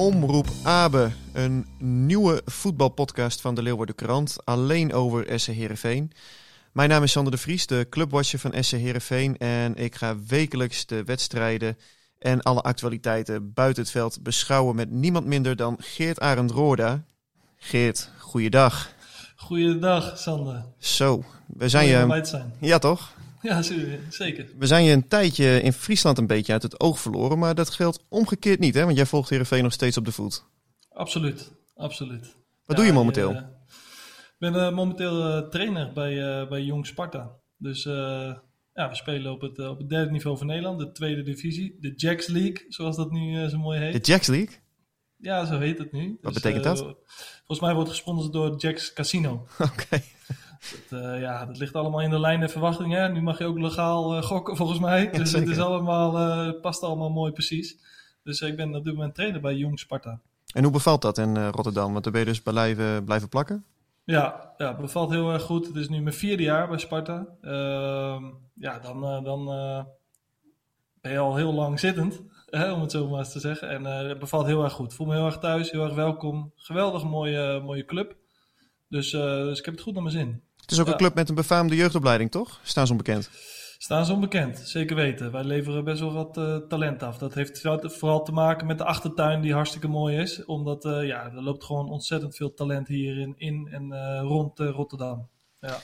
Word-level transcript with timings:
Omroep 0.00 0.48
Abe, 0.62 1.10
een 1.32 1.66
nieuwe 1.78 2.42
voetbalpodcast 2.44 3.40
van 3.40 3.54
de 3.54 3.62
Leeuwarden 3.62 3.94
Krant, 3.94 4.36
alleen 4.44 4.92
over 4.92 5.40
SC 5.40 5.46
Heerenveen. 5.46 6.12
Mijn 6.72 6.88
naam 6.88 7.02
is 7.02 7.12
Sander 7.12 7.32
de 7.32 7.38
Vries, 7.38 7.66
de 7.66 7.86
clubwatcher 7.90 8.38
van 8.38 8.64
SC 8.64 8.70
Heerenveen 8.70 9.38
en 9.38 9.76
ik 9.76 9.94
ga 9.94 10.16
wekelijks 10.26 10.86
de 10.86 11.04
wedstrijden 11.04 11.78
en 12.18 12.42
alle 12.42 12.60
actualiteiten 12.60 13.52
buiten 13.52 13.82
het 13.82 13.92
veld 13.92 14.22
beschouwen 14.22 14.76
met 14.76 14.90
niemand 14.90 15.26
minder 15.26 15.56
dan 15.56 15.76
Geert 15.80 16.20
Arend 16.20 16.50
Roorda. 16.50 17.04
Geert, 17.56 18.10
goeiedag. 18.18 18.92
Goeiedag, 19.36 20.18
Sander. 20.18 20.64
Zo, 20.78 21.24
we 21.46 21.68
zijn 21.68 21.88
je... 21.88 22.52
Ja 22.60 22.78
toch? 22.78 23.12
Ja, 23.48 23.62
zeker. 24.08 24.50
We 24.58 24.66
zijn 24.66 24.84
je 24.84 24.92
een 24.92 25.08
tijdje 25.08 25.60
in 25.62 25.72
Friesland 25.72 26.18
een 26.18 26.26
beetje 26.26 26.52
uit 26.52 26.62
het 26.62 26.80
oog 26.80 27.00
verloren, 27.00 27.38
maar 27.38 27.54
dat 27.54 27.70
geldt 27.70 28.04
omgekeerd 28.08 28.58
niet 28.58 28.74
hè, 28.74 28.84
want 28.84 28.96
jij 28.96 29.06
volgt 29.06 29.30
Heerenveen 29.30 29.62
nog 29.62 29.72
steeds 29.72 29.96
op 29.96 30.04
de 30.04 30.12
voet. 30.12 30.44
Absoluut, 30.88 31.52
absoluut. 31.74 32.36
Wat 32.64 32.76
doe 32.76 32.86
je 32.86 32.92
momenteel? 32.92 33.30
Ik 33.30 33.36
eh, 33.36 33.44
ben 34.38 34.54
eh, 34.54 34.74
momenteel 34.74 35.24
eh, 35.24 35.48
trainer 35.48 35.92
bij, 35.92 36.48
bij 36.48 36.62
Jong 36.62 36.86
Sparta. 36.86 37.36
Dus 37.56 37.82
ja, 38.72 38.88
we 38.88 38.94
spelen 38.94 39.32
op 39.32 39.40
het, 39.40 39.58
op 39.58 39.78
het 39.78 39.88
derde 39.88 40.10
niveau 40.10 40.38
van 40.38 40.46
Nederland, 40.46 40.78
de 40.78 40.92
tweede 40.92 41.22
divisie. 41.22 41.76
De 41.80 41.92
Jacks 41.94 42.26
League, 42.26 42.64
zoals 42.68 42.96
dat 42.96 43.10
nu 43.10 43.48
zo 43.48 43.58
mooi 43.58 43.78
heet. 43.78 43.92
De 43.92 44.12
Jacks 44.12 44.26
League? 44.26 44.56
Ja, 45.16 45.44
zo 45.44 45.58
heet 45.58 45.78
het 45.78 45.92
nu. 45.92 46.18
Wat 46.20 46.32
Dus, 46.32 46.42
betekent 46.42 46.64
dat? 46.64 46.78
Volgens 46.78 47.60
mij 47.60 47.74
wordt 47.74 47.88
het 47.88 47.96
gesponsord 47.96 48.32
door 48.32 48.56
Jacks 48.56 48.92
Casino. 48.92 49.46
Oké. 49.58 50.02
Dat, 50.60 51.00
eh, 51.00 51.20
ja, 51.20 51.46
dat 51.46 51.58
ligt 51.58 51.74
allemaal 51.74 52.00
in 52.00 52.10
de 52.10 52.20
lijn 52.20 52.40
der 52.40 52.48
verwachtingen. 52.48 53.02
hè. 53.02 53.08
Nu 53.08 53.22
mag 53.22 53.38
je 53.38 53.44
ook 53.44 53.58
legaal 53.58 54.16
eh, 54.16 54.22
gokken, 54.22 54.56
volgens 54.56 54.78
mij. 54.78 55.02
Ja, 55.04 55.10
dus 55.10 55.32
het 55.32 55.48
is 55.48 55.58
allemaal, 55.58 56.18
eh, 56.18 56.60
past 56.60 56.82
allemaal 56.82 57.10
mooi 57.10 57.32
precies. 57.32 57.78
Dus 58.22 58.40
ik 58.40 58.56
ben 58.56 58.74
op 58.74 58.84
dit 58.84 58.94
moment 58.94 59.14
trainer 59.14 59.40
bij 59.40 59.54
Jong 59.54 59.78
Sparta. 59.78 60.20
En 60.54 60.62
hoe 60.62 60.72
bevalt 60.72 61.02
dat 61.02 61.18
in 61.18 61.48
Rotterdam? 61.48 61.92
Want 61.92 62.04
daar 62.04 62.12
ben 62.12 62.22
je 62.22 62.28
dus 62.28 62.40
blijven, 62.40 63.04
blijven 63.04 63.28
plakken? 63.28 63.64
Ja, 64.04 64.54
ja, 64.56 64.76
bevalt 64.76 65.10
heel 65.10 65.32
erg 65.32 65.42
goed. 65.42 65.66
Het 65.66 65.76
is 65.76 65.88
nu 65.88 66.00
mijn 66.00 66.14
vierde 66.14 66.42
jaar 66.42 66.68
bij 66.68 66.78
Sparta. 66.78 67.26
Ehm, 67.40 68.24
ja, 68.54 68.78
dan, 68.78 69.24
dan 69.24 69.44
ben 71.00 71.12
je 71.12 71.18
al 71.18 71.36
heel 71.36 71.52
lang 71.52 71.80
zittend, 71.80 72.22
hè, 72.46 72.72
om 72.72 72.80
het 72.80 72.90
zo 72.90 73.08
maar 73.08 73.18
eens 73.18 73.32
te 73.32 73.40
zeggen. 73.40 73.68
En 73.68 73.84
het 73.84 74.18
bevalt 74.18 74.46
heel 74.46 74.64
erg 74.64 74.72
goed. 74.72 74.94
Voel 74.94 75.06
me 75.06 75.14
heel 75.14 75.26
erg 75.26 75.38
thuis, 75.38 75.70
heel 75.70 75.84
erg 75.84 75.94
welkom. 75.94 76.52
Geweldig 76.56 77.04
mooie, 77.04 77.60
mooie 77.60 77.84
club. 77.84 78.16
Dus, 78.88 79.10
dus 79.10 79.58
ik 79.58 79.64
heb 79.64 79.74
het 79.74 79.82
goed 79.82 79.94
naar 79.94 80.02
mijn 80.02 80.14
zin. 80.14 80.42
Het 80.70 80.78
is 80.78 80.84
ook 80.84 80.86
Ja. 80.86 80.92
een 80.92 80.98
club 81.06 81.14
met 81.14 81.28
een 81.28 81.34
befaamde 81.34 81.76
jeugdopleiding, 81.76 82.30
toch? 82.30 82.60
Staan 82.62 82.86
ze 82.86 82.92
onbekend. 82.92 83.30
Staan 83.78 84.04
ze 84.06 84.12
onbekend, 84.12 84.58
zeker 84.58 84.96
weten. 84.96 85.32
Wij 85.32 85.44
leveren 85.44 85.84
best 85.84 86.00
wel 86.00 86.12
wat 86.12 86.36
eh, 86.36 86.56
talent 86.56 87.02
af. 87.02 87.18
Dat 87.18 87.34
heeft 87.34 87.60
vooral 87.82 88.24
te 88.24 88.32
maken 88.32 88.66
met 88.66 88.78
de 88.78 88.84
achtertuin 88.84 89.40
die 89.40 89.52
hartstikke 89.52 89.88
mooi 89.88 90.16
is. 90.16 90.44
Omdat 90.44 90.84
eh, 90.84 91.06
ja, 91.06 91.24
er 91.24 91.42
loopt 91.42 91.64
gewoon 91.64 91.88
ontzettend 91.90 92.36
veel 92.36 92.54
talent 92.54 92.88
hier 92.88 93.18
in, 93.18 93.34
in 93.36 93.68
en 93.72 93.92
eh, 93.92 94.20
rond 94.22 94.58
Rotterdam. 94.58 95.28
Ja. 95.60 95.76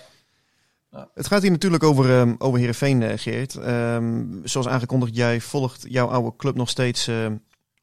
Het 1.14 1.26
gaat 1.26 1.42
hier 1.42 1.50
natuurlijk 1.50 1.82
over, 1.82 2.18
ehm 2.18 2.34
over 2.38 2.58
Heerenveen, 2.58 3.18
Geert. 3.18 3.54
Ehm, 3.56 4.24
zoals 4.44 4.68
aangekondigd, 4.68 5.16
jij 5.16 5.41
volgt 5.41 5.84
jouw 5.88 6.06
oude 6.08 6.36
club 6.36 6.54
nog 6.54 6.68
steeds 6.68 7.10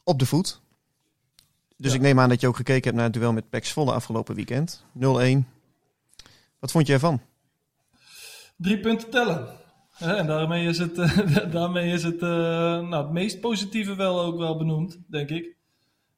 op 0.04 0.20
de 0.20 0.26
voet. 0.26 0.62
Dus 1.78 1.92
Ja. 1.92 1.98
ik 1.98 2.04
neem 2.04 2.20
aan 2.20 2.30
dat 2.30 2.42
je 2.42 2.48
ook 2.48 2.56
gekeken 2.56 2.84
hebt 2.84 2.96
naar 2.96 3.06
het 3.06 3.14
duel 3.14 3.34
met 3.34 3.50
Pax 3.50 3.72
Volle 3.72 3.92
afgelopen 3.94 4.36
weekend. 4.36 4.86
0-1. 4.94 5.48
Wat 6.64 6.72
vond 6.72 6.88
je 6.88 6.94
ervan? 6.94 7.22
Drie 8.58 8.80
punten 8.80 9.10
tellen. 9.10 9.48
En 10.00 10.28
daarmee 10.28 10.68
is 10.68 10.78
het, 10.78 10.98
eh, 10.98 11.52
daarmee 11.52 11.92
is 11.92 12.04
het, 12.04 12.22
eh, 12.22 12.30
nou, 12.88 12.96
het 12.96 13.12
meest 13.12 13.40
positieve 13.40 13.96
wel 13.96 14.22
ook 14.22 14.38
wel 14.38 14.58
benoemd, 14.58 15.00
denk 15.08 15.30
ik. 15.30 15.56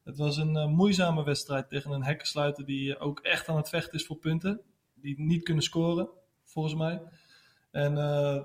Het 0.03 0.17
was 0.17 0.37
een 0.37 0.57
eh, 0.57 0.67
moeizame 0.67 1.23
wedstrijd 1.23 1.69
tegen 1.69 1.91
een 1.91 2.03
hekkensluiter 2.03 2.65
die 2.65 2.99
ook 2.99 3.19
echt 3.19 3.47
aan 3.47 3.55
het 3.55 3.69
vechten 3.69 3.93
is 3.93 4.05
voor 4.05 4.17
punten. 4.17 4.61
Die 4.93 5.21
niet 5.21 5.43
kunnen 5.43 5.63
scoren, 5.63 6.09
volgens 6.43 6.75
mij. 6.75 7.01
En 7.71 7.95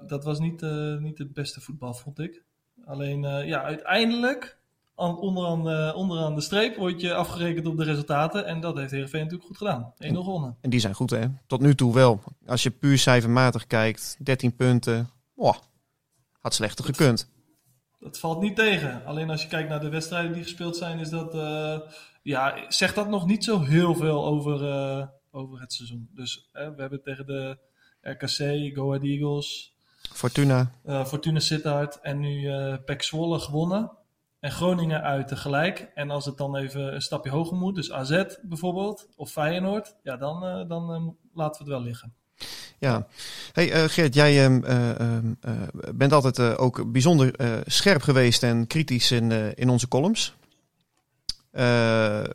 dat 0.07 0.25
was 0.25 0.39
niet, 0.39 0.61
niet 1.01 1.19
het 1.19 1.33
beste 1.33 1.61
voetbal, 1.61 1.95
vond 1.95 2.19
ik. 2.19 2.45
Alleen, 2.85 3.23
ja, 3.47 3.63
uiteindelijk, 3.63 4.60
onderaan, 5.01 5.65
de, 5.65 5.93
onderaan 5.97 6.35
de 6.35 6.41
streep, 6.41 6.77
word 6.77 7.01
je 7.01 7.15
afgerekend 7.15 7.67
op 7.67 7.77
de 7.77 7.85
resultaten. 7.85 8.47
En 8.47 8.61
dat 8.61 8.77
heeft 8.77 8.91
Heerenveen 8.91 9.21
natuurlijk 9.21 9.49
goed 9.49 9.57
gedaan. 9.57 9.93
1-0 9.99 10.07
gewonnen. 10.13 10.57
En 10.61 10.71
die 10.71 10.81
zijn 10.81 10.95
goed, 10.95 11.11
hè? 11.11 11.27
Tot 11.47 11.61
nu 11.61 11.75
toe 11.75 11.95
wel. 11.95 12.21
Als 12.47 12.63
je 12.63 12.71
puur 12.71 12.99
cijfermatig 12.99 13.67
kijkt, 13.67 14.17
13 14.19 14.57
punten. 14.57 15.11
Oh, 15.35 15.55
had 16.41 16.55
slechter 16.55 16.85
gekund. 16.85 17.31
Dat 17.99 18.19
valt 18.19 18.41
niet 18.41 18.57
tegen. 18.57 19.05
Alleen 19.05 19.31
als 19.31 19.43
je 19.43 19.49
kijkt 19.49 19.69
naar 19.69 19.81
de 19.81 19.89
wedstrijden 19.89 20.33
die 20.33 20.43
gespeeld 20.43 20.77
zijn, 20.77 20.99
is 20.99 21.09
dat. 21.11 21.35
eh, 21.35 21.79
ja, 22.23 22.65
zegt 22.69 22.95
dat 22.95 23.09
nog 23.09 23.27
niet 23.27 23.45
zo 23.45 23.61
heel 23.61 23.95
veel 23.95 24.25
over, 24.27 24.69
eh, 24.71 25.07
over 25.31 25.61
het 25.61 25.73
seizoen. 25.73 26.09
Dus 26.15 26.49
we 26.53 26.75
hebben 26.77 27.03
tegen 27.03 27.27
de 27.27 27.59
RKC, 28.01 28.75
Go 28.77 28.89
Ahead 28.89 29.05
Eagles, 29.05 29.75
Fortuna. 30.13 30.73
eh, 30.85 31.05
Fortuna 31.05 31.39
Sittard 31.39 32.01
en 32.01 32.21
nu 32.21 32.49
eh 32.51 32.75
PEC 32.85 33.03
Zwolle 33.03 33.39
gewonnen. 33.39 33.91
En 34.41 34.51
Groningen 34.51 35.03
uit 35.03 35.29
tegelijk. 35.29 35.91
En 35.95 36.11
als 36.11 36.25
het 36.25 36.37
dan 36.37 36.57
even 36.57 36.95
een 36.95 37.03
stapje 37.03 37.31
hoger 37.31 37.57
moet, 37.57 37.75
dus 37.75 37.93
AZ 37.93 38.25
bijvoorbeeld, 38.43 39.09
of 39.17 39.31
Feyenoord, 39.31 39.97
ja, 40.03 40.17
dan, 40.17 40.45
eh, 40.45 40.69
dan 40.69 40.95
eh, 40.95 41.09
laten 41.35 41.65
we 41.65 41.71
het 41.71 41.79
wel 41.79 41.83
liggen. 41.83 42.15
Ja. 42.81 43.07
Hey 43.53 43.73
eh, 43.73 43.85
Geert, 43.85 44.15
jij 44.15 44.45
ehm, 44.45 44.65
eh, 44.65 45.01
ehm, 45.01 45.35
eh, 45.41 45.53
bent 45.95 46.13
altijd 46.13 46.59
ook 46.59 46.93
bijzonder 46.93 47.35
scherp 47.67 48.03
geweest 48.03 48.43
en 48.43 48.67
kritisch 48.67 49.11
in, 49.11 49.57
in 49.57 49.69
onze 49.69 49.89
columns. 49.89 50.35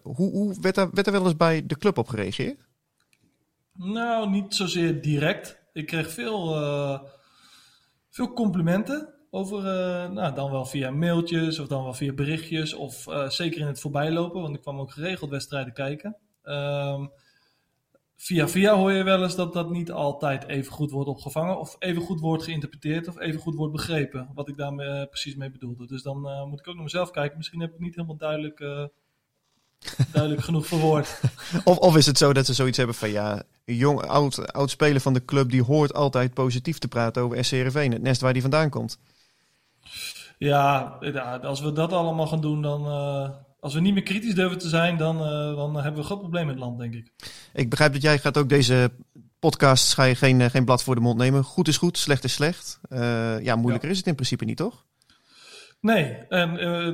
Hoe 0.04 0.32
hoe 0.32 0.56
werd, 0.62 0.76
daar, 0.76 0.90
werd 0.92 1.08
er 1.08 1.14
wel 1.14 1.26
eens 1.26 1.38
bij 1.38 1.66
de 1.66 1.78
club 1.78 1.98
op 1.98 2.08
gereageerd? 2.08 2.58
Nou, 3.74 4.30
niet 4.30 4.56
zozeer 4.56 5.02
direct. 5.02 5.60
Ik 5.74 5.86
kreeg 5.86 6.12
veel, 6.12 6.48
veel 8.10 8.34
complimenten 8.34 9.14
over, 9.36 9.58
eh, 9.58 10.10
nou, 10.10 10.36
dan 10.36 10.52
wel 10.52 10.66
via 10.66 10.92
mailtjes 10.92 11.60
of 11.60 11.68
dan 11.68 11.84
wel 11.84 11.94
via 11.94 12.14
berichtjes 12.14 12.74
of 12.74 13.08
eh, 13.08 13.30
zeker 13.30 13.62
in 13.62 13.68
het 13.68 13.80
voorbijlopen, 13.80 14.42
want 14.42 14.56
ik 14.56 14.62
kwam 14.62 14.80
ook 14.80 14.92
geregeld 14.92 15.30
wedstrijden 15.30 15.74
kijken. 15.74 16.16
Ehm, 16.44 17.06
via 18.16 18.48
via 18.48 18.76
hoor 18.76 18.92
je 18.92 19.04
wel 19.04 19.24
eens 19.24 19.36
dat 19.36 19.54
dat 19.54 19.70
niet 19.70 19.92
altijd 19.92 20.48
even 20.48 20.72
goed 20.72 20.92
wordt 20.92 21.10
opgevangen 21.10 21.60
of 21.60 21.76
even 21.80 22.02
goed 22.02 22.20
wordt 22.20 22.44
geïnterpreteerd 22.44 23.08
of 23.08 23.20
even 23.20 23.40
goed 23.40 23.56
wordt 23.56 23.74
begrepen, 23.74 24.30
wat 24.34 24.50
ik 24.50 24.58
daar 24.58 24.78
eh, 24.78 25.08
precies 25.08 25.36
mee 25.36 25.52
bedoelde. 25.52 25.88
Dus 25.88 26.02
dan 26.02 26.48
moet 26.50 26.60
ik 26.60 26.68
ook 26.68 26.76
naar 26.76 26.84
mezelf 26.84 27.12
kijken. 27.12 27.38
Misschien 27.38 27.62
heb 27.62 27.74
ik 27.74 27.80
niet 27.80 27.96
helemaal 27.96 28.18
duidelijk, 28.18 28.60
duidelijk 30.14 30.44
genoeg 30.44 30.68
verwoord. 30.68 31.22
Of, 31.64 31.78
of 31.78 31.98
is 31.98 32.06
het 32.06 32.18
zo 32.18 32.34
dat 32.34 32.46
ze 32.46 32.54
zoiets 32.54 32.78
hebben 32.78 32.96
van 32.96 33.10
ja, 33.10 33.44
een 33.66 33.76
jong, 33.76 34.02
oud, 34.02 34.54
oud 34.54 34.70
speler 34.70 35.02
van 35.02 35.14
de 35.14 35.26
club 35.26 35.50
die 35.50 35.64
hoort 35.64 35.94
altijd 35.94 36.34
positief 36.34 36.78
te 36.78 36.88
praten 36.88 37.24
over 37.24 37.46
SC 37.46 37.52
Heerenveen, 37.52 37.92
het 37.92 38.02
nest 38.02 38.22
waar 38.22 38.34
die 38.34 38.42
vandaan 38.42 38.70
komt. 38.70 38.98
Ja, 40.38 40.82
als 41.42 41.62
we 41.62 41.72
dat 41.72 41.94
allemaal 41.94 42.28
gaan 42.28 42.42
doen, 42.42 42.62
dan. 42.62 42.86
eh, 42.86 43.30
als 43.60 43.74
we 43.74 43.80
niet 43.80 43.94
meer 43.94 44.04
kritisch 44.04 44.36
durven 44.36 44.58
te 44.58 44.70
zijn, 44.70 44.98
dan, 44.98 45.18
eh, 45.18 45.56
dan 45.56 45.74
hebben 45.74 45.94
we 45.94 46.00
een 46.00 46.04
groot 46.04 46.20
probleem 46.20 46.44
in 46.44 46.50
het 46.50 46.60
land, 46.60 46.80
denk 46.80 46.94
ik. 46.94 47.12
Ik 47.54 47.70
begrijp 47.70 47.94
dat 47.94 48.02
jij 48.02 48.20
gaat 48.20 48.38
ook 48.38 48.50
deze 48.50 48.92
podcast 49.40 49.94
ga 49.94 50.04
je 50.04 50.16
geen, 50.16 50.42
eh, 50.42 50.50
geen 50.50 50.66
blad 50.66 50.84
voor 50.84 50.96
de 50.96 51.02
mond 51.02 51.18
nemen. 51.18 51.44
Goed 51.44 51.68
is 51.68 51.78
goed, 51.78 51.98
slecht 51.98 52.24
is 52.24 52.34
slecht. 52.34 52.80
Ja, 53.42 53.56
moeilijker 53.56 53.90
is 53.90 53.98
het 53.98 54.08
in 54.08 54.16
principe 54.16 54.46
niet, 54.46 54.58
toch? 54.58 54.86
Nee, 55.82 56.06
en 56.30 56.54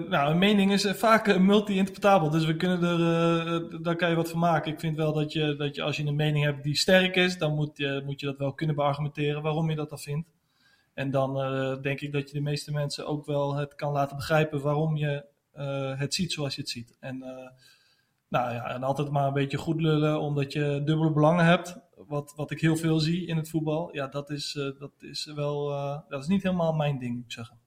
nou, 0.10 0.32
een 0.32 0.38
mening 0.38 0.72
is 0.72 0.86
vaak 0.88 1.40
multi-interpretabel. 1.40 2.30
Dus 2.30 2.46
we 2.46 2.56
kunnen 2.56 2.84
er, 2.84 3.84
daar 3.84 3.96
kan 3.96 4.10
je 4.10 4.16
wat 4.16 4.30
van 4.30 4.40
maken. 4.40 4.72
Ik 4.72 4.80
vind 4.80 4.96
wel 4.96 5.14
dat 5.14 5.34
je, 5.34 5.56
dat 5.56 5.76
je 5.76 5.82
als 5.82 5.98
je 5.98 6.06
een 6.06 6.16
mening 6.16 6.46
hebt 6.46 6.64
die 6.64 6.78
sterk 6.78 7.16
is, 7.16 7.38
dan 7.38 7.56
moet 7.56 7.78
je, 7.78 8.02
moet 8.06 8.20
je 8.20 8.26
dat 8.26 8.38
wel 8.38 8.54
kunnen 8.54 8.76
beargumenteren 8.76 9.42
waarom 9.42 9.70
je 9.70 9.76
dat 9.76 9.90
dan 9.90 10.00
vindt. 10.00 10.28
En 10.94 11.12
dan 11.12 11.42
eh, 11.42 11.82
denk 11.82 12.02
ik 12.02 12.12
dat 12.12 12.28
je 12.28 12.34
de 12.34 12.42
meeste 12.42 12.72
mensen 12.72 13.08
ook 13.08 13.26
wel 13.26 13.56
het 13.56 13.76
kan 13.76 13.92
laten 13.92 14.16
begrijpen 14.16 14.62
waarom 14.62 14.98
je 14.98 15.30
het 15.98 16.14
ziet 16.14 16.32
zoals 16.32 16.56
je 16.56 16.62
het 16.62 16.70
ziet. 16.70 16.98
En, 17.00 17.18
nou 18.28 18.54
ja, 18.54 18.70
en 18.70 18.84
altijd 18.84 19.10
maar 19.10 19.28
een 19.28 19.34
beetje 19.34 19.58
goed 19.58 19.82
lullen 19.82 20.20
omdat 20.20 20.54
je 20.54 20.82
dubbele 20.86 21.12
belangen 21.12 21.46
hebt. 21.46 21.78
Wat, 21.96 22.34
wat 22.36 22.52
ik 22.52 22.62
heel 22.62 22.76
veel 22.76 23.00
zie 23.00 23.28
in 23.28 23.38
het 23.38 23.50
voetbal. 23.50 23.96
Ja, 23.96 24.08
dat 24.08 24.30
is, 24.30 24.52
dat 24.80 24.92
is 25.00 25.26
wel. 25.26 25.68
dat 26.10 26.22
is 26.22 26.28
niet 26.28 26.44
helemaal 26.44 26.74
mijn 26.74 27.00
ding, 27.00 27.16
moet 27.16 27.26
ik 27.26 27.32
zeggen. 27.32 27.61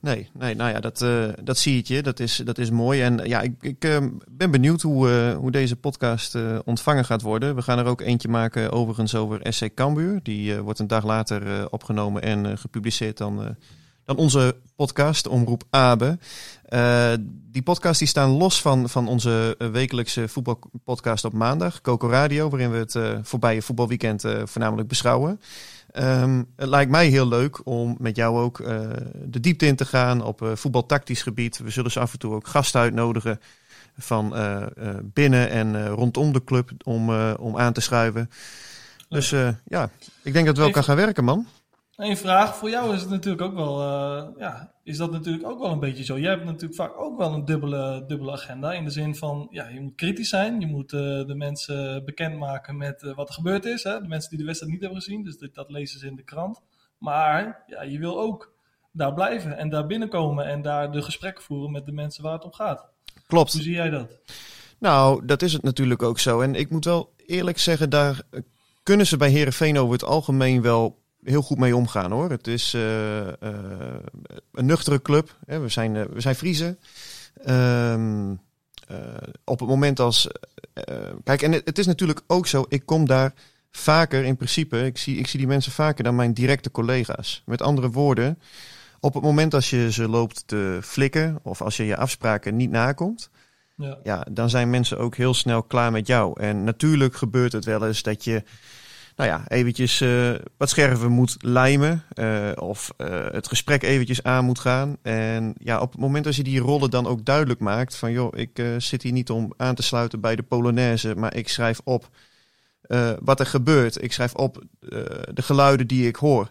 Nee, 0.00 0.28
nee, 0.32 0.54
nou 0.54 0.70
ja, 0.70 0.80
dat, 0.80 1.00
uh, 1.00 1.28
dat 1.42 1.58
zie 1.58 1.82
je. 1.84 2.02
Dat 2.02 2.20
is, 2.20 2.36
dat 2.44 2.58
is 2.58 2.70
mooi. 2.70 3.02
En 3.02 3.20
ja, 3.24 3.40
ik, 3.40 3.54
ik 3.60 3.84
uh, 3.84 3.96
ben 4.30 4.50
benieuwd 4.50 4.82
hoe, 4.82 5.08
uh, 5.08 5.36
hoe 5.36 5.50
deze 5.50 5.76
podcast 5.76 6.36
ontvangen 6.64 7.04
gaat 7.04 7.22
worden. 7.22 7.54
We 7.54 7.62
gaan 7.62 7.78
er 7.78 7.86
ook 7.86 8.00
eentje 8.00 8.28
maken 8.28 8.72
overigens 8.72 9.14
over 9.14 9.40
SC 9.52 9.74
Cambuur. 9.74 10.20
Die 10.22 10.60
wordt 10.60 10.78
een 10.78 10.86
dag 10.86 11.04
later 11.04 11.70
opgenomen 11.70 12.22
en 12.22 12.58
gepubliceerd 12.58 13.16
dan, 13.16 13.56
dan 14.04 14.16
onze 14.16 14.56
podcast, 14.76 15.26
Omroep 15.26 15.64
Abe. 15.70 16.18
die 17.50 17.62
podcast 17.62 17.98
die 17.98 18.08
staan 18.08 18.30
los 18.30 18.60
van, 18.60 18.88
van 18.88 19.08
onze 19.08 19.54
wekelijkse 19.72 20.28
voetbalpodcast 20.28 21.24
op 21.24 21.32
maandag, 21.32 21.80
Coco 21.80 22.08
Radio, 22.08 22.48
waarin 22.48 22.70
we 22.70 22.76
het 22.76 22.98
voorbije 23.22 23.62
voetbalweekend 23.62 24.24
voornamelijk 24.44 24.88
beschouwen. 24.88 25.40
Um, 25.98 26.46
het 26.56 26.68
lijkt 26.68 26.90
mij 26.90 27.08
heel 27.08 27.28
leuk 27.28 27.66
om 27.66 27.96
met 27.98 28.16
jou 28.16 28.38
ook 28.38 28.58
uh, 28.58 28.68
de 29.24 29.40
diepte 29.40 29.66
in 29.66 29.76
te 29.76 29.84
gaan 29.84 30.22
op 30.22 30.42
uh, 30.42 30.50
voetbaltactisch 30.54 31.22
gebied. 31.22 31.58
We 31.58 31.70
zullen 31.70 31.90
ze 31.90 32.00
af 32.00 32.12
en 32.12 32.18
toe 32.18 32.34
ook 32.34 32.46
gasten 32.46 32.80
uitnodigen 32.80 33.40
van 33.98 34.38
uh, 34.38 34.62
binnen 35.02 35.50
en 35.50 35.88
rondom 35.88 36.32
de 36.32 36.44
club 36.44 36.70
om, 36.84 37.10
om 37.34 37.58
aan 37.58 37.72
te 37.72 37.80
schuiven. 37.80 38.30
Dus 39.08 39.30
ja, 39.64 39.90
ik 40.22 40.32
denk 40.32 40.34
dat 40.34 40.46
het 40.46 40.58
wel 40.58 40.70
kan 40.70 40.84
gaan 40.84 40.96
werken, 40.96 41.24
man. 41.24 41.46
Een 41.96 42.16
vraag 42.16 42.56
voor 42.56 42.70
jou 42.70 42.94
is 42.94 43.00
het 43.00 43.10
natuurlijk 43.10 43.42
ook 43.42 43.54
wel, 43.54 43.80
uh, 43.80 44.28
ja, 44.38 44.72
is 44.82 44.96
dat 44.96 45.10
natuurlijk 45.12 45.46
ook 45.46 45.58
wel 45.58 45.70
een 45.70 45.80
beetje 45.80 46.04
zo. 46.04 46.18
Jij 46.18 46.30
hebt 46.30 46.44
natuurlijk 46.44 46.74
vaak 46.74 47.00
ook 47.00 47.18
wel 47.18 47.32
een 47.32 47.44
dubbele, 47.44 48.04
dubbele 48.06 48.32
agenda. 48.32 48.72
In 48.72 48.84
de 48.84 48.90
zin 48.90 49.16
van, 49.16 49.46
ja, 49.50 49.68
je 49.68 49.80
moet 49.80 49.94
kritisch 49.94 50.28
zijn. 50.28 50.60
Je 50.60 50.66
moet 50.66 50.92
uh, 50.92 51.00
de 51.00 51.34
mensen 51.34 52.04
bekendmaken 52.04 52.76
met 52.76 53.02
uh, 53.02 53.14
wat 53.14 53.28
er 53.28 53.34
gebeurd 53.34 53.64
is. 53.64 53.82
Hè? 53.82 54.00
De 54.00 54.08
mensen 54.08 54.30
die 54.30 54.38
de 54.38 54.44
wedstrijd 54.44 54.72
niet 54.72 54.82
hebben 54.82 55.00
gezien. 55.00 55.24
Dus 55.24 55.38
dat 55.52 55.70
lezen 55.70 56.00
ze 56.00 56.06
in 56.06 56.16
de 56.16 56.22
krant. 56.22 56.62
Maar 56.98 57.62
ja, 57.66 57.82
je 57.82 57.98
wil 57.98 58.20
ook 58.20 58.52
daar 58.92 59.14
blijven 59.14 59.56
en 59.56 59.68
daar 59.68 59.86
binnenkomen. 59.86 60.46
En 60.46 60.62
daar 60.62 60.92
de 60.92 61.02
gesprekken 61.02 61.44
voeren 61.44 61.72
met 61.72 61.86
de 61.86 61.92
mensen 61.92 62.22
waar 62.22 62.32
het 62.32 62.44
om 62.44 62.52
gaat. 62.52 62.88
Klopt. 63.26 63.52
Hoe 63.52 63.62
zie 63.62 63.74
jij 63.74 63.90
dat? 63.90 64.10
Nou, 64.78 65.26
dat 65.26 65.42
is 65.42 65.52
het 65.52 65.62
natuurlijk 65.62 66.02
ook 66.02 66.18
zo. 66.18 66.40
En 66.40 66.54
ik 66.54 66.70
moet 66.70 66.84
wel 66.84 67.12
eerlijk 67.26 67.58
zeggen, 67.58 67.90
daar 67.90 68.22
kunnen 68.82 69.06
ze 69.06 69.16
bij 69.16 69.30
Herenveen 69.30 69.78
over 69.78 69.92
het 69.92 70.04
algemeen 70.04 70.62
wel 70.62 71.04
heel 71.26 71.42
goed 71.42 71.58
mee 71.58 71.76
omgaan 71.76 72.10
hoor. 72.10 72.30
Het 72.30 72.46
is 72.46 72.74
uh, 72.74 73.26
uh, 73.26 73.30
een 74.52 74.66
nuchtere 74.66 75.02
club. 75.02 75.36
Hè. 75.46 75.58
We, 75.60 75.68
zijn, 75.68 75.94
uh, 75.94 76.04
we 76.12 76.20
zijn 76.20 76.34
Friese. 76.34 76.76
Ehm, 77.44 78.34
op 79.44 79.58
het 79.60 79.68
moment 79.68 80.00
als. 80.00 80.28
kijk, 81.24 81.42
en 81.42 81.52
het, 81.52 81.62
het, 81.64 81.78
is 81.78 81.86
natuurlijk 81.86 82.20
ook 82.26 82.46
zo. 82.46 82.64
Ik 82.68 82.86
kom 82.86 83.06
daar 83.06 83.34
vaker 83.70 84.24
in 84.24 84.36
principe. 84.36 84.84
Ik 84.84 84.98
zie, 84.98 85.18
ik 85.18 85.26
zie 85.26 85.38
die 85.38 85.48
mensen 85.48 85.72
vaker 85.72 86.04
dan 86.04 86.14
mijn 86.14 86.34
directe 86.34 86.70
collega's. 86.70 87.42
Met 87.46 87.62
andere 87.62 87.90
woorden. 87.90 88.38
Op 89.00 89.14
het 89.14 89.22
moment 89.22 89.54
als 89.54 89.70
je 89.70 89.92
ze 89.92 90.08
loopt 90.08 90.42
te 90.46 90.78
flikken. 90.82 91.38
of 91.42 91.62
als 91.62 91.76
je 91.76 91.84
je 91.84 91.96
afspraken 91.96 92.56
niet 92.56 92.70
nakomt. 92.70 93.30
Ja. 93.76 93.98
ja, 94.02 94.26
dan 94.30 94.50
zijn 94.50 94.70
mensen 94.70 94.98
ook 94.98 95.16
heel 95.16 95.34
snel 95.34 95.62
klaar 95.62 95.92
met 95.92 96.06
jou. 96.06 96.40
En 96.40 96.64
natuurlijk 96.64 97.16
gebeurt 97.16 97.52
het 97.52 97.64
wel 97.64 97.86
eens 97.86 98.02
dat 98.02 98.24
je 98.24 98.42
nou 99.16 99.30
ja, 99.30 99.44
eventjes 99.48 100.00
uh, 100.00 100.34
wat 100.56 100.68
scherven 100.68 101.10
moet 101.10 101.36
lijmen. 101.38 102.02
Uh, 102.14 102.52
of 102.54 102.90
uh, 102.98 103.26
het 103.30 103.48
gesprek 103.48 103.82
eventjes 103.82 104.22
aan 104.22 104.44
moet 104.44 104.58
gaan. 104.58 104.96
En 105.02 105.54
ja, 105.58 105.80
op 105.80 105.92
het 105.92 106.00
moment 106.00 106.26
als 106.26 106.36
je 106.36 106.42
die 106.42 106.60
rollen 106.60 106.90
dan 106.90 107.06
ook 107.06 107.24
duidelijk 107.24 107.60
maakt. 107.60 107.96
Van 107.96 108.12
joh, 108.12 108.32
ik 108.36 108.62
zit 108.78 109.02
hier 109.02 109.12
niet 109.12 109.30
om 109.30 109.52
aan 109.56 109.74
te 109.74 109.82
sluiten 109.82 110.20
bij 110.20 110.36
de 110.36 110.42
Polonaise. 110.42 111.14
Maar 111.14 111.34
ik 111.34 111.48
schrijf 111.48 111.80
op 111.84 112.08
wat 113.20 113.40
er 113.40 113.46
gebeurt. 113.46 114.02
Ik 114.02 114.12
schrijf 114.12 114.34
op 114.34 114.64
de 115.32 115.42
geluiden 115.42 115.86
die 115.86 116.06
ik 116.06 116.16
hoor. 116.16 116.50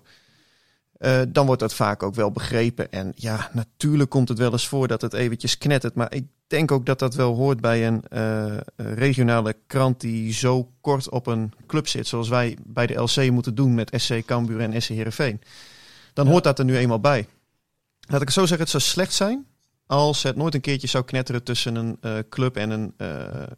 Dan 1.28 1.46
wordt 1.46 1.62
dat 1.62 1.74
vaak 1.74 2.04
ook 2.04 2.16
wel 2.16 2.32
begrepen. 2.32 2.92
En 2.92 3.12
ja, 3.16 3.50
natuurlijk 3.54 4.10
komt 4.10 4.30
het 4.30 4.38
wel 4.38 4.52
eens 4.52 4.68
voor 4.68 4.88
dat 4.88 5.02
het 5.02 5.14
eventjes 5.14 5.58
knettert. 5.58 5.96
Maar 5.96 6.14
ik 6.14 6.26
denk 6.48 6.72
ook 6.72 6.86
dat 6.86 7.00
dat 7.00 7.16
wel 7.16 7.36
hoort 7.36 7.62
bij 7.62 7.88
een 7.88 8.04
uh, 8.14 8.58
regionale 8.76 9.56
krant 9.68 10.02
die 10.02 10.34
zo 10.34 10.72
kort 10.82 11.10
op 11.10 11.28
een 11.28 11.54
club 11.68 11.88
zit. 11.88 12.08
Zoals 12.08 12.30
wij 12.30 12.58
bij 12.64 12.88
de 12.88 13.02
LC 13.02 13.32
moeten 13.32 13.56
doen 13.56 13.74
met 13.74 13.92
SC 13.96 14.26
Cambuur 14.26 14.60
en 14.60 14.82
SC 14.82 14.90
Heerenveen. 14.90 15.42
Dan 16.14 16.28
hoort 16.28 16.44
dat 16.44 16.60
er 16.60 16.66
nu 16.66 16.78
eenmaal 16.78 17.00
bij. 17.00 17.28
Laat 18.00 18.22
ik 18.22 18.28
het 18.28 18.36
zo 18.36 18.46
zeggen, 18.46 18.60
het 18.60 18.70
zou 18.70 18.84
slecht 18.84 19.14
zijn 19.14 19.46
als 19.86 20.24
het 20.24 20.36
nooit 20.36 20.54
een 20.54 20.62
keertje 20.62 20.88
zou 20.88 21.04
knetteren 21.04 21.44
tussen 21.44 21.76
een 21.76 21.98
uh, 22.02 22.18
club 22.30 22.58
en 22.58 22.70
een, 22.70 22.94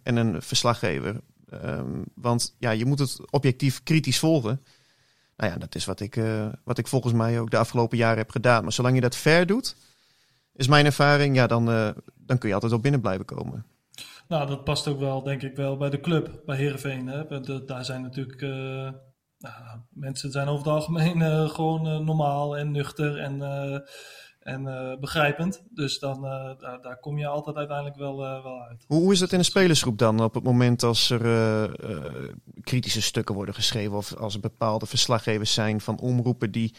en 0.03 0.15
een 0.15 0.41
verslaggever. 0.41 1.21
Um, 1.63 2.03
want 2.15 2.55
ja, 2.59 2.71
je 2.71 2.85
moet 2.85 2.99
het 2.99 3.31
objectief 3.31 3.83
kritisch 3.83 4.19
volgen. 4.19 4.63
Nou 5.37 5.51
ja, 5.51 5.57
dat 5.57 5.75
is 5.75 5.85
wat 5.85 5.99
ik, 5.99 6.19
wat 6.63 6.77
ik 6.77 6.87
volgens 6.87 7.13
mij 7.13 7.39
ook 7.39 7.51
de 7.51 7.57
afgelopen 7.57 7.97
jaren 7.97 8.17
heb 8.17 8.29
gedaan. 8.31 8.63
Maar 8.63 8.73
zolang 8.73 8.95
je 8.95 9.01
dat 9.01 9.15
ver 9.15 9.45
doet, 9.45 9.75
is 10.57 10.67
mijn 10.67 10.85
ervaring, 10.85 11.35
ja, 11.35 11.47
dan, 11.47 11.69
uh, 11.69 11.89
dan 12.15 12.37
kun 12.37 12.47
je 12.47 12.53
altijd 12.53 12.73
op 12.73 12.81
binnen 12.81 13.01
blijven 13.01 13.25
komen. 13.25 13.65
Nou, 14.27 14.47
dat 14.47 14.63
past 14.63 14.87
ook 14.87 14.99
wel, 14.99 15.23
denk 15.23 15.41
ik 15.41 15.55
wel, 15.55 15.77
bij 15.77 15.89
de 15.89 15.99
club, 15.99 16.41
bij 16.45 16.57
Heerenveen. 16.57 17.07
Hè? 17.07 17.41
Daar 17.65 17.85
zijn 17.85 18.01
natuurlijk... 18.01 18.41
Uh, 18.41 18.89
nou, 19.37 19.79
mensen 19.89 20.31
zijn 20.31 20.47
over 20.47 20.65
het 20.65 20.73
algemeen 20.73 21.49
gewoon 21.49 22.05
normaal 22.05 22.57
en 22.57 22.71
nuchter 22.71 23.17
en 23.17 23.41
en 24.39 24.97
begrijpend. 24.99 25.63
Dus 25.69 25.99
dan, 25.99 26.21
daar, 26.21 26.81
daar, 26.81 26.99
kom 26.99 27.17
je 27.17 27.27
altijd 27.27 27.55
uiteindelijk 27.55 27.97
wel, 27.97 28.17
wel 28.17 28.61
uit. 28.69 28.83
Hoe, 28.87 29.01
hoe, 29.01 29.13
is 29.13 29.19
het 29.19 29.31
in 29.31 29.39
een 29.39 29.45
spelersgroep 29.45 29.97
dan 29.97 30.19
op 30.19 30.33
het 30.33 30.43
moment 30.43 30.83
als 30.83 31.09
er 31.09 31.21
kritische 32.61 33.01
stukken 33.01 33.35
worden 33.35 33.55
geschreven 33.55 33.97
of 33.97 34.13
als 34.13 34.33
er 34.33 34.39
bepaalde 34.39 34.85
verslaggevers 34.85 35.53
zijn 35.53 35.81
van 35.81 35.99
omroepen 35.99 36.51
die 36.51 36.75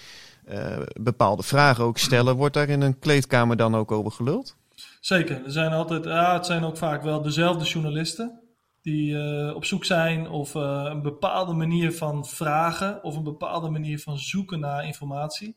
bepaalde 1.01 1.43
vragen 1.43 1.85
ook 1.85 1.99
stellen, 1.99 2.37
wordt 2.37 2.55
daar 2.55 2.69
in 2.69 2.81
een 2.81 2.99
kleedkamer 2.99 3.57
dan 3.57 3.77
ook 3.77 3.93
over 3.93 4.13
geluld? 4.13 4.57
Zeker. 5.01 5.45
Er 5.45 5.51
zijn 5.51 5.73
altijd, 5.73 6.05
ja, 6.05 6.35
het 6.35 6.47
zijn 6.47 6.65
ook 6.65 6.77
vaak 6.77 7.03
wel 7.03 7.23
dezelfde 7.23 7.65
journalisten 7.65 8.41
die 8.83 9.17
op 9.55 9.65
zoek 9.65 9.85
zijn 9.85 10.29
of 10.29 10.55
een 10.55 11.03
bepaalde 11.03 11.53
manier 11.53 11.93
van 11.93 12.27
vragen 12.27 13.03
of 13.03 13.17
een 13.17 13.23
bepaalde 13.23 13.71
manier 13.71 13.99
van 13.99 14.19
zoeken 14.19 14.61
naar 14.61 14.87
informatie. 14.87 15.57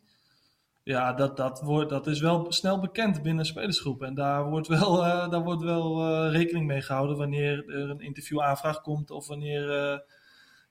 Ja, 0.84 1.14
dat, 1.14 1.38
dat, 1.38 1.62
wordt, 1.62 1.90
dat 1.90 2.08
is 2.08 2.20
wel 2.20 2.52
snel 2.52 2.80
bekend 2.80 3.22
binnen 3.22 3.46
spelersgroepen. 3.46 4.08
En 4.08 4.14
daar 4.14 4.50
wordt 4.50 4.68
wel, 4.68 4.96
daar 5.30 5.44
wordt 5.44 5.64
wel 5.64 6.28
rekening 6.30 6.68
mee 6.68 6.82
gehouden 6.82 7.18
wanneer 7.18 7.70
er 7.70 7.90
een 7.90 8.00
interviewaanvraag 8.00 8.82
komt 8.82 9.12
of 9.12 9.28
wanneer 9.28 10.04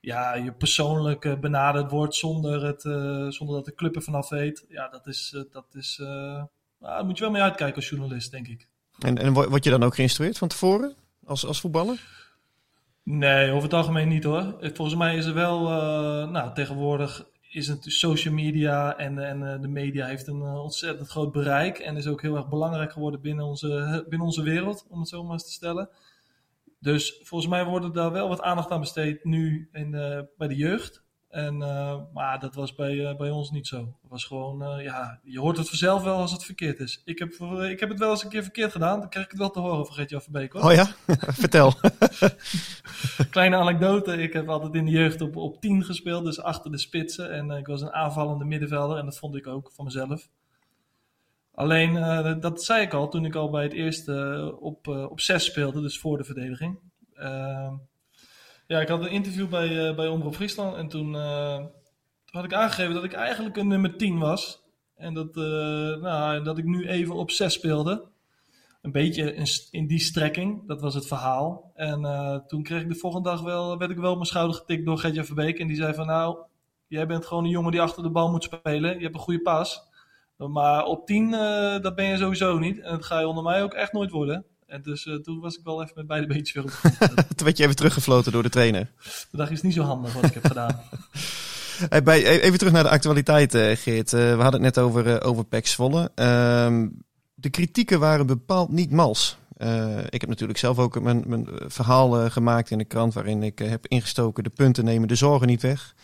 ja, 0.00 0.34
je 0.34 0.52
persoonlijk 0.52 1.40
benaderd 1.40 1.90
wordt 1.90 2.14
zonder, 2.14 2.64
het, 2.64 2.82
zonder 3.34 3.56
dat 3.56 3.64
de 3.64 3.74
club 3.74 3.96
er 3.96 4.02
vanaf 4.02 4.28
weet. 4.28 4.64
Ja, 4.68 4.88
dat 4.88 5.06
is, 5.06 5.44
dat 5.52 5.66
is 5.72 5.96
nou, 5.98 6.48
daar 6.78 7.04
moet 7.04 7.18
je 7.18 7.24
wel 7.24 7.32
mee 7.32 7.42
uitkijken 7.42 7.76
als 7.76 7.88
journalist, 7.88 8.30
denk 8.30 8.48
ik. 8.48 8.68
En, 8.98 9.18
en 9.18 9.32
word 9.32 9.64
je 9.64 9.70
dan 9.70 9.82
ook 9.82 9.94
geïnstrueerd 9.94 10.38
van 10.38 10.48
tevoren 10.48 10.94
als, 11.24 11.46
als 11.46 11.60
voetballer? 11.60 12.28
Nee, 13.02 13.50
over 13.50 13.62
het 13.62 13.74
algemeen 13.74 14.08
niet 14.08 14.24
hoor. 14.24 14.56
Volgens 14.60 14.96
mij 14.96 15.16
is 15.16 15.26
er 15.26 15.34
wel, 15.34 15.60
nou, 16.26 16.54
tegenwoordig 16.54 17.30
is 17.50 17.68
het 17.68 17.84
social 17.84 18.34
media 18.34 18.96
en, 18.96 19.18
en 19.18 19.52
eh, 19.52 19.60
de 19.60 19.68
media 19.68 20.06
heeft 20.06 20.26
een 20.26 20.42
eh, 20.42 20.62
ontzettend 20.62 21.08
groot 21.08 21.32
bereik 21.32 21.78
en 21.78 21.96
is 21.96 22.06
ook 22.06 22.22
heel 22.22 22.36
erg 22.36 22.48
belangrijk 22.48 22.92
geworden 22.92 23.20
binnen 23.20 23.44
onze, 23.44 24.04
binnen 24.08 24.26
onze 24.26 24.42
wereld, 24.42 24.86
om 24.88 24.98
het 24.98 25.08
zo 25.08 25.22
maar 25.22 25.32
eens 25.32 25.44
te 25.44 25.52
stellen. 25.52 25.88
Dus 26.80 27.20
volgens 27.22 27.50
mij 27.50 27.64
wordt 27.64 27.94
daar 27.94 28.12
wel 28.12 28.28
wat 28.28 28.42
aandacht 28.42 28.70
aan 28.70 28.80
besteed 28.80 29.24
nu 29.24 29.68
in, 29.72 29.94
uh, 29.94 30.20
bij 30.36 30.48
de 30.48 30.56
jeugd. 30.56 31.02
En, 31.28 31.54
uh, 31.60 31.96
maar 32.12 32.38
dat 32.38 32.54
was 32.54 32.74
bij, 32.74 32.94
uh, 32.94 33.16
bij 33.16 33.30
ons 33.30 33.50
niet 33.50 33.66
zo. 33.66 33.76
Het 33.76 34.10
was 34.10 34.24
gewoon, 34.24 34.82
ja, 34.82 35.20
je 35.22 35.40
hoort 35.40 35.56
het 35.56 35.68
vanzelf 35.68 36.02
wel 36.02 36.16
als 36.16 36.32
het 36.32 36.44
verkeerd 36.44 36.78
is. 36.78 37.02
Ik 37.04 37.18
heb, 37.18 37.32
ik 37.70 37.80
heb 37.80 37.88
het 37.88 37.98
wel 37.98 38.10
eens 38.10 38.24
een 38.24 38.30
keer 38.30 38.42
verkeerd 38.42 38.72
gedaan. 38.72 39.00
Dan 39.00 39.08
krijg 39.08 39.24
ik 39.24 39.30
het 39.30 39.40
wel 39.40 39.50
te 39.50 39.60
horen 39.60 39.86
van 39.86 39.94
Gert-Jan 39.94 40.20
Verbeek. 40.20 40.52
Hoor. 40.52 40.62
Oh 40.62 40.72
ja? 40.72 40.86
Vertel. 41.42 41.72
Kleine 43.30 43.56
anekdote. 43.56 44.22
Ik 44.22 44.32
heb 44.32 44.48
altijd 44.48 44.74
in 44.74 44.84
de 44.84 44.90
jeugd 44.90 45.20
op, 45.20 45.36
op 45.36 45.60
10 45.60 45.84
gespeeld, 45.84 46.24
dus 46.24 46.42
achter 46.42 46.70
de 46.70 46.78
spitsen. 46.78 47.32
En 47.32 47.50
ik 47.50 47.66
was 47.66 47.80
een 47.80 47.92
aanvallende 47.92 48.44
middenvelder 48.44 48.98
en 48.98 49.04
dat 49.04 49.18
vond 49.18 49.36
ik 49.36 49.46
ook 49.46 49.70
van 49.72 49.84
mezelf. 49.84 50.28
Alleen, 51.60 52.40
dat 52.40 52.64
zei 52.64 52.82
ik 52.82 52.92
al 52.92 53.08
toen 53.08 53.24
ik 53.24 53.34
al 53.34 53.50
bij 53.50 53.62
het 53.62 53.72
eerste 53.72 54.56
op, 54.60 54.86
op 54.88 55.20
6 55.20 55.44
speelde, 55.44 55.80
dus 55.80 55.98
voor 55.98 56.18
de 56.18 56.24
verdediging. 56.24 56.78
Ehm, 57.14 57.72
ja, 58.66 58.80
ik 58.80 58.88
had 58.88 59.00
een 59.00 59.10
interview 59.10 59.48
bij, 59.48 59.68
uh, 59.68 59.96
bij 59.96 60.08
Omroep 60.08 60.34
Friesland 60.34 60.76
en 60.76 60.88
toen, 60.88 61.14
uh, 61.14 61.64
had 62.24 62.44
ik 62.44 62.52
aangegeven 62.52 62.94
dat 62.94 63.04
ik 63.04 63.12
eigenlijk 63.12 63.56
een 63.56 63.66
nummer 63.68 63.96
10 63.96 64.18
was. 64.18 64.62
En 64.96 65.14
dat, 65.14 65.36
uh, 65.36 65.44
nou, 65.96 66.44
dat 66.44 66.58
ik 66.58 66.64
nu 66.64 66.88
even 66.88 67.14
op 67.14 67.30
6 67.30 67.52
speelde. 67.52 68.08
Een 68.82 68.92
beetje 68.92 69.34
in, 69.34 69.46
in 69.70 69.86
die 69.86 70.00
strekking, 70.00 70.66
dat 70.66 70.80
was 70.80 70.94
het 70.94 71.06
verhaal. 71.06 71.70
En 71.74 72.02
toen 72.46 72.62
kreeg 72.62 72.82
ik 72.82 72.88
de 72.88 72.94
volgende 72.94 73.28
dag 73.28 73.40
wel, 73.40 73.78
werd 73.78 73.90
ik 73.90 73.98
wel 73.98 74.10
op 74.10 74.16
mijn 74.16 74.28
schouder 74.28 74.56
getikt 74.56 74.84
door 74.84 74.98
Gertjan 74.98 75.24
Verbeek. 75.24 75.58
En 75.58 75.66
die 75.66 75.76
zei 75.76 75.94
van 75.94 76.06
nou, 76.06 76.38
jij 76.86 77.06
bent 77.06 77.26
gewoon 77.26 77.44
een 77.44 77.50
jongen 77.50 77.72
die 77.72 77.80
achter 77.80 78.02
de 78.02 78.10
bal 78.10 78.30
moet 78.30 78.44
spelen. 78.44 78.96
Je 78.96 79.02
hebt 79.02 79.14
een 79.14 79.20
goede 79.20 79.42
pas. 79.42 79.88
Maar 80.48 80.84
op 80.84 81.06
10, 81.06 81.30
dat 81.82 81.94
ben 81.94 82.04
je 82.04 82.16
sowieso 82.16 82.58
niet. 82.58 82.80
En 82.80 82.90
dat 82.90 83.04
ga 83.04 83.20
je 83.20 83.26
onder 83.28 83.42
mij 83.42 83.62
ook 83.62 83.74
echt 83.74 83.92
nooit 83.92 84.10
worden. 84.10 84.44
En 84.66 84.82
dus 84.82 85.08
toen 85.22 85.40
was 85.40 85.56
ik 85.56 85.64
wel 85.64 85.82
even 85.82 85.94
met 85.96 86.06
beide 86.06 86.26
beetjes 86.26 86.52
weer 86.52 86.64
op 86.64 86.70
Toen 87.36 87.44
werd 87.44 87.56
je 87.56 87.62
even 87.62 87.76
teruggefloten 87.76 88.32
door 88.32 88.42
de 88.42 88.48
trainer. 88.48 88.90
De 89.30 89.36
dag 89.36 89.50
is 89.50 89.62
niet 89.62 89.74
zo 89.74 89.82
handig 89.82 90.12
wat 90.12 90.24
ik 90.24 90.34
heb 90.34 90.46
gedaan. 90.46 90.80
Hey, 91.88 92.02
bij, 92.02 92.40
even 92.40 92.58
terug 92.58 92.72
naar 92.72 92.82
de 92.82 92.88
actualiteit, 92.88 93.54
Geert. 93.54 94.10
we 94.10 94.36
hadden 94.38 94.62
het 94.64 94.74
net 94.74 94.78
over, 94.78 95.22
over 95.22 95.44
Pek 95.44 95.66
Zwolle. 95.66 96.10
Ehm, 96.14 96.88
de 97.34 97.50
kritieken 97.50 98.00
waren 98.00 98.26
bepaald 98.26 98.70
niet 98.70 98.90
mals. 98.90 99.38
Ik 100.08 100.20
heb 100.20 100.28
natuurlijk 100.28 100.58
zelf 100.58 100.78
ook 100.78 101.00
mijn, 101.00 101.24
mijn 101.26 101.48
verhaal 101.66 102.30
gemaakt 102.30 102.70
in 102.70 102.78
de 102.78 102.84
krant 102.84 103.14
waarin 103.14 103.42
ik 103.42 103.58
heb 103.58 103.86
ingestoken 103.86 104.44
de 104.44 104.50
punten 104.50 104.84
nemen 104.84 105.08
de 105.08 105.14
zorgen 105.14 105.46
niet 105.46 105.62
weg. 105.62 105.94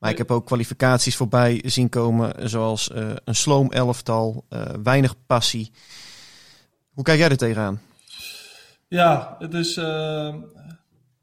Maar 0.00 0.10
ik 0.10 0.18
heb 0.18 0.30
ook 0.30 0.46
kwalificaties 0.46 1.16
voorbij 1.16 1.62
zien 1.66 1.88
komen 1.88 2.48
zoals 2.48 2.90
een 3.24 3.34
sloom 3.34 3.72
elftal, 3.72 4.44
weinig 4.82 5.14
passie. 5.26 5.72
Hoe 6.92 7.04
kijk 7.04 7.18
jij 7.18 7.28
er 7.28 7.36
tegenaan? 7.36 7.80
Ja, 8.88 9.36
het 9.38 9.54
is 9.54 9.74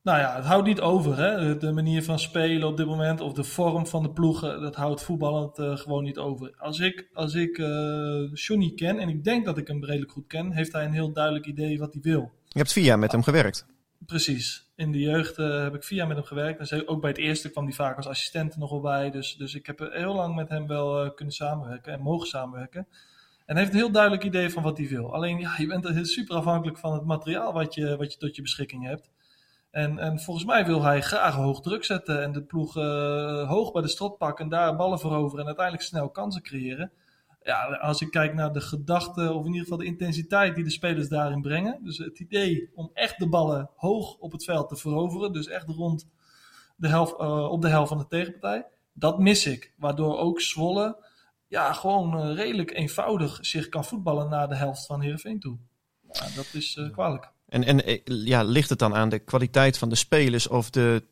nou 0.01 0.19
ja, 0.19 0.36
het 0.36 0.46
houdt 0.46 0.67
niet 0.67 0.81
over. 0.81 1.17
Hè? 1.17 1.57
De 1.57 1.72
manier 1.72 2.03
van 2.03 2.19
spelen 2.19 2.67
op 2.67 2.77
dit 2.77 2.86
moment 2.86 3.22
of 3.22 3.34
de 3.34 3.43
vorm 3.43 3.88
van 3.88 4.03
de 4.03 4.12
ploegen, 4.12 4.62
dat 4.62 4.75
houdt 4.75 5.03
voetballend 5.03 5.60
gewoon 5.60 6.03
niet 6.03 6.17
over. 6.17 6.53
Als 6.57 6.79
ik, 6.79 7.10
als 7.13 7.34
ik 7.34 7.57
Johnny 8.34 8.74
ken, 8.75 9.00
en 9.00 9.10
ik 9.10 9.24
denk 9.24 9.46
dat 9.46 9.57
ik 9.57 9.67
hem 9.67 9.86
redelijk 9.86 10.12
goed 10.12 10.27
ken, 10.27 10.51
heeft 10.51 10.74
hij 10.74 10.86
een 10.86 10.93
heel 10.93 11.13
duidelijk 11.13 11.46
idee 11.46 11.79
wat 11.79 11.93
hij 11.93 12.01
wil. 12.01 12.31
Je 12.48 12.60
hebt 12.60 12.72
vier 12.72 12.84
jaar 12.84 13.00
met 13.00 13.12
hem 13.12 13.24
gewerkt. 13.24 13.65
Precies. 14.05 14.71
In 14.75 14.91
de 14.91 14.99
jeugd 14.99 15.37
uh, 15.37 15.63
heb 15.63 15.75
ik 15.75 15.83
vier 15.83 15.97
jaar 15.97 16.07
met 16.07 16.17
hem 16.17 16.25
gewerkt. 16.25 16.71
En 16.71 16.87
ook 16.87 17.01
bij 17.01 17.09
het 17.09 17.19
eerste 17.19 17.49
kwam 17.49 17.65
hij 17.65 17.73
vaak 17.73 17.97
als 17.97 18.07
assistent 18.07 18.53
er 18.53 18.59
nog 18.59 18.69
wel 18.69 18.81
bij. 18.81 19.11
Dus, 19.11 19.35
dus 19.35 19.55
ik 19.55 19.65
heb 19.65 19.79
heel 19.79 20.13
lang 20.13 20.35
met 20.35 20.49
hem 20.49 20.67
wel 20.67 21.13
kunnen 21.13 21.33
samenwerken 21.33 21.93
en 21.93 22.01
mogen 22.01 22.27
samenwerken. 22.27 22.87
En 23.45 23.55
hij 23.55 23.63
heeft 23.63 23.71
een 23.73 23.79
heel 23.79 23.91
duidelijk 23.91 24.23
idee 24.23 24.49
van 24.49 24.63
wat 24.63 24.77
hij 24.77 24.87
wil. 24.87 25.13
Alleen, 25.13 25.39
ja, 25.39 25.53
je 25.57 25.67
bent 25.67 26.07
super 26.07 26.35
afhankelijk 26.35 26.77
van 26.77 26.93
het 26.93 27.05
materiaal 27.05 27.53
wat 27.53 27.73
je, 27.73 27.97
wat 27.97 28.13
je 28.13 28.19
tot 28.19 28.35
je 28.35 28.41
beschikking 28.41 28.85
hebt. 28.85 29.09
En, 29.71 29.99
en 29.99 30.19
volgens 30.19 30.45
mij 30.45 30.65
wil 30.65 30.83
hij 30.83 31.01
graag 31.01 31.35
hoog 31.35 31.61
druk 31.61 31.83
zetten 31.83 32.23
en 32.23 32.31
de 32.31 32.41
ploeg 32.41 32.77
uh, 32.77 33.49
hoog 33.49 33.71
bij 33.71 33.81
de 33.81 33.87
strot 33.87 34.17
pakken 34.17 34.43
en 34.43 34.49
daar 34.51 34.75
ballen 34.75 34.99
veroveren 34.99 35.39
en 35.39 35.45
uiteindelijk 35.45 35.85
snel 35.85 36.09
kansen 36.09 36.41
creëren. 36.41 36.91
Ja, 37.47 37.63
als 37.65 38.01
ik 38.01 38.11
kijk 38.11 38.33
naar 38.33 38.53
de 38.53 38.61
gedachte, 38.61 39.33
of 39.33 39.41
in 39.41 39.47
ieder 39.47 39.61
geval 39.61 39.77
de 39.77 39.85
intensiteit 39.85 40.55
die 40.55 40.63
de 40.63 40.69
spelers 40.69 41.07
daarin 41.07 41.41
brengen. 41.41 41.79
Dus 41.83 41.97
het 41.97 42.19
idee 42.19 42.69
om 42.75 42.89
echt 42.93 43.19
de 43.19 43.27
ballen 43.27 43.69
hoog 43.75 44.15
op 44.17 44.31
het 44.31 44.43
veld 44.43 44.69
te 44.69 44.75
veroveren. 44.75 45.33
Dus 45.33 45.47
echt 45.47 45.67
rond 45.67 46.07
de 46.75 46.87
helft, 46.87 47.13
uh, 47.21 47.51
op 47.51 47.61
de 47.61 47.67
helft 47.67 47.89
van 47.89 47.97
de 47.97 48.07
tegenpartij. 48.07 48.65
Dat 48.93 49.19
mis 49.19 49.45
ik. 49.45 49.73
Waardoor 49.77 50.17
ook 50.17 50.41
Zwolle 50.41 50.97
ja, 51.47 51.73
gewoon 51.73 52.29
uh, 52.29 52.35
redelijk 52.35 52.71
eenvoudig 52.71 53.37
zich 53.41 53.69
kan 53.69 53.85
voetballen 53.85 54.29
naar 54.29 54.47
de 54.47 54.55
helft 54.55 54.85
van 54.85 55.01
Heerenveen 55.01 55.39
toe. 55.39 55.57
Ja, 56.11 56.25
dat 56.35 56.49
is 56.53 56.79
kwalijk. 56.91 57.31
En, 57.45 57.63
en 57.63 57.85
eh, 57.85 57.99
ja, 58.05 58.43
ligt 58.43 58.69
het 58.69 58.79
dan 58.79 58.95
aan 58.95 59.09
de 59.09 59.19
kwaliteit 59.19 59.77
van 59.77 59.89
de 59.89 59.95
spelers 59.95 60.47
of 60.47 60.69
de 60.69 61.03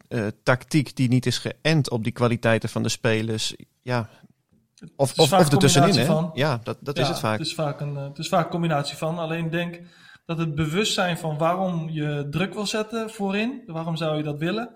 tactiek 0.44 0.96
die 0.96 1.08
niet 1.08 1.26
is 1.26 1.38
geënt 1.38 1.90
op 1.90 2.04
die 2.04 2.14
kwaliteiten 2.14 2.70
van 2.70 2.84
de 2.84 2.90
spelers? 2.90 3.56
Ja, 3.82 4.10
of, 4.96 5.20
of, 5.20 5.34
of 5.34 5.50
tussenin, 5.50 5.96
hè? 5.96 6.06
Van. 6.06 6.32
Ja, 6.34 6.60
dat, 6.64 6.78
dat 6.82 6.98
is 6.98 7.08
het 7.08 7.20
vaak. 7.20 7.38
Het 7.38 7.48
is 7.48 7.54
vaak, 7.54 7.80
een, 7.80 7.96
het 7.96 8.18
is 8.18 8.28
vaak 8.28 8.44
een 8.44 8.52
combinatie 8.52 8.98
van. 8.98 9.20
Alleen 9.20 9.50
denk 9.50 9.82
dat 10.26 10.38
het 10.38 10.56
bewustzijn 10.56 11.18
van 11.18 11.38
waarom 11.38 11.90
je 11.90 12.28
druk 12.30 12.54
wil 12.54 12.66
zetten 12.66 13.10
voorin, 13.10 13.64
waarom 13.66 13.96
zou 13.96 14.18
je 14.18 14.24
dat 14.24 14.38
willen, 14.38 14.76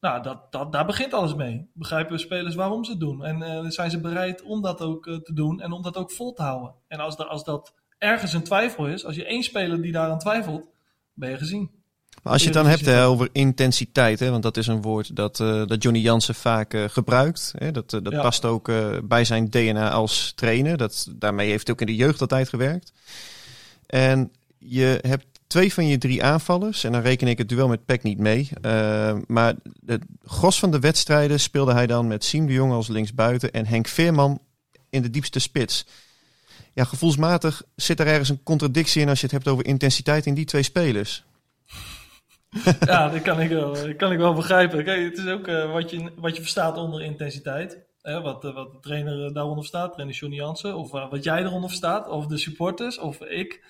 nou, 0.00 0.22
dat, 0.22 0.52
dat, 0.52 0.72
daar 0.72 0.86
begint 0.86 1.14
alles 1.14 1.34
mee. 1.34 1.70
Begrijpen 1.74 2.18
spelers 2.18 2.54
waarom 2.54 2.84
ze 2.84 2.90
het 2.90 3.00
doen? 3.00 3.24
En 3.24 3.40
uh, 3.40 3.70
zijn 3.70 3.90
ze 3.90 4.00
bereid 4.00 4.42
om 4.42 4.62
dat 4.62 4.80
ook 4.80 5.06
uh, 5.06 5.16
te 5.16 5.32
doen 5.32 5.60
en 5.60 5.72
om 5.72 5.82
dat 5.82 5.96
ook 5.96 6.12
vol 6.12 6.32
te 6.32 6.42
houden? 6.42 6.74
En 6.88 7.00
als, 7.00 7.16
de, 7.16 7.26
als 7.26 7.44
dat 7.44 7.74
ergens 7.98 8.32
een 8.32 8.42
twijfel 8.42 8.86
is, 8.86 9.04
als 9.04 9.16
je 9.16 9.24
één 9.24 9.42
speler 9.42 9.82
die 9.82 9.92
daaraan 9.92 10.18
twijfelt, 10.18 10.66
ben 11.12 11.30
je 11.30 11.36
gezien. 11.36 11.70
Maar 12.22 12.32
als 12.32 12.42
je 12.42 12.48
het 12.48 12.56
dan 12.56 12.66
hebt 12.66 12.86
hè, 12.86 13.06
over 13.06 13.28
intensiteit, 13.32 14.20
hè, 14.20 14.30
want 14.30 14.42
dat 14.42 14.56
is 14.56 14.66
een 14.66 14.82
woord 14.82 15.16
dat, 15.16 15.38
uh, 15.38 15.66
dat 15.66 15.82
Johnny 15.82 16.00
Jansen 16.00 16.34
vaak 16.34 16.74
uh, 16.74 16.84
gebruikt. 16.88 17.52
Hè, 17.58 17.70
dat 17.70 17.92
uh, 17.92 18.00
dat 18.02 18.12
ja. 18.12 18.22
past 18.22 18.44
ook 18.44 18.70
bij 19.04 19.24
zijn 19.24 19.50
DNA 19.50 19.90
als 19.90 20.32
trainer. 20.34 20.76
Dat, 20.76 21.08
daarmee 21.10 21.50
heeft 21.50 21.66
hij 21.66 21.74
ook 21.74 21.80
in 21.80 21.86
de 21.86 21.96
jeugd 21.96 22.20
altijd 22.20 22.48
gewerkt. 22.48 22.92
En 23.86 24.32
je 24.58 24.98
hebt 25.00 25.26
twee 25.46 25.72
van 25.72 25.86
je 25.86 25.98
drie 25.98 26.24
aanvallers, 26.24 26.84
en 26.84 26.92
dan 26.92 27.00
reken 27.00 27.28
ik 27.28 27.38
het 27.38 27.48
duel 27.48 27.68
met 27.68 27.84
Peck 27.84 28.02
niet 28.02 28.18
mee. 28.18 28.48
maar 29.26 29.54
het 29.86 30.02
gros 30.24 30.58
van 30.58 30.70
de 30.70 30.78
wedstrijden 30.78 31.40
speelde 31.40 31.72
hij 31.72 31.86
dan 31.86 32.06
met 32.06 32.24
Siem 32.24 32.46
de 32.46 32.52
Jong 32.52 32.72
als 32.72 32.88
linksbuiten 32.88 33.50
en 33.52 33.66
Henk 33.66 33.88
Veerman 33.88 34.40
in 34.90 35.02
de 35.02 35.10
diepste 35.10 35.38
spits 35.38 35.84
ja, 36.72 36.84
gevoelsmatig 36.84 37.62
zit 37.76 38.00
er 38.00 38.06
ergens 38.06 38.28
een 38.28 38.42
contradictie 38.42 39.02
in 39.02 39.08
als 39.08 39.20
je 39.20 39.26
het 39.26 39.34
hebt 39.34 39.48
over 39.48 39.66
intensiteit 39.66 40.26
in 40.26 40.34
die 40.34 40.44
twee 40.44 40.62
spelers. 40.62 41.24
ja, 42.86 43.08
dat 43.08 43.22
kan 43.22 43.40
ik 43.40 43.48
wel, 43.48 43.72
dat 43.72 43.96
kan 43.96 44.12
ik 44.12 44.18
wel 44.18 44.34
begrijpen. 44.34 44.84
Kijk, 44.84 45.04
het 45.04 45.18
is 45.18 45.32
ook 45.32 45.48
uh, 45.48 45.72
wat, 45.72 45.90
je, 45.90 46.12
wat 46.16 46.34
je 46.34 46.40
verstaat 46.40 46.76
onder 46.76 47.02
intensiteit. 47.02 47.78
Hè, 48.02 48.20
wat, 48.20 48.44
uh, 48.44 48.54
wat 48.54 48.72
de 48.72 48.78
trainer 48.80 49.32
daaronder 49.32 49.58
verstaat, 49.58 49.92
trainer 49.92 50.16
Johnny 50.16 50.36
Jansen. 50.36 50.76
Of 50.76 50.90
wat 50.90 51.24
jij 51.24 51.42
eronder 51.42 51.68
verstaat, 51.68 52.08
of 52.08 52.26
de 52.26 52.38
supporters, 52.38 52.98
of 52.98 53.20
ik. 53.20 53.64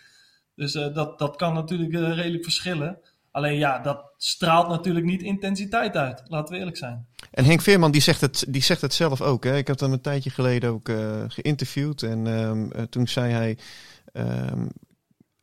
Dus 0.55 0.73
dat, 0.73 1.19
dat 1.19 1.37
kan 1.37 1.55
natuurlijk 1.55 1.93
redelijk 1.93 2.45
verschillen. 2.45 2.99
Alleen 3.31 3.59
ja, 3.59 3.79
dat 3.79 4.13
straalt 4.17 4.69
natuurlijk 4.69 5.07
niet 5.07 5.23
intensiteit 5.23 5.97
uit. 5.97 6.23
Laten 6.27 6.53
we 6.53 6.59
eerlijk 6.59 6.77
zijn. 6.77 7.07
En 7.31 7.45
Henk 7.45 7.61
Veerman 7.61 7.91
die 7.91 8.01
zegt 8.01 8.21
het, 8.21 8.45
die 8.49 8.63
zegt 8.63 8.81
het 8.81 8.95
zelf 8.95 9.21
ook. 9.21 9.45
Hè? 9.45 9.57
Ik 9.57 9.67
heb 9.67 9.81
hem 9.81 9.93
een 9.93 10.01
tijdje 10.01 10.31
geleden 10.31 10.71
ook 10.71 10.91
geïnterviewd. 11.29 12.03
En 12.03 12.27
uh, 12.27 12.83
toen 12.83 13.09
zei 13.09 13.33
hij... 13.33 13.59
Um, 14.13 14.69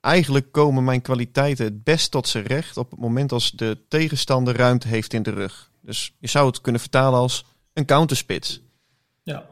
eigenlijk 0.07 0.51
komen 0.51 0.83
mijn 0.83 1.01
kwaliteiten 1.01 1.65
het 1.65 1.83
best 1.83 2.11
tot 2.11 2.27
zijn 2.27 2.45
recht... 2.45 2.77
op 2.77 2.91
het 2.91 2.99
moment 2.99 3.31
als 3.31 3.51
de 3.51 3.77
tegenstander 3.87 4.55
ruimte 4.55 4.87
heeft 4.87 5.13
in 5.13 5.23
de 5.23 5.31
rug. 5.31 5.71
Dus 5.81 6.13
je 6.19 6.27
zou 6.27 6.47
het 6.47 6.61
kunnen 6.61 6.81
vertalen 6.81 7.19
als 7.19 7.45
een 7.73 7.85
counterspits. 7.85 8.61
Ja, 9.23 9.45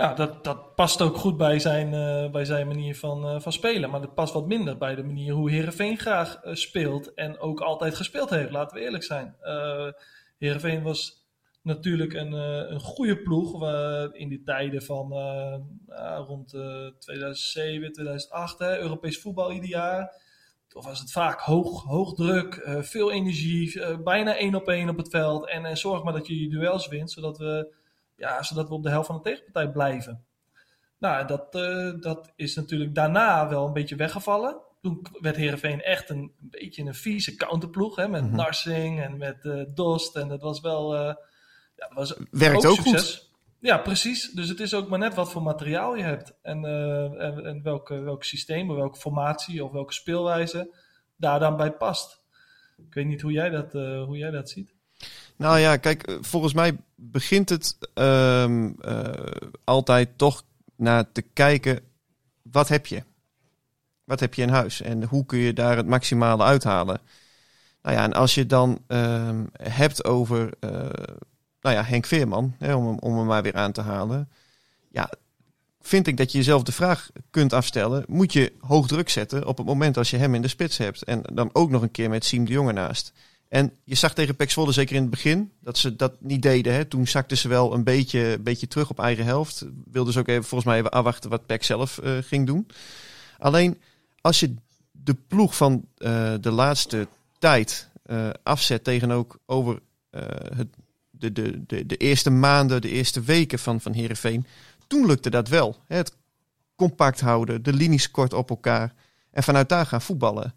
ja, 0.00 0.14
dat, 0.14 0.44
dat 0.44 0.74
past 0.74 1.02
ook 1.02 1.16
goed 1.16 1.36
bij 1.36 1.58
zijn, 1.58 1.92
uh, 1.92 2.30
bij 2.30 2.44
zijn 2.44 2.66
manier 2.66 2.96
van, 2.96 3.34
uh, 3.34 3.40
van 3.40 3.52
spelen. 3.52 3.90
Maar 3.90 4.00
dat 4.00 4.14
past 4.14 4.32
wat 4.32 4.46
minder 4.46 4.78
bij 4.78 4.94
de 4.94 5.02
manier 5.02 5.32
hoe 5.32 5.50
Herenveen 5.50 5.98
graag 5.98 6.40
uh, 6.44 6.54
speelt. 6.54 7.14
En 7.14 7.38
ook 7.38 7.60
altijd 7.60 7.94
gespeeld 7.94 8.30
heeft, 8.30 8.50
laten 8.50 8.76
we 8.76 8.82
eerlijk 8.82 9.04
zijn. 9.04 9.34
Herenveen 10.38 10.82
was 10.82 11.19
natuurlijk 11.62 12.12
een, 12.12 12.32
een 12.72 12.80
goede 12.80 13.22
ploeg. 13.22 13.62
in 14.12 14.28
die 14.28 14.42
tijden 14.42 14.82
van 14.82 15.12
rond 16.26 16.48
2007, 16.98 17.92
2008, 17.92 18.58
hè, 18.58 18.78
Europees 18.78 19.20
voetbal 19.20 19.52
ieder 19.52 19.68
jaar. 19.68 20.28
Toen 20.68 20.82
was 20.82 21.00
het 21.00 21.12
vaak 21.12 21.40
hoog, 21.40 21.84
hoog 21.84 22.14
druk, 22.14 22.68
veel 22.80 23.10
energie, 23.10 23.96
bijna 23.98 24.36
één 24.36 24.54
op 24.54 24.68
één 24.68 24.88
op 24.88 24.96
het 24.96 25.08
veld. 25.08 25.48
En 25.48 25.76
zorg 25.76 26.02
maar 26.02 26.12
dat 26.12 26.26
je 26.26 26.40
je 26.40 26.48
duels 26.48 26.88
wint, 26.88 27.10
zodat 27.10 27.38
we 27.38 27.78
ja, 28.20 28.42
zodat 28.42 28.68
we 28.68 28.74
op 28.74 28.82
de 28.82 28.90
helft 28.90 29.06
van 29.06 29.16
de 29.16 29.22
tegenpartij 29.22 29.70
blijven. 29.70 30.24
Nou, 30.98 31.26
dat, 31.26 31.54
uh, 31.54 32.00
dat 32.00 32.32
is 32.36 32.54
natuurlijk 32.54 32.94
daarna 32.94 33.48
wel 33.48 33.66
een 33.66 33.72
beetje 33.72 33.96
weggevallen. 33.96 34.60
Toen 34.80 35.06
werd 35.20 35.36
Herenveen 35.36 35.82
echt 35.82 36.10
een, 36.10 36.18
een, 36.18 36.50
beetje 36.50 36.82
een 36.82 36.94
vieze 36.94 37.36
counterploeg. 37.36 37.96
Hè, 37.96 38.08
met 38.08 38.22
mm 38.22 38.28
-hmm. 38.28 38.36
Narsing 38.36 39.00
en 39.00 39.16
met 39.16 39.44
uh, 39.44 39.62
Dost. 39.74 40.16
En 40.16 40.28
dat 40.28 40.42
was 40.42 40.60
wel. 40.60 40.94
Uh, 40.94 41.14
ja, 41.80 41.94
was 41.94 42.14
Werkt 42.30 42.66
ook, 42.66 42.72
ook 42.72 42.78
goed. 42.78 43.28
Ja, 43.58 43.78
precies. 43.78 44.30
Dus 44.30 44.48
het 44.48 44.60
is 44.60 44.74
ook 44.74 44.88
maar 44.88 44.98
net 44.98 45.14
wat 45.14 45.30
voor 45.30 45.42
materiaal 45.42 45.96
je 45.96 46.02
hebt. 46.02 46.32
En, 46.42 46.64
en, 47.18 47.44
en 47.44 47.62
welk, 47.62 47.88
welk 47.88 48.24
systeem, 48.24 48.74
welke 48.74 48.98
formatie 48.98 49.64
of 49.64 49.72
welke 49.72 49.92
speelwijze 49.92 50.74
daar 51.16 51.40
dan 51.40 51.56
bij 51.56 51.72
past. 51.72 52.20
Ik 52.86 52.94
weet 52.94 53.06
niet 53.06 53.20
hoe 53.20 53.32
jij 53.32 53.50
dat, 53.50 53.72
hoe 54.06 54.16
jij 54.16 54.30
dat 54.30 54.50
ziet. 54.50 54.74
Nou 55.40 55.58
ja, 55.58 55.76
kijk, 55.76 56.02
eh, 56.02 56.16
volgens 56.20 56.52
mij 56.52 56.76
begint 56.94 57.48
het 57.48 57.78
um, 57.94 58.76
uh, 58.80 59.12
altijd 59.64 60.18
toch 60.18 60.42
naar 60.76 61.12
te 61.12 61.22
kijken, 61.22 61.80
wat 62.42 62.68
heb 62.68 62.86
je? 62.86 63.02
Wat 64.04 64.20
heb 64.20 64.34
je 64.34 64.42
in 64.42 64.48
huis? 64.48 64.80
En 64.80 65.04
hoe 65.04 65.26
kun 65.26 65.38
je 65.38 65.52
daar 65.52 65.76
het 65.76 65.86
maximale 65.86 66.42
uithalen? 66.42 67.00
Nou 67.82 67.96
ja, 67.96 68.04
en 68.04 68.12
als 68.12 68.34
je 68.34 68.46
dan 68.46 68.84
um, 68.86 69.50
hebt 69.52 70.04
over, 70.04 70.50
uh, 70.60 70.88
nou 71.60 71.76
ja, 71.76 71.84
Henk 71.84 72.06
Veerman, 72.06 72.54
hè, 72.58 72.74
om, 72.74 72.98
om 72.98 73.16
hem 73.16 73.26
maar 73.26 73.42
weer 73.42 73.56
aan 73.56 73.72
te 73.72 73.80
halen. 73.80 74.28
Ja, 74.88 75.10
vind 75.80 76.06
ik 76.06 76.16
dat 76.16 76.32
je 76.32 76.38
jezelf 76.38 76.62
de 76.62 76.72
vraag 76.72 77.10
kunt 77.30 77.52
afstellen: 77.52 78.04
moet 78.08 78.32
je 78.32 78.52
hoog 78.60 78.86
druk 78.86 79.08
zetten 79.08 79.46
op 79.46 79.56
het 79.56 79.66
moment 79.66 79.96
als 79.96 80.10
je 80.10 80.16
hem 80.16 80.34
in 80.34 80.42
de 80.42 80.48
spits 80.48 80.76
hebt? 80.76 81.02
En 81.02 81.22
dan 81.32 81.50
ook 81.52 81.70
nog 81.70 81.82
een 81.82 81.90
keer 81.90 82.10
met 82.10 82.24
Siem 82.24 82.44
de 82.44 82.52
Jonge 82.52 82.72
naast. 82.72 83.12
En 83.48 83.72
je 83.84 83.94
zag 83.94 84.14
tegen 84.14 84.36
Pek 84.36 84.50
Zwolle, 84.50 84.72
zeker 84.72 84.94
in 84.94 85.00
het 85.00 85.10
begin, 85.10 85.52
dat 85.60 85.78
ze 85.78 85.96
dat 85.96 86.12
niet 86.18 86.42
deden. 86.42 86.74
Hè. 86.74 86.84
Toen 86.84 87.06
zakten 87.06 87.36
ze 87.36 87.48
wel 87.48 87.74
een 87.74 87.84
beetje, 87.84 88.38
beetje 88.40 88.68
terug 88.68 88.90
op 88.90 88.98
eigen 88.98 89.24
helft. 89.24 89.66
Wilden 89.90 90.12
ze 90.12 90.18
ook 90.18 90.28
even, 90.28 90.44
volgens 90.44 90.70
mij 90.70 90.78
even 90.78 90.90
afwachten 90.90 91.30
wat 91.30 91.46
Pek 91.46 91.64
zelf 91.64 92.00
uh, 92.02 92.18
ging 92.20 92.46
doen. 92.46 92.66
Alleen, 93.38 93.80
als 94.20 94.40
je 94.40 94.54
de 94.90 95.16
ploeg 95.28 95.56
van 95.56 95.84
uh, 95.98 96.34
de 96.40 96.50
laatste 96.50 97.08
tijd 97.38 97.90
uh, 98.06 98.30
afzet 98.42 98.84
tegen 98.84 99.10
ook 99.10 99.38
over 99.46 99.80
het, 100.56 100.68
de, 101.20 101.32
de, 101.66 101.86
de, 101.86 101.96
eerste 101.96 102.30
maanden, 102.30 102.80
de 102.80 102.90
eerste 102.90 103.20
weken 103.20 103.58
van, 103.58 103.80
van 103.80 103.92
Heerenveen... 103.92 104.46
toen 104.86 105.06
lukte 105.06 105.30
dat 105.30 105.48
wel. 105.48 105.76
Het 105.86 106.16
compact 106.76 107.20
houden, 107.20 107.62
de 107.62 107.72
linies 107.72 108.10
kort 108.10 108.32
op 108.32 108.50
elkaar 108.50 108.94
en 109.30 109.42
vanuit 109.42 109.68
daar 109.68 109.86
gaan 109.86 110.02
voetballen. 110.02 110.54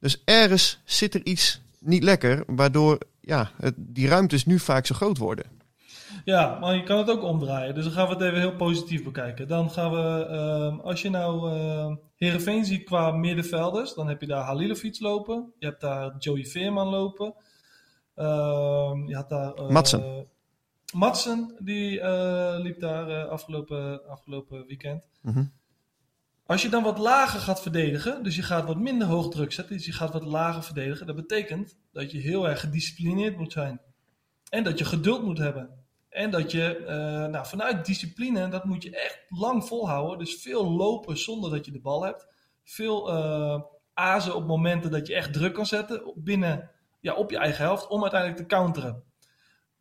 Dus 0.00 0.22
ergens 0.24 0.80
zit 0.84 1.14
er 1.14 1.26
iets 1.26 1.60
niet 1.78 2.02
lekker, 2.02 2.42
waardoor 2.46 2.98
ja, 3.20 3.50
het, 3.56 3.74
die 3.76 4.08
ruimtes 4.08 4.46
nu 4.46 4.58
vaak 4.58 4.86
zo 4.86 4.94
groot 4.94 5.18
worden. 5.18 5.44
Ja, 6.24 6.58
maar 6.60 6.74
je 6.74 6.82
kan 6.82 6.98
het 6.98 7.10
ook 7.10 7.22
omdraaien. 7.22 7.74
Dus 7.74 7.84
dan 7.84 7.92
gaan 7.92 8.06
we 8.06 8.12
het 8.12 8.22
even 8.22 8.38
heel 8.38 8.56
positief 8.56 9.04
bekijken. 9.04 9.48
Dan 9.48 9.70
gaan 9.70 9.90
we, 9.90 10.28
uh, 10.30 10.84
als 10.84 11.02
je 11.02 11.10
nou 11.10 11.52
uh, 11.52 11.96
Heerenveen 12.16 12.64
ziet 12.64 12.84
qua 12.84 13.10
middenvelders, 13.10 13.94
dan 13.94 14.08
heb 14.08 14.20
je 14.20 14.26
daar 14.26 14.44
Halilovic 14.44 15.00
lopen. 15.00 15.52
Je 15.58 15.66
hebt 15.66 15.80
daar 15.80 16.14
Joey 16.18 16.44
Veerman 16.44 16.88
lopen. 16.88 17.34
Uh, 18.18 18.92
je 19.06 19.14
had 19.14 19.28
daar... 19.28 19.58
Uh, 19.58 19.68
Matsen. 19.68 20.26
Matsen, 20.94 21.56
die 21.58 22.04
liep 22.58 22.80
daar 22.80 23.26
afgelopen, 23.26 24.08
afgelopen 24.08 24.66
weekend. 24.66 25.02
Mm 25.22 25.52
Als 26.46 26.62
je 26.62 26.68
dan 26.68 26.82
wat 26.82 26.98
lager 26.98 27.40
gaat 27.40 27.62
verdedigen, 27.62 28.22
dus 28.22 28.36
je 28.36 28.42
gaat 28.42 28.66
wat 28.66 28.78
minder 28.78 29.08
hoog 29.08 29.28
druk 29.28 29.52
zetten, 29.52 29.76
dus 29.76 29.86
je 29.86 29.92
gaat 29.92 30.12
wat 30.12 30.24
lager 30.24 30.62
verdedigen, 30.62 31.06
dat 31.06 31.16
betekent 31.16 31.78
dat 31.92 32.10
je 32.10 32.18
heel 32.18 32.48
erg 32.48 32.60
gedisciplineerd 32.60 33.36
moet 33.36 33.52
zijn. 33.52 33.80
En 34.48 34.64
dat 34.64 34.78
je 34.78 34.84
geduld 34.84 35.22
moet 35.22 35.38
hebben. 35.38 35.70
En 36.08 36.30
dat 36.30 36.50
je 36.50 36.78
uh, 36.80 36.86
nou, 37.30 37.46
vanuit 37.46 37.86
discipline, 37.86 38.48
dat 38.48 38.64
moet 38.64 38.82
je 38.82 38.96
echt 38.96 39.24
lang 39.28 39.64
volhouden. 39.64 40.18
Dus 40.18 40.34
veel 40.34 40.70
lopen 40.70 41.18
zonder 41.18 41.50
dat 41.50 41.64
je 41.64 41.72
de 41.72 41.80
bal 41.80 42.04
hebt. 42.04 42.26
Veel 42.64 43.12
uh, 43.12 43.60
azen 43.94 44.34
op 44.34 44.46
momenten 44.46 44.90
dat 44.90 45.06
je 45.06 45.14
echt 45.14 45.32
druk 45.32 45.54
kan 45.54 45.66
zetten 45.66 46.12
binnen, 46.14 46.70
ja, 47.00 47.14
op 47.14 47.30
je 47.30 47.38
eigen 47.38 47.64
helft 47.64 47.86
om 47.86 48.02
uiteindelijk 48.02 48.40
te 48.40 48.46
counteren. 48.46 49.02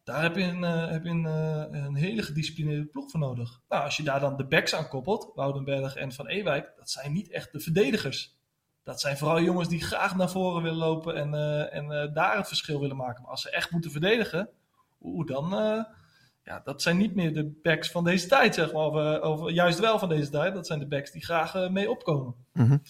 Daar 0.03 0.21
heb 0.21 0.36
je 0.36 0.43
een, 0.43 0.62
uh, 0.62 0.89
heb 0.89 1.03
je 1.03 1.09
een, 1.09 1.25
een, 1.74 1.95
hele 1.95 2.24
gedisciplineerde 2.24 2.86
ploeg 2.86 3.12
voor 3.12 3.19
nodig. 3.19 3.59
Nou, 3.69 3.83
als 3.83 3.97
je 3.97 4.03
daar 4.03 4.19
dan 4.19 4.38
de 4.38 4.47
backs 4.47 4.75
aan 4.75 4.88
koppelt, 4.88 5.31
Woudenberg 5.36 5.95
en 5.95 6.12
Van 6.12 6.27
Ewijk, 6.27 6.74
dat 6.77 6.89
zijn 6.89 7.13
niet 7.13 7.31
echt 7.31 7.51
de 7.51 7.59
verdedigers. 7.59 8.36
Dat 8.83 9.01
zijn 9.01 9.17
vooral 9.17 9.41
jongens 9.41 9.69
die 9.69 9.83
graag 9.83 10.15
naar 10.15 10.29
voren 10.29 10.63
willen 10.63 10.77
lopen 10.77 11.15
en, 11.15 11.33
en 11.71 12.13
daar 12.13 12.38
het 12.38 12.47
verschil 12.47 12.79
willen 12.79 12.95
maken. 12.95 13.21
Maar 13.21 13.31
als 13.31 13.41
ze 13.41 13.50
echt 13.50 13.71
moeten 13.71 13.91
verdedigen, 13.91 14.50
oeh, 15.01 15.27
dan, 15.27 15.50
ja, 16.43 16.62
dat 16.63 16.81
zijn 16.81 16.97
niet 16.97 17.15
meer 17.15 17.33
de 17.33 17.59
backs 17.62 17.91
van 17.91 18.03
deze 18.03 18.27
tijd, 18.27 18.55
zeg 18.55 18.74
maar. 18.74 18.86
Of, 19.21 19.41
of 19.41 19.51
juist 19.51 19.79
wel 19.79 20.00
van 20.00 20.09
deze 20.09 20.29
tijd. 20.29 20.53
Dat 20.53 20.67
zijn 20.67 20.79
de 20.79 20.88
backs 20.88 21.12
die 21.12 21.25
graag 21.25 21.69
mee 21.69 21.89
opkomen. 21.89 22.36
-hmm. 22.53 22.81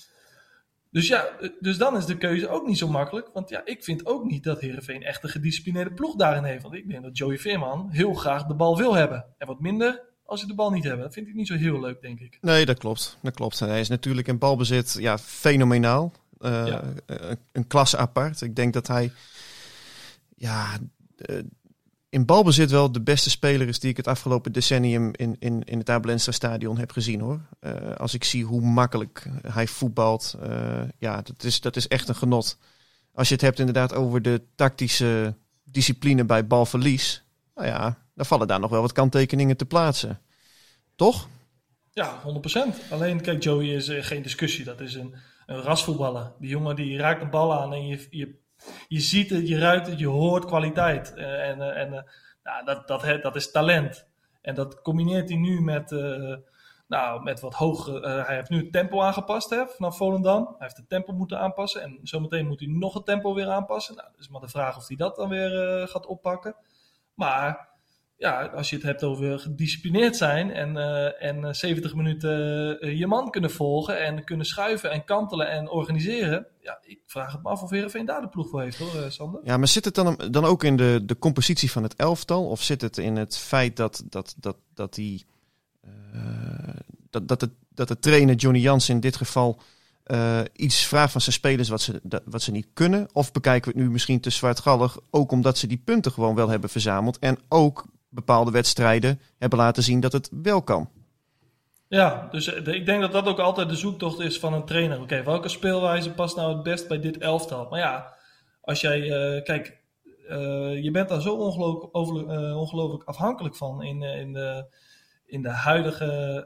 Dus 0.91 1.07
ja, 1.07 1.29
dus 1.59 1.77
dan 1.77 1.97
is 1.97 2.05
de 2.05 2.17
keuze 2.17 2.47
ook 2.47 2.67
niet 2.67 2.77
zo 2.77 2.87
makkelijk. 2.87 3.29
Want 3.33 3.49
ja, 3.49 3.61
ik 3.65 3.83
vind 3.83 4.05
ook 4.05 4.25
niet 4.25 4.43
dat 4.43 4.61
Heerenveen 4.61 5.03
echt 5.03 5.23
een 5.23 5.29
gedisciplineerde 5.29 5.93
ploeg 5.93 6.15
daarin 6.15 6.43
heeft. 6.43 6.63
Want 6.63 6.75
ik 6.75 6.89
denk 6.89 7.03
dat 7.03 7.17
Joey 7.17 7.37
Veerman 7.37 7.89
heel 7.89 8.13
graag 8.13 8.45
de 8.45 8.55
bal 8.55 8.77
wil 8.77 8.93
hebben. 8.93 9.25
En 9.37 9.47
wat 9.47 9.59
minder 9.59 10.01
als 10.25 10.39
ze 10.39 10.47
de 10.47 10.55
bal 10.55 10.71
niet 10.71 10.83
hebben. 10.83 11.03
Dat 11.03 11.13
vind 11.13 11.27
ik 11.27 11.33
niet 11.33 11.47
zo 11.47 11.55
heel 11.55 11.79
leuk, 11.79 12.01
denk 12.01 12.19
ik. 12.19 12.37
Nee, 12.41 12.65
dat 12.65 12.77
klopt. 12.77 13.17
Dat 13.21 13.33
klopt. 13.33 13.59
Hij 13.59 13.79
is 13.79 13.89
natuurlijk 13.89 14.27
in 14.27 14.37
balbezit 14.37 14.95
ja, 14.99 15.17
fenomenaal. 15.17 16.13
Uh, 16.39 16.67
ja. 16.67 16.83
een, 17.05 17.37
een 17.51 17.67
klasse 17.67 17.97
apart. 17.97 18.41
Ik 18.41 18.55
denk 18.55 18.73
dat 18.73 18.87
hij... 18.87 19.11
Ja, 20.35 20.77
in 22.09 22.25
balbezit 22.25 22.71
wel 22.71 22.91
de 22.91 23.01
beste 23.01 23.29
speler 23.29 23.67
is 23.67 23.79
die 23.79 23.89
ik 23.89 23.97
het 23.97 24.07
afgelopen 24.07 24.51
decennium 24.51 25.11
in, 25.15 25.35
in, 25.39 25.63
in 25.63 25.83
het 25.85 26.23
stadion 26.33 26.77
heb 26.77 26.91
gezien 26.91 27.19
hoor. 27.19 27.41
Uh, 27.61 27.95
als 27.95 28.13
ik 28.13 28.23
zie 28.23 28.45
hoe 28.45 28.61
makkelijk 28.61 29.27
hij 29.47 29.67
voetbalt, 29.67 30.37
uh, 30.43 30.81
ja, 30.97 31.21
dat 31.21 31.43
is, 31.43 31.61
dat 31.61 31.75
is 31.75 31.87
echt 31.87 32.07
een 32.07 32.15
genot. 32.15 32.57
Als 33.13 33.27
je 33.27 33.33
het 33.33 33.43
hebt 33.43 33.59
inderdaad 33.59 33.93
over 33.93 34.21
de 34.21 34.41
tactische 34.55 35.35
discipline 35.63 36.25
bij 36.25 36.47
balverlies, 36.47 37.23
nou 37.55 37.67
ja, 37.67 37.97
dan 38.15 38.25
vallen 38.25 38.47
daar 38.47 38.59
nog 38.59 38.69
wel 38.69 38.81
wat 38.81 38.91
kanttekeningen 38.91 39.57
te 39.57 39.65
plaatsen. 39.65 40.21
Toch? 40.95 41.27
Ja, 41.91 42.21
100%. 42.87 42.91
Alleen, 42.91 43.21
kijk, 43.21 43.43
Joey 43.43 43.67
is 43.67 43.89
uh, 43.89 44.03
geen 44.03 44.21
discussie. 44.21 44.65
Dat 44.65 44.81
is 44.81 44.93
een, 44.93 45.15
een 45.45 45.61
rasvoetballer. 45.61 46.31
Die 46.39 46.49
jongen 46.49 46.75
die 46.75 46.97
raakt 46.97 47.19
de 47.19 47.27
bal 47.27 47.59
aan 47.59 47.73
en 47.73 47.87
je, 47.87 48.07
je 48.09 48.39
je 48.87 48.99
ziet 48.99 49.29
het, 49.29 49.47
je 49.47 49.59
ruikt 49.59 49.87
het, 49.87 49.99
je 49.99 50.07
hoort 50.07 50.45
kwaliteit. 50.45 51.13
Uh, 51.15 51.49
en 51.49 51.57
uh, 51.57 51.77
en 51.77 51.93
uh, 51.93 51.99
nou, 52.43 52.65
dat, 52.65 52.87
dat, 52.87 53.21
dat 53.21 53.35
is 53.35 53.51
talent. 53.51 54.07
En 54.41 54.55
dat 54.55 54.81
combineert 54.81 55.29
hij 55.29 55.37
nu 55.37 55.61
met, 55.61 55.91
nou, 56.87 57.23
met 57.23 57.39
wat 57.39 57.53
hoger. 57.53 58.01
hij 58.25 58.35
heeft 58.35 58.49
nu 58.49 58.57
het 58.57 58.71
tempo 58.71 59.01
aangepast 59.01 59.49
hè, 59.49 59.67
vanaf 59.67 59.97
Volendam. 59.97 60.45
Hij 60.45 60.55
heeft 60.57 60.77
het 60.77 60.89
tempo 60.89 61.13
moeten 61.13 61.39
aanpassen. 61.39 61.81
En 61.81 61.99
zometeen 62.03 62.47
moet 62.47 62.59
hij 62.59 62.69
nog 62.69 62.93
het 62.93 63.05
tempo 63.05 63.33
weer 63.33 63.49
aanpassen. 63.49 63.95
Nou, 63.95 64.09
dus 64.15 64.29
maar 64.29 64.41
de 64.41 64.47
vraag 64.47 64.77
of 64.77 64.87
hij 64.87 64.97
dat 64.97 65.15
dan 65.15 65.29
weer 65.29 65.87
gaat 65.87 66.05
oppakken. 66.05 66.55
Maar 67.13 67.66
ja, 68.17 68.45
als 68.45 68.69
je 68.69 68.75
het 68.75 68.85
hebt 68.85 69.03
over 69.03 69.39
gedisciplineerd 69.39 70.15
zijn 70.15 70.51
en, 70.51 70.75
uh, 70.75 71.23
en 71.23 71.55
70 71.55 71.95
minuten 71.95 72.77
uh, 72.85 72.99
je 72.99 73.07
man 73.07 73.31
kunnen 73.31 73.51
volgen 73.51 74.05
en 74.05 74.23
kunnen 74.23 74.45
schuiven 74.45 74.91
en 74.91 75.03
kantelen 75.03 75.49
en 75.49 75.69
organiseren. 75.69 76.47
Ja, 76.59 76.79
ik 76.81 76.99
vraag 77.05 77.31
het 77.31 77.43
me 77.43 77.49
af 77.49 77.61
of 77.61 77.69
Heerenveen 77.69 78.05
daar 78.05 78.21
de 78.21 78.27
ploeg 78.27 78.49
voor 78.49 78.61
heeft 78.61 78.77
hoor, 78.77 79.11
Sander. 79.11 79.41
Ja, 79.43 79.57
maar 79.57 79.67
zit 79.67 79.85
het 79.85 79.95
dan, 79.95 80.21
dan 80.31 80.45
ook 80.45 80.63
in 80.63 80.75
de, 80.75 81.01
de 81.05 81.17
compositie 81.17 81.71
van 81.71 81.83
het 81.83 81.95
elftal? 81.95 82.45
Of 82.45 82.61
zit 82.61 82.81
het 82.81 82.97
in 82.97 83.15
het 83.15 83.37
feit 83.37 83.75
dat, 83.75 84.03
dat, 84.09 84.35
dat, 84.37 84.57
dat, 84.73 84.93
die, 84.93 85.25
dat, 87.09 87.27
dat, 87.27 87.41
het, 87.41 87.51
dat 87.69 87.87
de 87.87 87.99
trainer 87.99 88.35
Johnny 88.35 88.59
Jans 88.61 88.89
in 88.89 88.99
dit 88.99 89.15
geval 89.15 89.61
iets 90.53 90.85
vraagt 90.85 91.11
van 91.11 91.21
zijn 91.21 91.35
spelers 91.35 91.69
wat 91.69 91.81
ze, 91.81 92.01
wat 92.25 92.41
ze 92.41 92.51
niet 92.51 92.67
kunnen? 92.73 93.07
Of 93.13 93.31
bekijken 93.31 93.71
we 93.71 93.77
het 93.77 93.87
nu 93.87 93.91
misschien 93.93 94.19
te 94.19 94.29
zwartgallig, 94.29 94.97
ook 95.09 95.31
omdat 95.31 95.57
ze 95.57 95.67
die 95.67 95.81
punten 95.85 96.11
gewoon 96.11 96.35
wel 96.35 96.49
hebben 96.49 96.69
verzameld 96.69 97.19
en 97.19 97.37
ook 97.47 97.85
bepaalde 98.17 98.51
wedstrijden 98.51 99.19
hebben 99.37 99.59
laten 99.59 99.83
zien 99.83 99.99
dat 99.99 100.11
het 100.11 100.29
wel 100.41 100.61
kan. 100.61 100.89
Ja, 101.87 102.27
dus 102.31 102.47
ik 102.47 102.85
denk 102.85 103.01
dat 103.01 103.11
dat 103.11 103.27
ook 103.27 103.39
altijd 103.39 103.69
de 103.69 103.75
zoektocht 103.75 104.19
is 104.19 104.39
van 104.39 104.53
een 104.53 104.65
trainer. 104.65 105.01
Oké, 105.01 105.23
welke 105.23 105.47
speelwijze 105.47 106.11
past 106.11 106.35
nou 106.35 106.53
het 106.53 106.63
best 106.63 106.87
bij 106.87 106.99
dit 106.99 107.17
elftal? 107.17 107.67
Maar 107.69 107.79
ja, 107.79 108.17
als 108.61 108.81
jij, 108.81 108.99
uh, 108.99 109.43
kijk, 109.43 109.81
uh, 110.29 110.83
je 110.83 110.91
bent 110.91 111.09
daar 111.09 111.21
zo 111.21 111.35
ongelooflijk, 111.35 111.93
ongelooflijk 112.55 113.03
afhankelijk 113.03 113.55
van 113.55 113.83
in, 113.83 114.01
in, 114.01 114.33
de, 114.33 114.65
in, 115.25 115.41
de 115.41 115.49
huidige, 115.49 116.43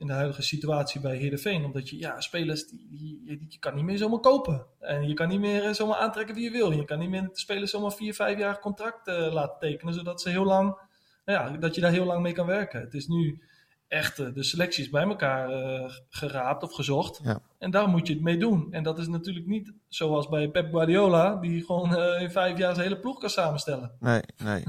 in 0.00 0.06
de 0.06 0.12
huidige 0.12 0.42
situatie 0.42 1.00
bij 1.00 1.16
Heerenveen. 1.16 1.64
Omdat 1.64 1.88
je, 1.88 1.98
ja, 1.98 2.20
spelers, 2.20 2.66
die, 2.68 2.88
die, 2.90 3.46
je 3.48 3.58
kan 3.58 3.74
niet 3.74 3.84
meer 3.84 3.98
zomaar 3.98 4.20
kopen. 4.20 4.66
En 4.80 5.08
je 5.08 5.14
kan 5.14 5.28
niet 5.28 5.40
meer 5.40 5.74
zomaar 5.74 5.96
aantrekken 5.96 6.34
wie 6.34 6.44
je 6.44 6.50
wil. 6.50 6.72
Je 6.72 6.84
kan 6.84 6.98
niet 6.98 7.08
meer 7.08 7.22
de 7.22 7.30
spelers 7.32 7.70
zomaar 7.70 7.92
vier, 7.92 8.14
vijf 8.14 8.38
jaar 8.38 8.58
contract 8.58 9.06
laten 9.06 9.58
tekenen, 9.58 9.94
zodat 9.94 10.20
ze 10.20 10.28
heel 10.28 10.44
lang, 10.44 10.78
ja, 11.24 11.50
dat 11.50 11.74
je 11.74 11.80
daar 11.80 11.92
heel 11.92 12.04
lang 12.04 12.22
mee 12.22 12.32
kan 12.32 12.46
werken. 12.46 12.80
Het 12.80 12.94
is 12.94 13.06
nu 13.06 13.42
echt 13.90 14.16
de 14.16 14.42
selecties 14.42 14.90
bij 14.90 15.02
elkaar 15.02 15.50
uh, 15.50 15.90
geraapt 16.08 16.62
of 16.62 16.72
gezocht. 16.72 17.20
Ja. 17.22 17.40
En 17.58 17.70
daar 17.70 17.88
moet 17.88 18.06
je 18.06 18.12
het 18.12 18.22
mee 18.22 18.36
doen. 18.36 18.68
En 18.70 18.82
dat 18.82 18.98
is 18.98 19.08
natuurlijk 19.08 19.46
niet 19.46 19.72
zoals 19.88 20.28
bij 20.28 20.48
Pep 20.48 20.70
Guardiola, 20.70 21.36
die 21.36 21.64
gewoon 21.64 21.92
uh, 21.92 22.22
in 22.22 22.30
vijf 22.30 22.58
jaar 22.58 22.74
zijn 22.74 22.86
hele 22.86 23.00
ploeg 23.00 23.18
kan 23.18 23.30
samenstellen. 23.30 23.90
Nee, 24.00 24.20
nee. 24.44 24.64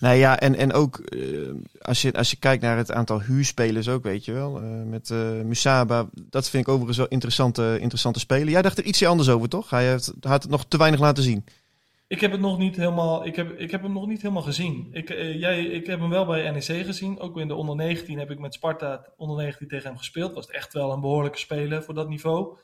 nee 0.00 0.18
ja, 0.18 0.40
en, 0.40 0.54
en 0.54 0.72
ook 0.72 1.00
uh, 1.14 1.54
als, 1.80 2.02
je, 2.02 2.12
als 2.12 2.30
je 2.30 2.36
kijkt 2.36 2.62
naar 2.62 2.76
het 2.76 2.92
aantal 2.92 3.20
huurspelers 3.20 3.88
ook, 3.88 4.02
weet 4.02 4.24
je 4.24 4.32
wel. 4.32 4.60
met 4.86 5.10
Musaba, 5.44 6.08
dat 6.12 6.48
vind 6.48 6.62
ik 6.62 6.68
overigens 6.68 6.98
wel 6.98 7.08
interessante, 7.08 7.76
interessante 7.80 8.18
spelen. 8.18 8.52
Jij 8.52 8.62
dacht 8.62 8.78
er 8.78 8.84
ietsje 8.84 9.06
anders 9.06 9.28
over, 9.28 9.48
toch? 9.48 9.70
Hij 9.70 9.88
heeft, 9.88 10.12
had 10.20 10.42
het 10.42 10.50
nog 10.50 10.64
te 10.64 10.78
weinig 10.78 11.00
laten 11.00 11.22
zien. 11.22 11.44
Ik 12.08 12.20
heb 12.20 12.30
het 12.30 12.40
nog 12.40 12.58
niet 12.58 12.76
helemaal, 12.76 13.26
ik 13.26 13.36
heb, 13.36 13.58
ik 13.58 13.70
heb 13.70 13.82
hem 13.82 13.92
nog 13.92 14.06
niet 14.06 14.22
helemaal 14.22 14.42
gezien. 14.42 14.88
Ik, 14.92 15.10
uh, 15.10 15.40
jij, 15.40 15.64
ik 15.64 15.86
heb 15.86 16.00
hem 16.00 16.08
wel 16.08 16.26
bij 16.26 16.50
NEC 16.50 16.84
gezien. 16.84 17.20
Ook 17.20 17.38
in 17.38 17.48
de 17.48 17.54
onder 17.54 17.76
19 17.76 18.18
heb 18.18 18.30
ik 18.30 18.38
met 18.38 18.54
Sparta 18.54 19.06
onder 19.16 19.36
19 19.36 19.68
tegen 19.68 19.88
hem 19.88 19.98
gespeeld. 19.98 20.32
Was 20.32 20.48
echt 20.48 20.72
wel 20.72 20.92
een 20.92 21.00
behoorlijke 21.00 21.38
speler 21.38 21.82
voor 21.82 21.94
dat 21.94 22.08
niveau. 22.08 22.56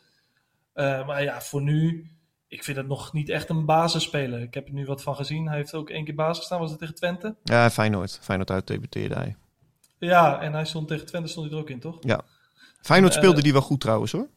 Uh, 0.74 1.06
maar 1.06 1.22
ja, 1.22 1.40
voor 1.40 1.62
nu, 1.62 2.10
ik 2.48 2.64
vind 2.64 2.76
het 2.76 2.86
nog 2.86 3.12
niet 3.12 3.28
echt 3.28 3.48
een 3.48 3.64
basisspeler. 3.64 4.40
Ik 4.40 4.54
heb 4.54 4.66
er 4.66 4.74
nu 4.74 4.84
wat 4.84 5.02
van 5.02 5.16
gezien. 5.16 5.48
Hij 5.48 5.56
heeft 5.56 5.74
ook 5.74 5.90
één 5.90 6.04
keer 6.04 6.14
basis 6.14 6.38
gestaan. 6.38 6.60
Was 6.60 6.70
het 6.70 6.78
tegen 6.78 6.94
Twente? 6.94 7.36
Ja, 7.42 7.70
Feyenoord. 7.70 8.18
Feyenoord 8.22 8.50
uit 8.50 8.66
debuteerde 8.66 9.14
hij. 9.14 9.36
Ja, 9.98 10.40
en 10.40 10.52
hij 10.52 10.64
stond 10.64 10.88
tegen 10.88 11.06
Twente 11.06 11.28
stond 11.28 11.46
hij 11.46 11.54
er 11.54 11.62
ook 11.62 11.70
in, 11.70 11.80
toch? 11.80 11.96
Ja. 12.00 12.20
Feyenoord 12.80 13.14
speelde 13.14 13.36
uh, 13.36 13.42
die 13.42 13.52
wel 13.52 13.62
goed 13.62 13.80
trouwens 13.80 14.12
hoor. 14.12 14.28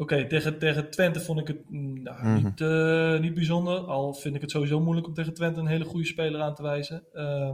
Oké, 0.00 0.14
okay, 0.14 0.28
tegen, 0.28 0.58
tegen 0.58 0.90
Twente 0.90 1.20
vond 1.20 1.40
ik 1.40 1.48
het 1.48 1.70
nou, 1.70 2.16
mm 2.16 2.34
-hmm. 2.34 2.44
niet, 2.44 2.60
uh, 2.60 3.18
niet 3.18 3.34
bijzonder. 3.34 3.78
Al 3.78 4.14
vind 4.14 4.34
ik 4.34 4.40
het 4.40 4.50
sowieso 4.50 4.80
moeilijk 4.80 5.06
om 5.06 5.14
tegen 5.14 5.34
Twente 5.34 5.60
een 5.60 5.66
hele 5.66 5.84
goede 5.84 6.06
speler 6.06 6.40
aan 6.40 6.54
te 6.54 6.62
wijzen. 6.62 7.02
Uh, 7.14 7.50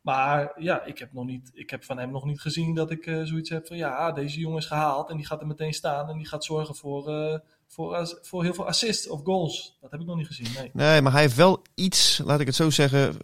maar 0.00 0.52
ja, 0.58 0.84
ik 0.84 0.98
heb, 0.98 1.12
nog 1.12 1.24
niet, 1.24 1.50
ik 1.54 1.70
heb 1.70 1.84
van 1.84 1.98
hem 1.98 2.10
nog 2.10 2.24
niet 2.24 2.40
gezien 2.40 2.74
dat 2.74 2.90
ik 2.90 3.06
uh, 3.06 3.22
zoiets 3.22 3.50
heb 3.50 3.66
van 3.66 3.76
ja, 3.76 4.12
deze 4.12 4.40
jongen 4.40 4.58
is 4.58 4.66
gehaald 4.66 5.10
en 5.10 5.16
die 5.16 5.26
gaat 5.26 5.40
er 5.40 5.46
meteen 5.46 5.72
staan 5.72 6.08
en 6.08 6.16
die 6.16 6.26
gaat 6.26 6.44
zorgen 6.44 6.74
voor, 6.74 7.40
voor, 7.66 8.18
voor 8.22 8.42
heel 8.42 8.54
veel 8.54 8.66
assists 8.66 9.08
of 9.08 9.20
goals. 9.24 9.78
Dat 9.80 9.90
heb 9.90 10.00
ik 10.00 10.06
nog 10.06 10.16
niet 10.16 10.26
gezien. 10.26 10.48
Nee. 10.56 10.70
nee, 10.72 11.00
maar 11.00 11.12
hij 11.12 11.20
heeft 11.20 11.36
wel 11.36 11.62
iets, 11.74 12.20
laat 12.24 12.40
ik 12.40 12.46
het 12.46 12.54
zo 12.56 12.70
zeggen, 12.70 13.16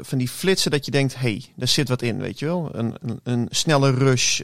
van 0.00 0.18
die 0.18 0.28
flitsen 0.28 0.70
dat 0.70 0.84
je 0.84 0.90
denkt, 0.90 1.14
hé, 1.14 1.20
hey, 1.20 1.44
daar 1.56 1.68
zit 1.68 1.88
wat 1.88 2.02
in, 2.02 2.18
weet 2.18 2.38
je 2.38 2.46
wel. 2.46 2.68
Een, 2.72 2.94
een, 3.00 3.20
een 3.22 3.46
snelle 3.50 3.90
rush. 3.90 4.40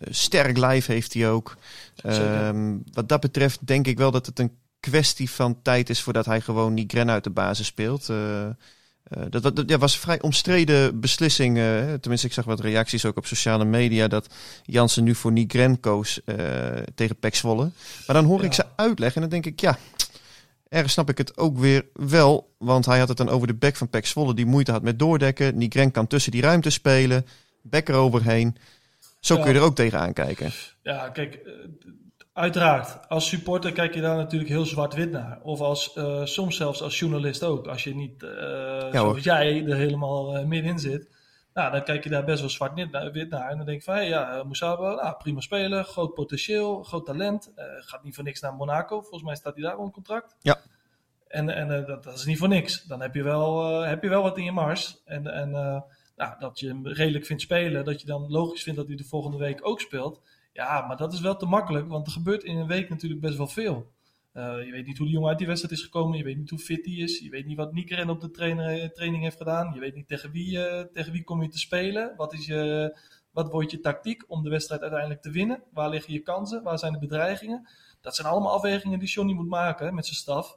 Sterk 0.00 0.56
lijf 0.56 0.86
heeft 0.86 1.14
hij 1.14 1.30
ook. 1.30 1.56
Um, 2.04 2.82
wat 2.92 3.08
dat 3.08 3.20
betreft 3.20 3.66
denk 3.66 3.86
ik 3.86 3.98
wel 3.98 4.10
dat 4.10 4.26
het 4.26 4.38
een 4.38 4.56
kwestie 4.80 5.30
van 5.30 5.62
tijd 5.62 5.90
is 5.90 6.00
voordat 6.00 6.26
hij 6.26 6.40
gewoon 6.40 6.74
Nigren 6.74 7.10
uit 7.10 7.24
de 7.24 7.30
basis 7.30 7.66
speelt. 7.66 8.08
Uh, 8.08 8.46
Uh, 9.16 9.24
dat, 9.30 9.56
dat, 9.56 9.62
ja, 9.66 9.78
was 9.78 9.94
een 9.94 10.00
vrij 10.00 10.20
omstreden 10.20 11.00
beslissing. 11.00 11.56
Uh, 11.56 11.92
tenminste, 11.92 12.26
ik 12.26 12.32
zag 12.32 12.44
wat 12.44 12.60
reacties 12.60 13.04
ook 13.04 13.16
op 13.16 13.26
sociale 13.26 13.64
media 13.64 14.08
dat 14.08 14.26
Jansen 14.62 15.04
nu 15.04 15.14
voor 15.14 15.32
Nigren 15.32 15.80
koos 15.80 16.20
uh, 16.24 16.36
tegen 16.94 17.16
Pek 17.16 17.34
Zwolle. 17.34 17.70
Maar 18.06 18.16
dan 18.16 18.24
hoor 18.24 18.40
ja. 18.40 18.44
ik 18.44 18.52
ze 18.52 18.64
uitleggen 18.76 19.22
en 19.22 19.28
dan 19.28 19.40
denk 19.40 19.54
ik, 19.54 19.60
ja, 19.60 19.78
ergens 20.68 20.92
snap 20.92 21.10
ik 21.10 21.18
het 21.18 21.36
ook 21.36 21.58
weer 21.58 21.86
wel. 21.92 22.54
Want 22.58 22.86
hij 22.86 22.98
had 22.98 23.08
het 23.08 23.16
dan 23.16 23.28
over 23.28 23.46
de 23.46 23.54
bek 23.54 23.76
van 23.76 23.88
Pek 23.88 24.06
Zwolle 24.06 24.34
die 24.34 24.46
moeite 24.46 24.72
had 24.72 24.82
met 24.82 24.98
doordekken. 24.98 25.58
Nigren 25.58 25.90
kan 25.90 26.06
tussen 26.06 26.32
die 26.32 26.42
ruimte 26.42 26.70
spelen, 26.70 27.26
bek 27.62 27.88
eroverheen. 27.88 28.56
Zo 29.24 29.34
Ja. 29.34 29.42
kun 29.42 29.52
je 29.52 29.58
er 29.58 29.64
ook 29.64 29.74
tegenaan 29.74 30.12
kijken. 30.12 30.50
Ja, 30.82 31.08
kijk, 31.08 31.34
eh, 31.34 31.52
uiteraard. 32.32 33.08
Als 33.08 33.28
supporter 33.28 33.72
kijk 33.72 33.94
je 33.94 34.00
daar 34.00 34.16
natuurlijk 34.16 34.50
heel 34.50 34.64
zwart-wit 34.66 35.10
naar. 35.10 35.40
Of 35.42 35.60
als, 35.60 35.92
eh, 35.92 36.24
soms 36.24 36.56
zelfs 36.56 36.82
als 36.82 36.98
journalist 36.98 37.42
ook. 37.42 37.66
Als 37.66 37.84
je 37.84 37.94
niet, 37.94 38.22
eh 38.22 38.92
zoals 38.92 39.24
jij, 39.24 39.64
er 39.66 39.76
helemaal 39.76 40.36
eh, 40.36 40.44
middenin 40.44 40.78
zit. 40.78 41.08
Nou, 41.54 41.72
dan 41.72 41.84
kijk 41.84 42.04
je 42.04 42.10
daar 42.10 42.24
best 42.24 42.40
wel 42.40 42.48
zwart-wit 42.48 43.30
naar. 43.30 43.50
En 43.50 43.56
dan 43.56 43.66
denk 43.66 43.78
je 43.78 43.84
van, 43.84 43.94
hey, 43.94 44.08
ja, 44.08 44.36
uh, 44.36 44.44
Moussaba, 44.44 44.94
nou, 44.94 45.16
prima 45.16 45.40
speler, 45.40 45.84
groot 45.84 46.14
potentieel, 46.14 46.82
groot 46.82 47.06
talent. 47.06 47.52
Gaat 47.78 48.04
niet 48.04 48.14
voor 48.14 48.24
niks 48.24 48.40
naar 48.40 48.54
Monaco. 48.54 49.00
Volgens 49.00 49.22
mij 49.22 49.34
staat 49.34 49.54
hij 49.54 49.62
daar 49.62 49.76
onder 49.76 49.92
contract. 49.92 50.36
Ja. 50.40 50.56
En, 51.28 51.48
en 51.48 51.86
dat, 51.86 52.04
dat 52.04 52.14
is 52.14 52.24
niet 52.24 52.38
voor 52.38 52.48
niks. 52.48 52.82
Dan 52.82 53.00
heb 53.00 53.14
je 53.14 53.22
wel, 53.22 53.80
heb 53.80 54.02
je 54.02 54.08
wel 54.08 54.22
wat 54.22 54.38
in 54.38 54.44
je 54.44 54.52
mars. 54.52 55.02
En, 55.04 55.26
en 55.26 55.84
nou, 56.16 56.38
dat 56.38 56.60
je 56.60 56.68
hem 56.68 56.86
redelijk 56.86 57.26
vindt 57.26 57.42
spelen. 57.42 57.84
Dat 57.84 58.00
je 58.00 58.06
dan 58.06 58.30
logisch 58.30 58.62
vindt 58.62 58.78
dat 58.78 58.88
hij 58.88 58.96
de 58.96 59.04
volgende 59.04 59.36
week 59.36 59.66
ook 59.66 59.80
speelt. 59.80 60.20
Ja, 60.52 60.86
maar 60.86 60.96
dat 60.96 61.12
is 61.12 61.20
wel 61.20 61.36
te 61.36 61.46
makkelijk. 61.46 61.88
Want 61.88 62.06
er 62.06 62.12
gebeurt 62.12 62.44
in 62.44 62.56
een 62.56 62.66
week 62.66 62.88
natuurlijk 62.88 63.20
best 63.20 63.36
wel 63.36 63.46
veel. 63.46 63.92
Uh, 64.34 64.64
je 64.64 64.70
weet 64.70 64.86
niet 64.86 64.96
hoe 64.96 65.06
die 65.06 65.14
jongen 65.14 65.28
uit 65.28 65.38
die 65.38 65.46
wedstrijd 65.46 65.78
is 65.78 65.84
gekomen. 65.84 66.18
Je 66.18 66.24
weet 66.24 66.36
niet 66.36 66.50
hoe 66.50 66.58
fit 66.58 66.84
hij 66.84 66.94
is. 66.94 67.18
Je 67.18 67.30
weet 67.30 67.46
niet 67.46 67.56
wat 67.56 67.72
Niekeren 67.72 68.10
op 68.10 68.20
de 68.20 68.30
trainer, 68.30 68.92
training 68.92 69.22
heeft 69.22 69.36
gedaan. 69.36 69.74
Je 69.74 69.80
weet 69.80 69.94
niet 69.94 70.08
tegen 70.08 70.30
wie, 70.30 70.56
uh, 70.56 70.80
tegen 70.80 71.12
wie 71.12 71.24
kom 71.24 71.42
je 71.42 71.48
te 71.48 71.58
spelen. 71.58 72.14
Wat, 72.16 72.32
is 72.32 72.46
je, 72.46 72.96
wat 73.32 73.50
wordt 73.50 73.70
je 73.70 73.80
tactiek 73.80 74.24
om 74.26 74.42
de 74.42 74.50
wedstrijd 74.50 74.80
uiteindelijk 74.80 75.22
te 75.22 75.30
winnen? 75.30 75.62
Waar 75.72 75.88
liggen 75.88 76.12
je 76.12 76.20
kansen? 76.20 76.62
Waar 76.62 76.78
zijn 76.78 76.92
de 76.92 76.98
bedreigingen? 76.98 77.68
Dat 78.00 78.14
zijn 78.14 78.28
allemaal 78.28 78.52
afwegingen 78.52 78.98
die 78.98 79.08
Johnny 79.08 79.32
moet 79.32 79.48
maken 79.48 79.94
met 79.94 80.04
zijn 80.04 80.16
staf. 80.16 80.56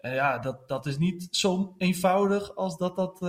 En 0.00 0.14
ja, 0.14 0.38
dat, 0.38 0.68
dat 0.68 0.86
is 0.86 0.98
niet 0.98 1.28
zo 1.30 1.74
eenvoudig 1.78 2.56
als 2.56 2.76
dat 2.76 2.96
dat, 2.96 3.20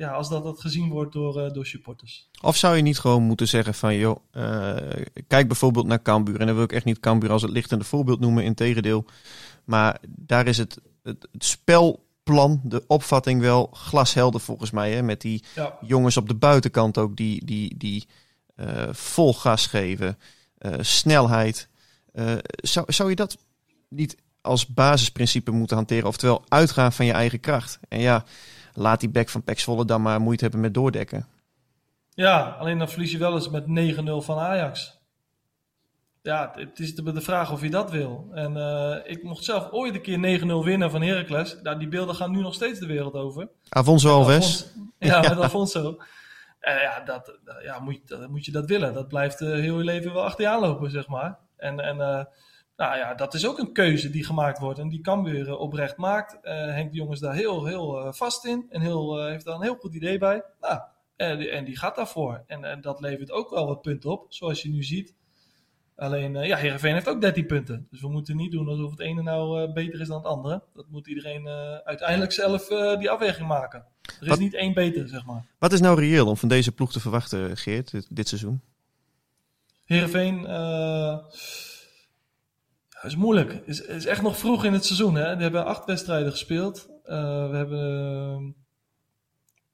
ja, 0.00 0.10
als 0.10 0.28
dat, 0.28 0.44
dat 0.44 0.60
gezien 0.60 0.88
wordt 0.88 1.12
door, 1.12 1.46
uh, 1.46 1.52
door 1.52 1.66
supporters. 1.66 2.28
Of 2.40 2.56
zou 2.56 2.76
je 2.76 2.82
niet 2.82 2.98
gewoon 2.98 3.22
moeten 3.22 3.48
zeggen 3.48 3.74
van, 3.74 3.96
joh, 3.96 4.16
uh, 4.32 4.76
kijk 5.26 5.46
bijvoorbeeld 5.46 5.86
naar 5.86 6.02
Cambuur. 6.02 6.40
En 6.40 6.46
dan 6.46 6.54
wil 6.54 6.64
ik 6.64 6.72
echt 6.72 6.84
niet 6.84 7.00
Cambuur 7.00 7.30
als 7.30 7.42
het 7.42 7.50
lichtende 7.50 7.84
voorbeeld 7.84 8.20
noemen, 8.20 8.44
in 8.44 8.54
tegendeel. 8.54 9.04
Maar 9.64 10.00
daar 10.08 10.46
is 10.46 10.58
het, 10.58 10.80
het, 11.02 11.28
het 11.32 11.44
spelplan, 11.44 12.60
de 12.64 12.84
opvatting 12.86 13.40
wel 13.40 13.70
glashelder 13.72 14.40
volgens 14.40 14.70
mij. 14.70 14.92
Hè? 14.92 15.02
Met 15.02 15.20
die 15.20 15.44
ja. 15.54 15.78
jongens 15.80 16.16
op 16.16 16.28
de 16.28 16.34
buitenkant 16.34 16.98
ook, 16.98 17.16
die, 17.16 17.44
die, 17.44 17.76
die 17.76 18.06
uh, 18.56 18.88
vol 18.92 19.34
gas 19.34 19.66
geven. 19.66 20.18
snelheid. 20.80 21.68
zou, 22.46 22.92
zou 22.92 23.08
je 23.08 23.16
dat 23.16 23.36
niet 23.88 24.16
als 24.40 24.66
basisprincipe 24.66 25.50
moeten 25.50 25.76
hanteren? 25.76 26.08
Oftewel 26.08 26.44
uitgaan 26.48 26.92
van 26.92 27.06
je 27.06 27.12
eigen 27.12 27.40
kracht. 27.40 27.78
En 27.88 28.00
ja 28.00 28.24
laat 28.74 29.00
die 29.00 29.10
back 29.10 29.28
van 29.28 29.42
Pek 29.42 29.58
Zwolle 29.58 29.84
dan 29.84 30.02
maar 30.02 30.20
moeite 30.20 30.42
hebben 30.42 30.60
met 30.60 30.74
doordekken. 30.74 31.26
Ja, 32.14 32.56
alleen 32.58 32.78
dan 32.78 32.88
verlies 32.88 33.12
je 33.12 33.18
wel 33.18 33.34
eens 33.34 33.48
met 33.48 33.64
9-0 33.98 34.02
van 34.24 34.38
Ajax. 34.38 34.98
Ja, 36.22 36.52
het 36.54 36.78
is 36.78 36.94
de, 36.94 37.12
de 37.12 37.20
vraag 37.20 37.52
of 37.52 37.62
je 37.62 37.70
dat 37.70 37.90
wil. 37.90 38.28
En 38.32 38.56
uh, 38.56 38.96
ik 39.04 39.22
mocht 39.22 39.44
zelf 39.44 39.70
ooit 39.70 39.94
een 39.94 40.02
keer 40.02 40.40
9-0 40.40 40.64
winnen 40.64 40.90
van 40.90 41.02
Heracles. 41.02 41.58
Nou, 41.62 41.78
die 41.78 41.88
beelden 41.88 42.14
gaan 42.14 42.30
nu 42.30 42.40
nog 42.40 42.54
steeds 42.54 42.78
de 42.78 42.86
wereld 42.86 43.14
over. 43.14 43.48
Afonso 43.68 44.10
Alves. 44.10 44.66
Ja, 44.98 45.20
met 45.20 45.40
Afonso. 45.40 45.96
Uh, 46.60 46.82
ja, 46.82 47.00
dat, 47.00 47.38
ja 47.62 47.78
moet, 47.78 48.00
je, 48.04 48.26
moet 48.30 48.44
je 48.44 48.52
dat 48.52 48.66
willen. 48.66 48.94
Dat 48.94 49.08
blijft 49.08 49.40
uh, 49.40 49.52
heel 49.52 49.78
je 49.78 49.84
leven 49.84 50.12
wel 50.12 50.24
achter 50.24 50.44
je 50.44 50.50
aanlopen, 50.50 50.90
zeg 50.90 51.08
maar. 51.08 51.38
En, 51.56 51.80
en 51.80 52.28
nou 52.80 52.96
ja, 52.96 53.14
dat 53.14 53.34
is 53.34 53.46
ook 53.46 53.58
een 53.58 53.72
keuze 53.72 54.10
die 54.10 54.24
gemaakt 54.24 54.58
wordt 54.58 54.78
en 54.78 54.88
die 54.88 55.00
kan 55.00 55.22
weer 55.22 55.46
uh, 55.46 55.60
oprecht 55.60 55.96
maakt. 55.96 56.34
Uh, 56.34 56.52
Henk 56.52 56.90
de 56.90 56.96
Jong 56.96 57.12
is 57.12 57.20
daar 57.20 57.34
heel, 57.34 57.66
heel 57.66 58.06
uh, 58.06 58.12
vast 58.12 58.44
in 58.44 58.66
en 58.70 58.80
heel, 58.80 59.26
heeft 59.26 59.44
daar 59.44 59.54
een 59.54 59.62
heel 59.62 59.76
goed 59.76 59.94
idee 59.94 60.18
bij. 60.18 60.42
Nou, 60.60 60.80
en, 61.16 61.38
die, 61.38 61.50
en 61.50 61.64
die 61.64 61.78
gaat 61.78 61.96
daarvoor. 61.96 62.44
En, 62.46 62.64
en, 62.64 62.80
dat 62.80 63.00
levert 63.00 63.30
ook 63.30 63.50
wel 63.50 63.66
wat 63.66 63.82
punten 63.82 64.10
op, 64.10 64.26
zoals 64.28 64.62
je 64.62 64.70
nu 64.70 64.82
ziet. 64.82 65.14
Alleen, 65.96 66.34
ja, 66.34 66.56
Heerenveen 66.56 66.92
heeft 66.94 67.08
ook 67.08 67.20
13 67.20 67.46
punten. 67.46 67.86
Dus 67.90 68.00
we 68.00 68.08
moeten 68.08 68.36
niet 68.36 68.52
doen 68.52 68.68
alsof 68.68 68.90
het 68.90 69.00
ene 69.00 69.22
nou 69.22 69.72
beter 69.72 70.00
is 70.00 70.08
dan 70.08 70.16
het 70.16 70.26
andere. 70.26 70.62
Dat 70.74 70.86
moet 70.88 71.06
iedereen 71.06 71.48
uiteindelijk 71.84 72.32
zelf 72.32 72.66
die 72.98 73.10
afweging 73.10 73.48
maken. 73.48 73.84
Er 74.02 74.22
is 74.22 74.28
wat, 74.28 74.38
niet 74.38 74.54
één 74.54 74.74
beter, 74.74 75.08
zeg 75.08 75.24
maar. 75.24 75.46
Wat 75.58 75.72
is 75.72 75.80
nou 75.80 76.00
reëel 76.00 76.26
om 76.26 76.36
van 76.36 76.48
deze 76.48 76.72
ploeg 76.72 76.92
te 76.92 77.00
verwachten, 77.00 77.56
Geert, 77.56 77.90
dit, 77.90 78.06
dit 78.10 78.28
seizoen? 78.28 78.60
Heerenveen... 79.84 80.46
Dat 83.02 83.10
is 83.10 83.16
moeilijk. 83.16 83.52
Het 83.52 83.66
is, 83.66 83.80
is, 83.80 84.06
echt 84.06 84.22
nog 84.22 84.36
vroeg 84.36 84.64
in 84.64 84.72
het 84.72 84.84
seizoen. 84.84 85.14
Hè? 85.14 85.36
We 85.36 85.42
hebben 85.42 85.64
acht 85.64 85.84
wedstrijden 85.84 86.30
gespeeld. 86.30 86.88
Uh, 87.04 87.50
we 87.50 87.56
hebben 87.56 88.56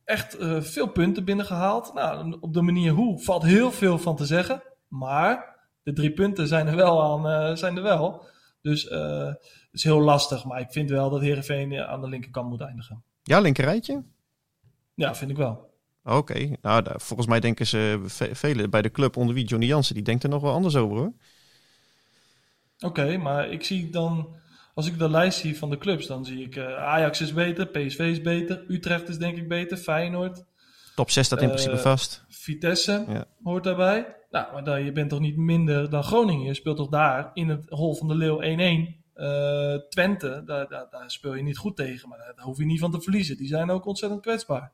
echt 0.05 0.41
uh, 0.41 0.61
veel 0.61 0.89
punten 0.89 1.25
binnengehaald. 1.25 1.95
Nou, 1.95 2.37
op 2.41 2.55
de 2.55 2.63
manier 2.63 2.93
hoe 2.93 3.19
valt 3.19 3.43
heel 3.43 3.73
veel 3.73 3.99
van 3.99 4.17
te 4.17 4.27
zeggen. 4.27 4.63
Maar 4.89 5.57
de 5.83 5.93
drie 5.93 6.13
punten 6.13 6.49
zijn 6.49 6.67
er 6.67 6.77
wel 6.77 7.03
aan. 7.03 7.51
Uh, 7.51 7.57
zijn 7.57 7.77
er 7.77 7.83
wel. 7.83 8.27
Dus 8.63 8.83
het 8.83 9.69
is 9.73 9.85
heel 9.85 10.01
lastig. 10.01 10.45
Maar 10.45 10.61
ik 10.61 10.71
vind 10.71 10.91
wel 10.91 11.11
dat 11.11 11.21
Heerenveen 11.21 11.81
aan 11.81 12.01
de 12.01 12.09
linkerkant 12.09 12.49
moet 12.49 12.61
eindigen. 12.61 13.03
Ja, 13.23 13.41
linkerrijtje? 13.41 14.05
Ja, 14.95 15.15
vind 15.15 15.31
ik 15.31 15.37
wel. 15.37 15.75
Oké, 16.05 16.17
okay. 16.17 16.57
nou 16.63 16.85
volgens 16.97 17.29
mij 17.29 17.41
denken 17.41 17.67
ze 17.67 18.03
ve 18.05 18.35
velen 18.35 18.71
bij 18.71 18.83
de 18.83 18.91
club 18.91 19.17
onder 19.17 19.35
wie 19.35 19.45
Johnny 19.45 19.67
Jansen, 19.67 19.95
die 19.95 20.05
denkt 20.05 20.23
er 20.23 20.29
nog 20.29 20.43
wel 20.43 20.53
anders 20.53 20.77
over 20.77 20.97
hoor. 20.97 21.13
Oké, 22.77 23.01
okay, 23.01 23.17
maar 23.17 23.51
ik 23.51 23.65
zie 23.65 23.91
dan, 23.91 24.35
als 24.75 24.87
ik 24.87 24.99
de 24.99 25.11
lijst 25.11 25.39
zie 25.39 25.59
van 25.59 25.71
de 25.71 25.79
clubs, 25.79 26.07
dan 26.07 26.25
zie 26.25 26.45
ik 26.45 26.57
uh, 26.57 26.77
Ajax 26.77 27.21
is 27.21 27.33
beter, 27.33 27.67
PSV 27.67 27.99
is 27.99 28.21
beter, 28.21 28.65
Utrecht 28.69 29.09
is 29.09 29.19
denk 29.19 29.37
ik 29.37 29.49
beter, 29.49 29.77
Feyenoord. 29.77 30.45
Top 30.95 31.11
6 31.11 31.27
staat 31.27 31.39
in 31.43 31.49
uh, 31.49 31.51
principe 31.51 31.79
vast. 31.79 32.25
Vitesse 32.29 33.05
ja. 33.09 33.25
hoort 33.43 33.65
daarbij. 33.65 34.17
Nou, 34.31 34.53
maar 34.53 34.65
dan, 34.65 34.85
je 34.85 34.93
bent 34.93 35.11
toch 35.11 35.21
niet 35.21 35.37
minder 35.37 35.91
dan 35.91 36.05
Groningen? 36.05 36.47
Je 36.47 36.55
speelt 36.55 36.77
toch 36.77 36.89
daar 36.89 37.31
in 37.35 37.49
het 37.49 37.69
hol 37.69 37.95
van 37.95 38.09
de 38.09 38.15
Leeuw 38.15 38.41
1-1. 38.41 39.05
Uh, 39.15 39.75
Twente, 39.89 40.43
daar, 40.45 40.69
daar, 40.69 40.87
daar, 40.91 41.11
speel 41.11 41.35
je 41.35 41.43
niet 41.43 41.59
goed 41.59 41.77
tegen, 41.77 42.09
maar 42.09 42.19
daar 42.19 42.45
hoef 42.45 42.59
je 42.59 42.65
niet 42.65 42.81
van 42.81 42.91
te 42.91 43.01
verliezen. 43.01 43.37
Die 43.37 43.47
zijn 43.47 43.71
ook 43.71 43.87
ontzettend 43.87 44.21
kwetsbaar. 44.23 44.73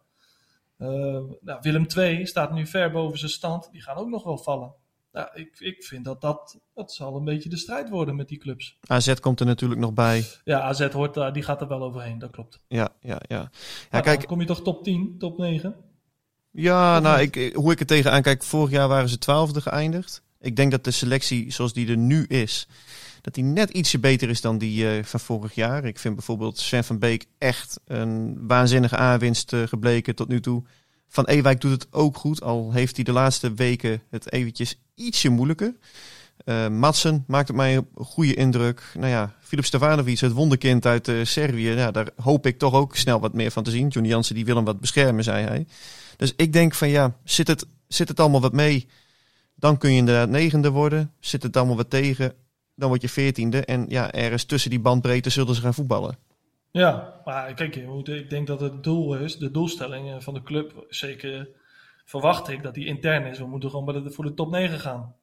nou, 0.76 1.58
Willem 1.60 1.86
II 1.96 2.26
staat 2.26 2.52
nu 2.52 2.66
ver 2.66 2.90
boven 2.90 3.18
zijn 3.18 3.30
stand. 3.30 3.68
Die 3.72 3.82
gaan 3.82 3.96
ook 3.96 4.08
nog 4.08 4.24
wel 4.24 4.38
vallen. 4.38 4.74
Nou, 5.12 5.28
ik, 5.34 5.56
ik 5.58 5.84
vind 5.84 6.04
dat, 6.04 6.20
dat 6.20 6.58
dat 6.74 6.92
zal 6.92 7.16
een 7.16 7.24
beetje 7.24 7.48
de 7.48 7.56
strijd 7.56 7.88
worden 7.88 8.16
met 8.16 8.28
die 8.28 8.38
clubs. 8.38 8.78
AZ 8.86 9.14
komt 9.14 9.40
er 9.40 9.46
natuurlijk 9.46 9.80
nog 9.80 9.92
bij. 9.92 10.24
Ja, 10.44 10.60
AZ 10.60 10.88
hoort, 10.88 11.16
uh, 11.16 11.32
die 11.32 11.42
gaat 11.42 11.60
er 11.60 11.68
wel 11.68 11.82
overheen, 11.82 12.18
dat 12.18 12.30
klopt. 12.30 12.60
Ja, 12.68 12.88
ja, 13.00 13.20
ja. 13.28 13.38
ja 13.38 13.50
nou, 13.90 14.02
kijk, 14.04 14.26
kom 14.26 14.40
je 14.40 14.46
toch 14.46 14.62
top 14.62 14.84
10, 14.84 15.14
top 15.18 15.38
9? 15.38 15.74
Ja, 16.50 16.98
nou, 16.98 17.20
ik, 17.20 17.54
hoe 17.54 17.72
ik 17.72 17.80
er 17.80 17.86
tegenaan 17.86 18.22
kijk, 18.22 18.42
vorig 18.42 18.70
jaar 18.70 18.88
waren 18.88 19.08
ze 19.08 19.18
twaalfde 19.18 19.60
geëindigd. 19.60 20.22
Ik 20.40 20.56
denk 20.56 20.70
dat 20.70 20.84
de 20.84 20.90
selectie 20.90 21.52
zoals 21.52 21.72
die 21.72 21.88
er 21.88 21.96
nu 21.96 22.24
is, 22.24 22.68
dat 23.20 23.34
die 23.34 23.44
net 23.44 23.70
ietsje 23.70 23.98
beter 23.98 24.28
is 24.28 24.40
dan 24.40 24.58
die 24.58 24.84
uh, 24.84 25.04
van 25.04 25.20
vorig 25.20 25.54
jaar. 25.54 25.84
Ik 25.84 25.98
vind 25.98 26.14
bijvoorbeeld 26.14 26.58
Sven 26.58 26.84
van 26.84 26.98
Beek 26.98 27.26
echt 27.38 27.80
een 27.84 28.46
waanzinnige 28.46 28.96
aanwinst 28.96 29.52
uh, 29.52 29.62
gebleken 29.66 30.14
tot 30.14 30.28
nu 30.28 30.40
toe. 30.40 30.62
Van 31.12 31.24
Ewijk 31.24 31.60
doet 31.60 31.70
het 31.70 31.86
ook 31.90 32.16
goed, 32.16 32.42
al 32.42 32.72
heeft 32.72 32.96
hij 32.96 33.04
de 33.04 33.12
laatste 33.12 33.54
weken 33.54 34.02
het 34.10 34.32
eventjes 34.32 34.78
ietsje 34.94 35.28
moeilijker. 35.28 35.74
Uh, 36.44 36.68
maakt 37.26 37.50
op 37.50 37.56
mij 37.56 37.76
een 37.76 37.86
goede 37.94 38.34
indruk. 38.34 38.92
Nou 38.94 39.08
ja, 39.08 39.34
Filip 39.40 39.64
Stefanovic, 39.64 40.18
het 40.18 40.32
wonderkind 40.32 40.86
uit 40.86 41.08
uh, 41.08 41.24
Servië. 41.24 41.68
Ja, 41.68 41.90
daar 41.90 42.08
hoop 42.16 42.46
ik 42.46 42.58
toch 42.58 42.74
ook 42.74 42.96
snel 42.96 43.20
wat 43.20 43.32
meer 43.32 43.50
van 43.50 43.62
te 43.62 43.70
zien. 43.70 43.88
Johnny 43.88 44.10
Jansen 44.10 44.34
die 44.34 44.44
wil 44.44 44.56
hem 44.56 44.64
wat 44.64 44.80
beschermen, 44.80 45.24
zei 45.24 45.46
hij. 45.46 45.66
Dus 46.16 46.32
ik 46.36 46.52
denk 46.52 46.74
van 46.74 46.88
ja, 46.88 47.16
zit 47.24 47.48
het, 47.48 47.66
zit 47.88 48.08
het 48.08 48.20
allemaal 48.20 48.40
wat 48.40 48.52
mee? 48.52 48.88
Dan 49.54 49.78
kun 49.78 49.90
je 49.90 49.96
inderdaad 49.96 50.28
negende 50.28 50.70
worden. 50.70 51.12
Zit 51.20 51.42
het 51.42 51.56
allemaal 51.56 51.76
wat 51.76 51.90
tegen? 51.90 52.34
Dan 52.74 52.88
word 52.88 53.02
je 53.02 53.08
veertiende. 53.08 53.64
En 53.64 53.84
ja, 53.88 54.12
ergens 54.12 54.44
tussen 54.44 54.70
die 54.70 54.80
bandbreedte 54.80 55.30
zullen 55.30 55.54
ze 55.54 55.60
gaan 55.60 55.74
voetballen. 55.74 56.16
Ja, 56.72 57.20
maar 57.24 57.54
kijk, 57.54 57.76
ik 57.76 58.30
denk 58.30 58.46
dat 58.46 58.60
het 58.60 58.82
doel 58.82 59.16
is, 59.16 59.38
de 59.38 59.50
doelstelling 59.50 60.22
van 60.22 60.34
de 60.34 60.42
club, 60.42 60.84
zeker 60.88 61.48
verwacht 62.04 62.48
ik 62.48 62.62
dat 62.62 62.74
die 62.74 62.86
intern 62.86 63.26
is. 63.26 63.38
We 63.38 63.46
moeten 63.46 63.70
gewoon 63.70 64.12
voor 64.12 64.24
de 64.24 64.34
top 64.34 64.50
9 64.50 64.80
gaan. 64.80 65.14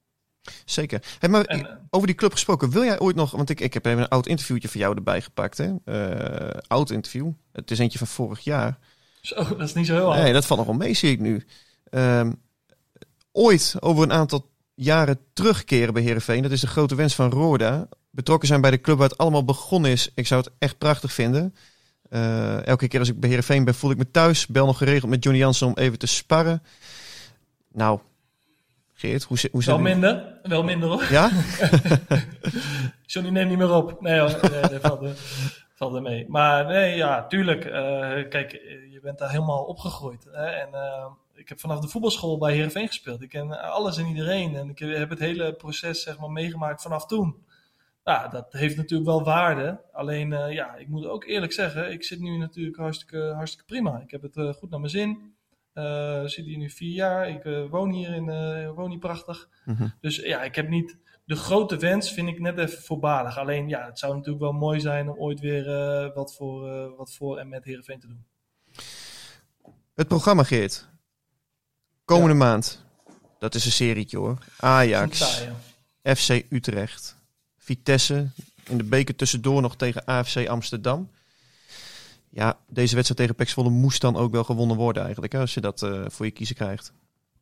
Zeker. 0.65 1.03
Hey, 1.19 1.29
maar 1.29 1.45
en, 1.45 1.88
over 1.89 2.07
die 2.07 2.15
club 2.15 2.31
gesproken, 2.31 2.69
wil 2.69 2.83
jij 2.83 2.99
ooit 2.99 3.15
nog, 3.15 3.31
want 3.31 3.49
ik, 3.49 3.59
ik 3.59 3.73
heb 3.73 3.85
even 3.85 3.99
een 3.99 4.07
oud 4.07 4.27
interviewtje 4.27 4.69
van 4.69 4.79
jou 4.79 4.95
erbij 4.95 5.21
gepakt. 5.21 5.57
Hè? 5.57 5.73
Uh, 5.85 6.59
oud 6.67 6.89
interview. 6.89 7.31
Het 7.51 7.71
is 7.71 7.79
eentje 7.79 7.97
van 7.97 8.07
vorig 8.07 8.39
jaar. 8.39 8.79
Zo, 9.21 9.35
dat 9.35 9.62
is 9.62 9.73
niet 9.73 9.85
zo 9.85 9.93
heel 9.93 10.13
oud. 10.13 10.23
Nee, 10.23 10.33
dat 10.33 10.45
valt 10.45 10.59
nog 10.59 10.69
wel 10.69 10.77
mee, 10.77 10.93
zie 10.93 11.12
ik 11.12 11.19
nu. 11.19 11.45
Uh, 11.91 12.29
ooit 13.31 13.75
over 13.79 14.03
een 14.03 14.13
aantal 14.13 14.49
jaren 14.75 15.19
terugkeren 15.33 15.93
bij 15.93 16.03
Heerenveen. 16.03 16.41
Dat 16.41 16.51
is 16.51 16.62
de 16.62 16.67
grote 16.67 16.95
wens 16.95 17.15
van 17.15 17.31
Roda. 17.31 17.88
Betrokken 18.12 18.48
zijn 18.48 18.62
bij 18.62 18.72
de 18.72 18.82
club 18.82 18.98
waar 18.98 19.10
het 19.10 19.17
allemaal 19.17 19.45
begonnen 19.45 19.91
is. 19.91 20.12
Ik 20.15 20.28
zou 20.28 20.41
het 20.41 20.52
echt 20.60 20.78
prachtig 20.78 21.13
vinden. 21.13 21.56
Eh, 22.10 22.65
elke 22.65 22.88
keer 22.88 23.00
als 23.00 23.10
ik 23.10 23.19
bij 23.19 23.30
Heerenveen 23.30 23.63
ben, 23.63 23.76
voel 23.76 23.91
ik 23.91 23.98
me 23.98 24.12
thuis. 24.12 24.48
Bel 24.48 24.65
nog 24.65 24.78
geregeld 24.78 25.10
met 25.10 25.24
Johnny 25.24 25.41
Jansen 25.41 25.67
om 25.67 25.74
even 25.76 26.00
te 26.00 26.08
sparren. 26.08 26.63
Nou, 27.72 28.00
Geert, 29.00 29.24
hoe, 29.24 29.38
hoe 29.52 29.63
Wel 29.63 29.80
minder, 29.80 30.39
wel 30.43 30.63
minder 30.63 30.89
hoor. 30.89 31.06
Ja? 31.10 31.30
Johnny 33.06 33.32
neemt 33.32 33.50
niet 33.50 33.58
meer 33.58 33.74
op. 33.74 34.02
Nee 34.02 34.19
hoor, 34.19 34.39
nee, 34.52 34.62
dat 34.62 34.82
valt, 34.82 35.02
er, 35.02 35.15
valt 35.74 35.95
er 35.95 36.02
mee. 36.02 36.26
Maar 36.28 36.65
nee, 36.65 36.95
ja, 36.95 37.28
tuurlijk. 37.28 37.65
Uh, 37.65 37.72
kijk, 38.30 38.52
je 38.91 39.00
bent 39.02 39.17
daar 39.17 39.30
helemaal 39.30 39.63
opgegroeid. 39.63 40.28
Hè? 40.32 40.45
En 40.45 40.69
uh, 40.74 41.06
ik 41.34 41.50
heb 41.50 41.60
vanaf 41.60 41.80
de 41.80 41.88
voetbalschool 41.88 42.38
bij 42.38 42.54
Heerenveen 42.54 42.88
gespeeld. 42.88 43.22
Ik 43.22 43.30
ken 43.30 43.72
alles 43.72 43.98
en 43.98 44.06
iedereen. 44.06 44.56
En 44.56 44.69
ik 44.69 44.80
heb 44.80 45.10
het 45.10 45.19
hele 45.19 45.54
proces 45.54 46.04
zeg 46.04 46.19
maar, 46.19 46.32
meegemaakt 46.32 46.82
vanaf 46.82 47.06
toen. 47.06 47.36
Ja, 48.03 48.27
dat 48.27 48.53
heeft 48.53 48.75
natuurlijk 48.75 49.09
wel 49.09 49.23
waarde. 49.23 49.81
Alleen, 49.91 50.31
uh, 50.31 50.51
ja, 50.51 50.75
ik 50.75 50.88
moet 50.88 51.05
ook 51.05 51.25
eerlijk 51.25 51.51
zeggen, 51.51 51.91
ik 51.91 52.03
zit 52.03 52.19
nu 52.19 52.38
natuurlijk 52.38 52.77
hartstikke, 52.77 53.31
hartstikke 53.35 53.65
prima. 53.65 53.99
Ik 53.99 54.12
heb 54.12 54.21
het 54.21 54.35
uh, 54.35 54.53
goed 54.53 54.69
naar 54.69 54.79
mijn 54.79 54.91
zin. 54.91 55.33
Uh, 55.73 56.25
zit 56.25 56.45
hier 56.45 56.57
nu 56.57 56.69
vier 56.69 56.93
jaar. 56.93 57.29
Ik 57.29 57.69
woon 57.69 57.91
hier 57.91 58.13
in, 58.13 58.25
woon 58.73 58.89
hier 58.89 58.99
prachtig. 58.99 59.49
Mm 59.65 59.75
-hmm. 59.75 59.93
Dus 60.01 60.15
ja, 60.15 60.43
ik 60.43 60.55
heb 60.55 60.69
niet 60.69 60.97
de 61.25 61.35
grote 61.35 61.77
wens, 61.77 62.12
vind 62.12 62.29
ik 62.29 62.39
net 62.39 62.57
even 62.57 62.81
voorbarig. 62.81 63.38
Alleen, 63.38 63.67
ja, 63.67 63.85
het 63.85 63.99
zou 63.99 64.13
natuurlijk 64.13 64.43
wel 64.43 64.51
mooi 64.51 64.79
zijn 64.79 65.09
om 65.09 65.17
ooit 65.17 65.39
weer 65.39 65.65
wat, 66.13 66.35
voor, 66.35 66.95
wat 66.95 67.13
voor 67.13 67.38
en 67.38 67.49
met 67.49 67.63
Heerenveen 67.63 67.99
te 67.99 68.07
doen. 68.07 68.25
Het 69.95 70.07
programma, 70.07 70.43
Geert. 70.43 70.88
Komende 72.05 72.33
ja. 72.33 72.39
maand. 72.39 72.85
Dat 73.39 73.55
is 73.55 73.65
een 73.65 73.71
serietje 73.71 74.17
hoor. 74.17 74.38
Ajax. 74.57 75.43
FC 76.03 76.43
Utrecht. 76.49 77.18
Vitesse. 77.69 78.29
In 78.69 78.77
de 78.77 78.84
beker 78.84 79.15
tussendoor 79.15 79.62
nog 79.62 79.75
tegen 79.75 80.05
AFC 80.05 80.47
Amsterdam. 80.47 81.10
Ja, 82.29 82.60
deze 82.67 82.93
wedstrijd 82.95 83.19
tegen 83.19 83.36
Pek 83.36 83.49
Zwolle 83.49 83.69
moest 83.69 84.01
dan 84.01 84.15
ook 84.15 84.32
wel 84.32 84.43
gewonnen 84.43 84.77
worden 84.77 85.03
eigenlijk. 85.03 85.36
Als 85.36 85.53
je 85.53 85.62
dat 85.62 85.82
uh, 85.82 86.05
voor 86.08 86.25
je 86.25 86.32
kiezen 86.32 86.55
krijgt. 86.55 86.93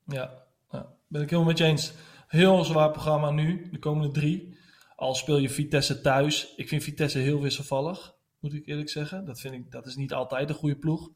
Ja, 0.06 0.44
ja, 0.72 0.86
ben 1.08 1.22
ik 1.22 1.30
helemaal 1.30 1.52
met 1.52 1.58
je 1.58 1.64
eens. 1.64 1.94
Heel 2.28 2.64
zwaar 2.64 2.92
programma 2.92 3.30
nu, 3.30 3.70
de 3.72 3.80
komende 3.80 4.12
drie. 4.12 4.58
Al 4.96 5.16
speel 5.16 5.38
je 5.38 5.50
Vitesse 5.50 6.02
thuis. 6.02 6.54
Ik 6.56 6.68
vind 6.68 6.84
Vitesse 6.84 7.20
heel 7.20 7.42
wisselvallig, 7.42 8.14
moet 8.40 8.54
ik 8.54 8.68
eerlijk 8.68 8.90
zeggen. 8.90 9.26
Dat, 9.26 9.40
vind 9.40 9.54
ik, 9.54 9.72
dat 9.72 9.86
is 9.86 9.96
niet 9.96 10.14
altijd 10.14 10.50
een 10.50 10.56
goede 10.56 10.78
ploeg. 10.78 11.10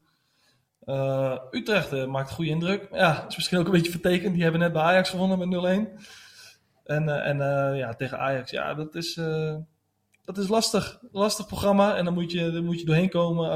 Uh, 0.84 1.38
Utrecht 1.50 1.92
uh, 1.92 2.06
maakt 2.06 2.30
goede 2.30 2.50
indruk. 2.50 2.88
Ja, 2.92 3.26
is 3.28 3.36
misschien 3.36 3.58
ook 3.58 3.66
een 3.66 3.72
beetje 3.72 3.90
vertekend. 3.90 4.34
Die 4.34 4.42
hebben 4.42 4.60
net 4.60 4.72
bij 4.72 4.82
Ajax 4.82 5.10
gewonnen 5.10 5.48
met 5.48 5.96
0-1. 5.98 6.02
En, 6.84 7.02
uh, 7.02 7.26
en 7.26 7.36
ja, 7.76 7.94
tegen 7.94 8.18
Ajax, 8.18 8.50
ja, 8.50 8.74
dat 8.74 8.94
is, 8.94 9.14
dat 10.24 10.38
is 10.38 10.48
lastig. 10.48 11.00
Lastig 11.12 11.46
programma. 11.46 11.96
En 11.96 12.04
dan 12.04 12.14
moet 12.14 12.32
je, 12.32 12.50
dan 12.50 12.64
moet 12.64 12.80
je 12.80 12.86
doorheen 12.86 13.08
komen. 13.08 13.50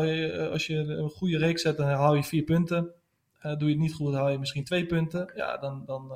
Als 0.50 0.66
je 0.66 0.76
een 0.76 1.10
goede 1.10 1.38
reeks 1.38 1.62
zet, 1.62 1.76
dan 1.76 1.86
haal 1.86 2.14
je 2.14 2.24
vier 2.24 2.42
punten. 2.42 2.90
doe 3.42 3.56
je 3.58 3.68
het 3.68 3.78
niet 3.78 3.94
goed, 3.94 4.12
dan 4.12 4.20
haal 4.20 4.30
je 4.30 4.38
misschien 4.38 4.64
twee 4.64 4.86
punten. 4.86 5.32
Ja, 5.34 5.56
dan, 5.56 5.82
dan, 5.86 6.12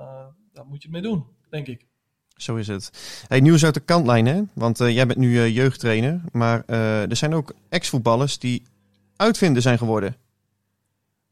dan 0.53 0.67
moet 0.67 0.83
je 0.83 0.89
het 0.89 1.03
mee 1.03 1.13
doen, 1.13 1.27
denk 1.51 1.67
ik. 1.67 1.87
Zo 2.37 2.57
is 2.57 2.69
het. 2.69 2.91
Hey, 3.29 3.41
nieuws 3.41 3.65
uit 3.65 3.75
de 3.75 3.81
kantlijn, 3.81 4.27
hè? 4.27 4.43
Want 4.53 4.79
jij 4.79 5.07
bent 5.07 5.19
nu 5.19 5.49
jeugdtrainer. 5.49 6.21
Maar 6.33 6.65
er 6.67 7.17
zijn 7.17 7.35
ook 7.35 7.55
ex-voetballers 7.69 8.39
die 8.39 8.63
uitvinder 9.17 9.63
zijn 9.63 9.79
geworden. 9.79 10.17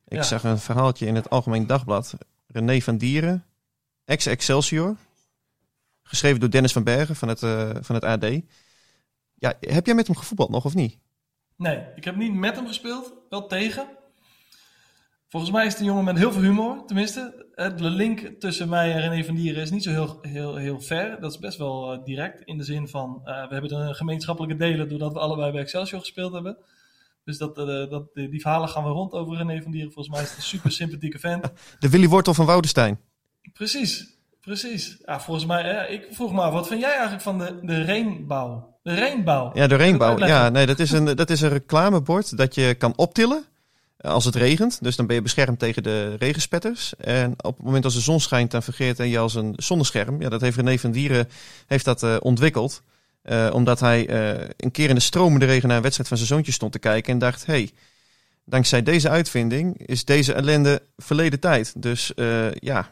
Ik 0.09 0.17
ja. 0.17 0.23
zag 0.23 0.45
een 0.45 0.59
verhaaltje 0.59 1.07
in 1.07 1.15
het 1.15 1.31
Algemeen 1.31 1.67
Dagblad. 1.67 2.15
René 2.47 2.81
van 2.81 2.97
Dieren, 2.97 3.45
ex-Excelsior. 4.05 4.97
Geschreven 6.09 6.41
door 6.41 6.51
Dennis 6.51 6.73
van 6.73 6.85
Bergen 6.85 7.17
van 7.17 7.29
het, 7.29 7.43
uh, 7.43 7.71
van 7.81 7.95
het 7.95 8.05
AD. 8.05 8.25
Ja, 9.35 9.55
heb 9.61 9.87
jij 9.87 9.95
met 9.95 10.07
hem 10.07 10.17
gevoetbald 10.17 10.51
nog 10.51 10.65
of 10.65 10.75
niet? 10.75 10.99
Nee, 11.57 11.83
ik 11.95 12.05
heb 12.05 12.17
niet 12.17 12.35
met 12.35 12.57
hem 12.57 12.67
gespeeld, 12.67 13.13
wel 13.29 13.47
tegen. 13.47 13.87
Volgens 15.29 15.53
mij 15.53 15.67
is 15.67 15.73
het 15.73 15.81
een 15.81 15.87
jongen 15.87 16.05
met 16.05 16.19
heel 16.19 16.33
veel 16.33 16.43
humor, 16.43 16.85
tenminste. 16.87 17.47
De 17.55 17.91
link 17.91 18.21
tussen 18.39 18.69
mij 18.69 18.93
en 18.93 19.01
René 19.01 19.25
van 19.25 19.35
Dieren 19.35 19.63
is 19.63 19.71
niet 19.71 19.83
zo 19.83 19.91
heel, 19.91 20.19
heel, 20.23 20.57
heel 20.57 20.81
ver. 20.81 21.21
Dat 21.21 21.33
is 21.33 21.39
best 21.39 21.59
wel 21.59 21.95
uh, 21.95 22.05
direct, 22.05 22.43
in 22.45 22.59
de 22.59 22.65
zin 22.65 22.89
van... 22.89 23.21
Uh, 23.25 23.49
we 23.49 23.53
hebben 23.53 23.75
een 23.75 23.95
gemeenschappelijke 23.95 24.57
delen 24.57 24.89
doordat 24.89 25.13
we 25.13 25.19
allebei 25.19 25.53
bij 25.53 25.61
Excelsior 25.61 26.01
gespeeld 26.01 26.33
hebben. 26.33 26.59
Dus 27.25 27.39
dat, 27.39 27.59
uh, 27.59 27.65
dat, 27.91 28.15
die 28.15 28.41
verhalen 28.41 28.69
gaan 28.69 28.85
we 28.85 28.91
rond 28.91 29.13
over 29.13 29.37
René 29.37 29.63
van 29.63 29.73
Dieren. 29.73 29.93
Volgens 29.93 30.15
mij 30.15 30.25
is 30.25 30.29
het 30.29 30.39
een 30.39 30.45
super 30.45 30.73
sympathieke 30.73 31.19
vent. 31.19 31.53
De 31.79 31.89
Willy 31.89 32.09
Wortel 32.09 32.35
van 32.35 32.47
Woudenstein. 32.47 33.01
Precies, 33.53 34.18
precies. 34.41 34.99
Ja, 35.05 35.21
volgens 35.21 35.47
mij, 35.47 35.63
eh, 35.63 35.95
ik 35.95 36.07
vroeg 36.11 36.33
me 36.33 36.41
af, 36.41 36.53
wat 36.53 36.67
vind 36.67 36.81
jij 36.81 36.93
eigenlijk 36.93 37.23
van 37.23 37.39
de, 37.39 37.59
de 37.63 37.83
reenbouw? 37.83 38.77
De 38.83 38.95
reenbouw. 38.95 39.51
Ja, 39.55 39.67
de 39.67 39.75
reenbouw. 39.75 40.19
Ja, 40.19 40.49
nee, 40.49 40.67
dat 40.67 40.79
is, 40.79 40.93
een, 40.93 41.05
dat 41.05 41.31
is 41.31 41.41
een 41.41 41.49
reclamebord 41.49 42.37
dat 42.37 42.55
je 42.55 42.75
kan 42.75 42.93
optillen 42.97 43.45
als 44.01 44.25
het 44.25 44.35
regent. 44.35 44.83
Dus 44.83 44.97
dan 44.97 45.07
ben 45.07 45.17
je 45.17 45.23
beschermd 45.23 45.59
tegen 45.59 45.83
de 45.83 46.15
regenspetters. 46.15 46.97
En 46.97 47.33
op 47.37 47.57
het 47.57 47.65
moment 47.65 47.85
als 47.85 47.95
de 47.95 48.01
zon 48.01 48.21
schijnt, 48.21 48.51
dan 48.51 48.63
vergeet 48.63 48.99
je 48.99 49.19
als 49.19 49.35
een 49.35 49.55
zonnescherm. 49.57 50.21
Ja, 50.21 50.29
dat 50.29 50.41
heeft 50.41 50.57
René 50.57 50.79
van 50.79 50.91
Dieren 50.91 51.29
heeft 51.67 51.85
dat, 51.85 52.03
uh, 52.03 52.17
ontwikkeld. 52.21 52.83
Uh, 53.25 53.51
omdat 53.53 53.81
hij 53.81 54.09
uh, 54.09 54.49
een 54.57 54.71
keer 54.71 54.89
in 54.89 54.95
de 54.95 55.01
stromende 55.01 55.47
regen 55.47 55.69
naar 55.69 55.77
een 55.77 55.83
wedstrijd 55.83 56.09
van 56.09 56.19
zijn 56.19 56.29
zoontje 56.29 56.53
stond 56.53 56.73
te 56.73 56.79
kijken 56.79 57.13
en 57.13 57.19
dacht: 57.19 57.47
hey, 57.47 57.71
dankzij 58.45 58.83
deze 58.83 59.09
uitvinding 59.09 59.87
is 59.87 60.05
deze 60.05 60.33
ellende 60.33 60.83
verleden 60.97 61.41
tijd. 61.41 61.83
Dus 61.83 62.13
ja, 62.53 62.91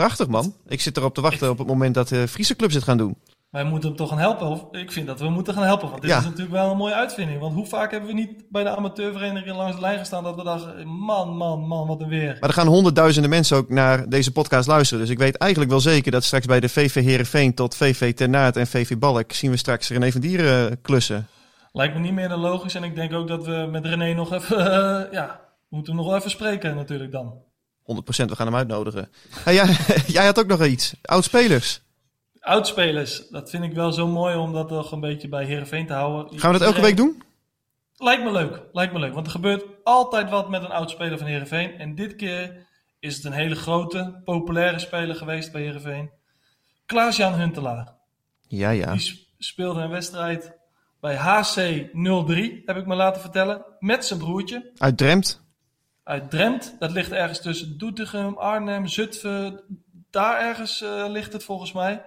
prachtig 0.00 0.28
man. 0.28 0.54
Ik 0.66 0.80
zit 0.80 0.96
erop 0.96 1.14
te 1.14 1.20
wachten 1.20 1.50
op 1.50 1.58
het 1.58 1.66
moment 1.66 1.94
dat 1.94 2.08
de 2.08 2.28
Friese 2.28 2.56
clubs 2.56 2.74
het 2.74 2.84
gaan 2.84 2.98
doen. 2.98 3.16
Wij 3.50 3.64
moeten 3.64 3.88
hem 3.88 3.98
toch 3.98 4.08
gaan 4.08 4.18
helpen. 4.18 4.46
Of 4.46 4.64
ik 4.70 4.92
vind 4.92 5.06
dat 5.06 5.20
we 5.20 5.28
moeten 5.28 5.54
gaan 5.54 5.62
helpen. 5.62 5.88
Want 5.90 6.02
dit 6.02 6.10
ja. 6.10 6.18
is 6.18 6.24
natuurlijk 6.24 6.50
wel 6.50 6.70
een 6.70 6.76
mooie 6.76 6.94
uitvinding. 6.94 7.40
Want 7.40 7.54
hoe 7.54 7.66
vaak 7.66 7.90
hebben 7.90 8.08
we 8.08 8.14
niet 8.14 8.44
bij 8.50 8.62
de 8.62 8.76
amateurvereniging 8.76 9.56
langs 9.56 9.74
de 9.74 9.80
lijn 9.80 9.98
gestaan 9.98 10.24
dat 10.24 10.34
we 10.34 10.44
dachten, 10.44 10.86
man, 10.86 11.36
man, 11.36 11.60
man, 11.66 11.86
wat 11.86 12.00
een 12.00 12.08
weer. 12.08 12.36
Maar 12.40 12.48
er 12.48 12.54
gaan 12.54 12.66
honderdduizenden 12.66 13.30
mensen 13.30 13.56
ook 13.56 13.68
naar 13.68 14.08
deze 14.08 14.32
podcast 14.32 14.68
luisteren. 14.68 15.02
Dus 15.02 15.12
ik 15.12 15.18
weet 15.18 15.36
eigenlijk 15.36 15.70
wel 15.70 15.80
zeker 15.80 16.12
dat 16.12 16.24
straks 16.24 16.46
bij 16.46 16.60
de 16.60 16.68
VV 16.68 16.94
Heerenveen 17.04 17.54
tot 17.54 17.76
VV 17.76 18.14
Ternaat 18.14 18.56
en 18.56 18.66
VV 18.66 18.98
Balk 18.98 19.32
zien 19.32 19.50
we 19.50 19.56
straks 19.56 19.88
René 19.88 20.12
van 20.12 20.20
Dieren 20.20 20.80
klussen. 20.80 21.26
Lijkt 21.72 21.94
me 21.94 22.00
niet 22.00 22.12
meer 22.12 22.28
dan 22.28 22.40
logisch. 22.40 22.74
En 22.74 22.84
ik 22.84 22.94
denk 22.94 23.12
ook 23.12 23.28
dat 23.28 23.46
we 23.46 23.68
met 23.70 23.86
René 23.86 24.14
nog 24.14 24.32
even, 24.32 24.58
uh, 24.58 25.12
ja, 25.18 25.40
we 25.68 25.76
moeten 25.76 25.92
hem 25.92 26.02
nog 26.02 26.10
wel 26.10 26.18
even 26.18 26.30
spreken 26.30 26.74
natuurlijk 26.74 27.12
dan. 27.12 27.48
100%, 27.94 28.02
we 28.04 28.36
gaan 28.36 28.46
hem 28.46 28.56
uitnodigen. 28.56 29.08
Hey, 29.30 29.54
jij, 29.54 29.76
jij 30.16 30.24
had 30.24 30.38
ook 30.38 30.46
nog 30.46 30.64
iets. 30.64 30.94
Oud-spelers. 31.02 31.80
Oudspelers, 32.40 33.28
dat 33.28 33.50
vind 33.50 33.64
ik 33.64 33.72
wel 33.72 33.92
zo 33.92 34.06
mooi 34.06 34.36
om 34.36 34.52
dat 34.52 34.70
nog 34.70 34.92
een 34.92 35.00
beetje 35.00 35.28
bij 35.28 35.44
Herenveen 35.44 35.86
te 35.86 35.92
houden. 35.92 36.38
Gaan 36.38 36.52
we 36.52 36.58
dat 36.58 36.66
elke 36.68 36.80
week 36.80 36.96
doen? 36.96 37.22
Lijkt 37.96 38.24
me 38.24 38.32
leuk, 38.32 38.62
lijkt 38.72 38.92
me 38.92 38.98
leuk. 38.98 39.14
Want 39.14 39.26
er 39.26 39.32
gebeurt 39.32 39.64
altijd 39.84 40.30
wat 40.30 40.48
met 40.48 40.62
een 40.62 40.70
oudspeler 40.70 41.18
van 41.18 41.26
Herenveen. 41.26 41.78
En 41.78 41.94
dit 41.94 42.16
keer 42.16 42.66
is 43.00 43.16
het 43.16 43.24
een 43.24 43.32
hele 43.32 43.54
grote, 43.54 44.20
populaire 44.24 44.78
speler 44.78 45.14
geweest 45.14 45.52
bij 45.52 45.62
Herenveen. 45.62 46.10
Klaas-Jan 46.86 47.34
Huntelaar. 47.34 47.94
Ja, 48.48 48.70
ja. 48.70 48.92
Die 48.92 49.28
speelde 49.38 49.80
een 49.80 49.90
wedstrijd 49.90 50.58
bij 51.00 51.16
HC 51.16 51.54
03, 52.26 52.62
heb 52.64 52.76
ik 52.76 52.86
me 52.86 52.94
laten 52.94 53.20
vertellen, 53.20 53.64
met 53.78 54.04
zijn 54.04 54.18
broertje. 54.18 54.70
Uit 54.76 54.98
Dremt? 54.98 55.39
Uit 56.10 56.30
Dremt. 56.30 56.76
Dat 56.78 56.90
ligt 56.90 57.12
ergens 57.12 57.40
tussen 57.40 57.78
Doetinchem, 57.78 58.36
Arnhem, 58.38 58.86
Zutphen. 58.86 59.60
Daar 60.10 60.40
ergens 60.40 60.82
uh, 60.82 61.04
ligt 61.08 61.32
het 61.32 61.44
volgens 61.44 61.72
mij. 61.72 62.04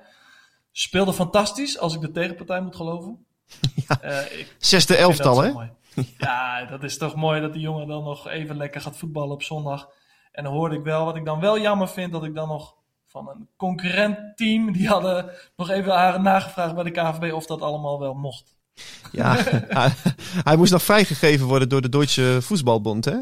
Speelde 0.71 1.13
fantastisch, 1.13 1.79
als 1.79 1.95
ik 1.95 2.01
de 2.01 2.11
tegenpartij 2.11 2.61
moet 2.61 2.75
geloven. 2.75 3.25
Ja, 3.87 3.99
uh, 4.03 4.39
ik 4.39 4.55
Zesde 4.57 4.95
elftal, 4.95 5.41
hè? 5.41 5.51
Ja, 6.17 6.65
dat 6.65 6.83
is 6.83 6.97
toch 6.97 7.15
mooi 7.15 7.41
dat 7.41 7.53
die 7.53 7.61
jongen 7.61 7.87
dan 7.87 8.03
nog 8.03 8.27
even 8.27 8.57
lekker 8.57 8.81
gaat 8.81 8.97
voetballen 8.97 9.33
op 9.33 9.43
zondag. 9.43 9.89
En 10.31 10.43
dan 10.43 10.53
hoorde 10.53 10.75
ik 10.75 10.83
wel, 10.83 11.05
wat 11.05 11.15
ik 11.15 11.25
dan 11.25 11.39
wel 11.39 11.59
jammer 11.59 11.89
vind, 11.89 12.11
dat 12.11 12.23
ik 12.23 12.35
dan 12.35 12.47
nog 12.47 12.75
van 13.07 13.29
een 13.29 13.47
concurrent 13.57 14.37
team, 14.37 14.71
die 14.71 14.87
hadden 14.87 15.29
nog 15.55 15.69
even 15.69 16.21
nagevraagd 16.21 16.75
bij 16.75 16.83
de 16.83 16.91
KVB 16.91 17.33
of 17.33 17.45
dat 17.45 17.61
allemaal 17.61 17.99
wel 17.99 18.13
mocht. 18.13 18.55
Ja, 19.11 19.35
hij, 19.79 19.93
hij, 20.43 20.55
moest 20.55 20.71
nog 20.71 20.83
vrijgegeven 20.83 21.47
worden 21.47 21.69
door 21.69 21.81
de 21.81 21.89
Duitse 21.89 22.37
Voetbalbond, 22.41 23.05
hè? 23.05 23.17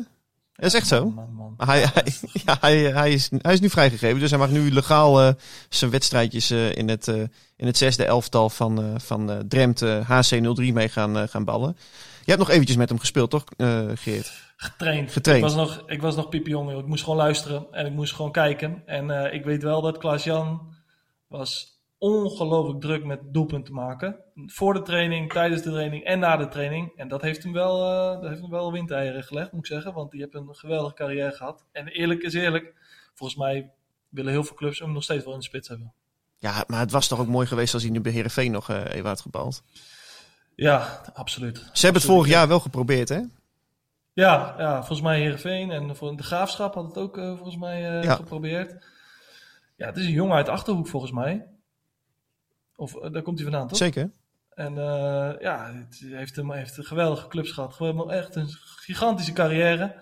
Dat 0.61 0.73
is 0.73 0.79
echt 0.79 0.87
zo. 0.87 1.05
Man, 1.05 1.33
man, 1.33 1.53
man. 1.57 1.67
Hij, 1.67 1.85
hij, 1.93 2.13
ja, 2.45 2.57
hij, 2.59 2.77
hij, 2.77 3.11
is, 3.11 3.29
hij 3.37 3.53
is 3.53 3.59
nu 3.59 3.69
vrijgegeven, 3.69 4.19
dus 4.19 4.29
hij 4.29 4.39
mag 4.39 4.49
nu 4.49 4.71
legaal 4.71 5.21
uh, 5.21 5.33
zijn 5.69 5.91
wedstrijdjes 5.91 6.51
uh, 6.51 6.75
in, 6.75 6.89
het, 6.89 7.07
uh, 7.07 7.15
in 7.55 7.65
het 7.65 7.77
zesde 7.77 8.05
elftal 8.05 8.49
van, 8.49 9.01
van 9.01 9.43
Drenthe 9.47 10.03
HC03 10.03 10.73
mee 10.73 10.89
gaan, 10.89 11.29
gaan 11.29 11.43
ballen. 11.43 11.77
Je 12.19 12.31
hebt 12.31 12.39
nog 12.39 12.49
eventjes 12.49 12.77
met 12.77 12.89
hem 12.89 12.99
gespeeld, 12.99 13.29
toch, 13.29 13.43
Geert? 13.93 14.31
Getraind. 14.55 15.11
Getraind. 15.11 15.43
Ik 15.43 15.49
was 15.49 15.67
nog, 15.67 15.83
ik 15.87 16.01
was 16.01 16.15
nog 16.15 16.29
piepjong, 16.29 16.79
ik 16.79 16.85
moest 16.85 17.03
gewoon 17.03 17.19
luisteren 17.19 17.65
en 17.71 17.85
ik 17.85 17.93
moest 17.93 18.13
gewoon 18.13 18.31
kijken. 18.31 18.83
En 18.85 19.33
ik 19.33 19.43
weet 19.43 19.63
wel 19.63 19.81
dat 19.81 19.97
Klaas-Jan 19.97 20.73
was 21.27 21.80
ongelooflijk 22.01 22.81
druk 22.81 23.05
met 23.05 23.19
doelpunten 23.23 23.73
maken. 23.73 24.19
Voor 24.45 24.73
de 24.73 24.81
training, 24.81 25.31
tijdens 25.31 25.61
de 25.61 25.69
training 25.69 26.03
en 26.03 26.19
na 26.19 26.37
de 26.37 26.47
training. 26.47 26.91
En 26.95 27.07
dat 27.07 27.21
heeft 27.21 27.43
hem 27.43 27.53
wel, 27.53 27.91
uh, 28.15 28.21
dat 28.21 28.29
heeft 28.29 28.41
hem 28.41 28.49
wel 28.49 28.71
windeieren 28.71 29.23
gelegd, 29.23 29.51
moet 29.51 29.61
ik 29.61 29.71
zeggen. 29.71 29.93
Want 29.93 30.11
die 30.11 30.21
heeft 30.21 30.35
een 30.35 30.55
geweldige 30.55 30.93
carrière 30.93 31.31
gehad. 31.31 31.65
En 31.71 31.87
eerlijk 31.87 32.21
is 32.23 32.33
eerlijk, 32.33 32.73
volgens 33.13 33.39
mij 33.39 33.71
willen 34.09 34.31
heel 34.31 34.43
veel 34.43 34.55
clubs 34.55 34.79
hem 34.79 34.91
nog 34.91 35.03
steeds 35.03 35.23
wel 35.23 35.33
in 35.33 35.39
de 35.39 35.45
spits 35.45 35.67
hebben. 35.67 35.93
Ja, 36.37 36.63
maar 36.67 36.79
het 36.79 36.91
was 36.91 37.07
toch 37.07 37.19
ook 37.19 37.27
mooi 37.27 37.47
geweest 37.47 37.73
als 37.73 37.83
hij 37.83 37.91
nu 37.91 38.01
bij 38.01 38.11
Heerenveen 38.11 38.51
nog 38.51 38.69
uh, 38.69 38.85
even 38.93 39.05
had 39.09 39.21
gebald. 39.21 39.63
Ja, 40.55 41.01
absoluut. 41.13 41.57
Ze 41.73 41.83
hebben 41.85 42.01
het 42.01 42.11
vorig 42.11 42.27
jaar 42.27 42.47
wel 42.47 42.59
geprobeerd, 42.59 43.09
hè? 43.09 43.19
Ja, 44.13 44.55
ja, 44.57 44.77
volgens 44.77 45.01
mij 45.01 45.19
Heerenveen 45.19 45.71
en 45.71 45.95
voor 45.95 46.17
de 46.17 46.23
Graafschap 46.23 46.73
had 46.73 46.85
het 46.85 46.97
ook 46.97 47.17
eh, 47.17 47.35
volgens 47.35 47.57
mij 47.57 47.97
eh, 47.97 48.03
Ja. 48.03 48.15
geprobeerd. 48.15 48.85
Ja, 49.75 49.85
het 49.85 49.97
is 49.97 50.05
een 50.05 50.11
jongen 50.11 50.35
uit 50.35 50.49
Achterhoek 50.49 50.87
volgens 50.87 51.11
mij. 51.11 51.47
Of 52.81 52.95
eh, 52.95 53.11
daar 53.11 53.21
komt 53.21 53.39
hij 53.39 53.49
vandaan, 53.49 53.67
toch? 53.67 53.77
Zeker. 53.77 54.11
En 54.53 54.77
eh, 54.77 55.41
ja, 55.41 55.71
het 55.73 56.03
heeft, 56.05 56.35
hem, 56.35 56.51
heeft 56.51 56.77
een 56.77 56.83
geweldige 56.83 57.27
clubs 57.27 57.51
gehad. 57.51 57.73
Gewoon 57.73 58.11
echt 58.11 58.35
een 58.35 58.49
gigantische 58.75 59.33
carrière. 59.33 59.95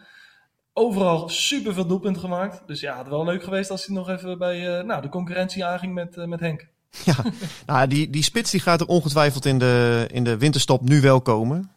Overal 0.73 1.29
super 1.29 1.73
veel 1.73 1.85
doelpunten 1.85 2.21
gemaakt. 2.21 2.67
Dus 2.67 2.79
ja, 2.79 2.89
het 2.89 2.97
had 2.97 3.07
wel 3.07 3.25
leuk 3.25 3.43
geweest 3.43 3.69
als 3.69 3.85
hij 3.85 3.95
nog 3.95 4.09
even 4.09 4.37
bij 4.37 4.77
eh, 4.77 4.85
nou, 4.85 5.01
de 5.01 5.09
concurrentie 5.09 5.65
aanging 5.65 5.93
met, 5.93 6.15
met 6.15 6.39
Henk. 6.39 6.67
Ja, 7.05 7.15
nou, 7.65 7.87
die, 7.87 8.09
die 8.09 8.23
spits 8.23 8.51
die 8.51 8.59
gaat 8.59 8.81
er 8.81 8.87
ongetwijfeld 8.87 9.45
in 9.45 9.59
de, 9.59 10.05
in 10.11 10.23
de 10.23 10.37
winterstop 10.37 10.81
nu 10.81 11.01
wel 11.01 11.21
komen. 11.21 11.71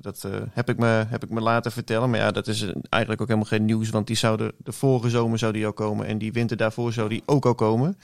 Dat 0.00 0.24
eh, 0.24 0.30
heb, 0.50 0.68
ik 0.68 0.78
me, 0.78 1.04
heb 1.08 1.24
ik 1.24 1.30
me 1.30 1.40
laten 1.40 1.72
vertellen. 1.72 2.10
Maar 2.10 2.18
ja, 2.18 2.30
dat 2.30 2.46
is 2.46 2.62
eigenlijk 2.88 3.22
ook 3.22 3.28
helemaal 3.28 3.48
geen 3.48 3.64
nieuws. 3.64 3.90
Want 3.90 4.06
die 4.06 4.16
zou 4.16 4.36
de, 4.36 4.72
vorige 4.72 5.10
zomer 5.10 5.38
zou 5.38 5.52
die 5.52 5.66
al 5.66 5.72
komen. 5.72 6.06
En 6.06 6.18
die 6.18 6.32
winter 6.32 6.56
daarvoor 6.56 6.92
zou 6.92 7.08
die 7.08 7.22
ook 7.26 7.46
al 7.46 7.54
komen. 7.54 7.98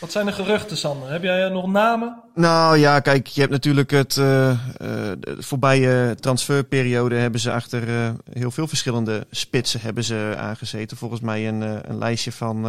Wat 0.00 0.12
zijn 0.12 0.26
de 0.26 0.32
geruchten, 0.32 0.76
Sander? 0.76 1.10
Heb 1.10 1.22
jij 1.22 1.44
eh, 1.44 1.52
nog 1.52 1.66
namen? 1.66 2.22
Nou 2.34 2.76
ja, 2.78 3.00
kijk, 3.00 3.26
je 3.26 3.40
hebt 3.40 3.52
natuurlijk 3.52 3.90
het 3.90 4.16
uh, 4.16 4.50
uh, 4.50 4.56
de 4.78 5.36
voorbije 5.38 6.16
transferperiode 6.20 7.14
hebben 7.14 7.40
ze 7.40 7.52
achter 7.52 8.14
heel 8.32 8.50
veel 8.50 8.68
verschillende 8.68 9.26
spitsen 9.30 9.80
hebben 9.80 10.04
ze 10.04 10.34
aangezeten. 10.36 10.96
Volgens 10.96 11.20
mij 11.20 11.48
een, 11.48 11.60
een 11.90 11.98
lijstje 11.98 12.32
van, 12.32 12.62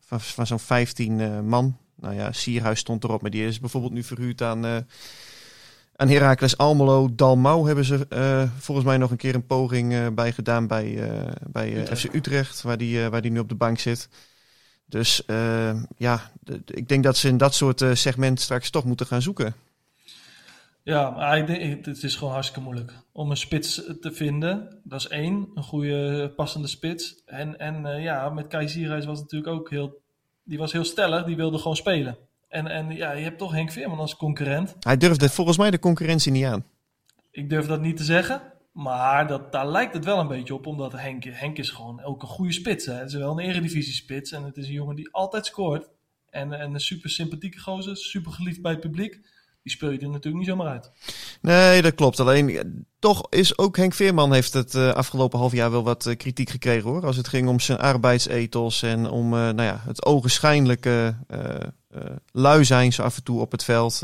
van, 0.00 0.20
van 0.20 0.46
zo'n 0.46 0.58
15 0.58 1.18
uh, 1.18 1.40
man. 1.40 1.76
Nou 1.94 2.14
ja, 2.14 2.32
Sierhuis 2.32 2.78
stond 2.78 3.04
erop, 3.04 3.22
maar 3.22 3.30
die 3.30 3.46
is 3.46 3.60
bijvoorbeeld 3.60 3.92
nu 3.92 4.02
verhuurd 4.02 4.42
aan, 4.42 4.86
aan 5.96 6.08
Heracles 6.08 6.56
Almelo. 6.56 7.08
Dalmau 7.14 7.66
hebben 7.66 7.84
ze 7.84 8.06
uh, 8.08 8.50
volgens 8.58 8.86
mij 8.86 8.96
nog 8.96 9.10
een 9.10 9.16
keer 9.16 9.34
een 9.34 9.46
poging 9.46 9.92
uh, 9.92 10.06
bij 10.12 10.32
gedaan 10.32 10.66
bij, 10.66 10.86
uh, 10.86 11.30
bij 11.50 11.86
FC 11.96 12.14
Utrecht, 12.14 12.62
waar 12.62 12.78
die, 12.78 13.08
waar 13.08 13.22
die 13.22 13.30
nu 13.30 13.38
op 13.38 13.48
de 13.48 13.54
bank 13.54 13.78
zit. 13.78 14.08
Dus 14.88 15.22
ja, 15.96 16.30
ik 16.64 16.88
denk 16.88 17.04
dat 17.04 17.16
ze 17.16 17.28
in 17.28 17.36
dat 17.36 17.54
soort 17.54 17.84
segment 17.92 18.40
straks 18.40 18.70
toch 18.70 18.84
moeten 18.84 19.06
gaan 19.06 19.22
zoeken. 19.22 19.54
Ja, 20.82 21.10
maar 21.10 21.38
ik 21.38 21.46
denk, 21.46 21.86
het 21.86 22.02
is 22.02 22.14
gewoon 22.14 22.32
hartstikke 22.32 22.62
moeilijk 22.62 22.92
om 23.12 23.30
een 23.30 23.36
spits 23.36 23.74
te 24.00 24.12
vinden. 24.12 24.80
Dat 24.84 25.00
is 25.00 25.08
één, 25.08 25.48
een 25.54 25.62
goede 25.62 26.32
passende 26.36 26.68
spits. 26.68 27.22
En, 27.24 27.58
en 27.58 28.02
ja, 28.02 28.28
met 28.28 28.46
Kai 28.46 28.68
Sierhuis 28.68 29.04
was 29.04 29.18
het 29.18 29.30
natuurlijk 29.30 29.58
ook 29.60 29.70
heel, 29.70 30.00
die 30.42 30.58
was 30.58 30.72
heel 30.72 30.84
stellig, 30.84 31.24
die 31.24 31.36
wilde 31.36 31.58
gewoon 31.58 31.76
spelen. 31.76 32.16
En, 32.48 32.66
en 32.66 32.90
ja, 32.90 33.12
je 33.12 33.22
hebt 33.22 33.38
toch 33.38 33.52
Henk 33.52 33.72
Veerman 33.72 33.98
als 33.98 34.16
concurrent. 34.16 34.76
Hij 34.80 34.96
durfde 34.96 35.28
volgens 35.28 35.58
mij 35.58 35.70
de 35.70 35.78
concurrentie 35.78 36.32
niet 36.32 36.44
aan. 36.44 36.64
Ik 37.30 37.50
durf 37.50 37.66
dat 37.66 37.80
niet 37.80 37.96
te 37.96 38.04
zeggen. 38.04 38.42
Maar 38.72 39.26
dat, 39.26 39.52
daar 39.52 39.68
lijkt 39.68 39.94
het 39.94 40.04
wel 40.04 40.18
een 40.18 40.28
beetje 40.28 40.54
op, 40.54 40.66
omdat 40.66 40.92
Henk, 40.92 41.24
Henk 41.24 41.58
is 41.58 41.70
gewoon 41.70 42.02
ook 42.02 42.22
een 42.22 42.28
goede 42.28 42.52
spits. 42.52 42.86
Hè. 42.86 42.92
Het 42.92 43.08
is 43.08 43.14
wel 43.14 43.30
een 43.30 43.48
eredivisie-spits 43.48 44.32
en 44.32 44.42
het 44.42 44.56
is 44.56 44.66
een 44.66 44.72
jongen 44.72 44.96
die 44.96 45.12
altijd 45.12 45.46
scoort. 45.46 45.88
En, 46.30 46.52
en 46.52 46.74
een 46.74 46.80
super 46.80 47.10
sympathieke 47.10 47.58
gozer, 47.58 47.96
super 47.96 48.32
geliefd 48.32 48.62
bij 48.62 48.72
het 48.72 48.80
publiek. 48.80 49.20
Die 49.66 49.74
speel 49.74 49.90
je 49.90 49.98
er 49.98 50.08
natuurlijk 50.08 50.36
niet 50.36 50.46
zomaar 50.46 50.66
uit. 50.66 50.90
Nee, 51.40 51.82
dat 51.82 51.94
klopt. 51.94 52.20
Alleen 52.20 52.86
toch 52.98 53.26
is 53.30 53.58
ook 53.58 53.76
Henk 53.76 53.94
Veerman 53.94 54.32
heeft 54.32 54.52
het 54.52 54.74
uh, 54.74 54.92
afgelopen 54.92 55.38
half 55.38 55.52
jaar 55.52 55.70
wel 55.70 55.82
wat 55.82 56.06
uh, 56.06 56.16
kritiek 56.16 56.50
gekregen 56.50 56.90
hoor. 56.90 57.06
Als 57.06 57.16
het 57.16 57.28
ging 57.28 57.48
om 57.48 57.60
zijn 57.60 57.78
arbeidsethos 57.78 58.82
en 58.82 59.10
om 59.10 59.24
uh, 59.24 59.38
nou 59.38 59.62
ja, 59.62 59.82
het 59.84 60.04
ogenschijnlijke 60.04 61.16
lui 62.32 62.64
zijn 62.64 62.92
af 62.96 63.16
en 63.16 63.22
toe 63.22 63.40
op 63.40 63.52
het 63.52 63.64
veld. 63.64 64.02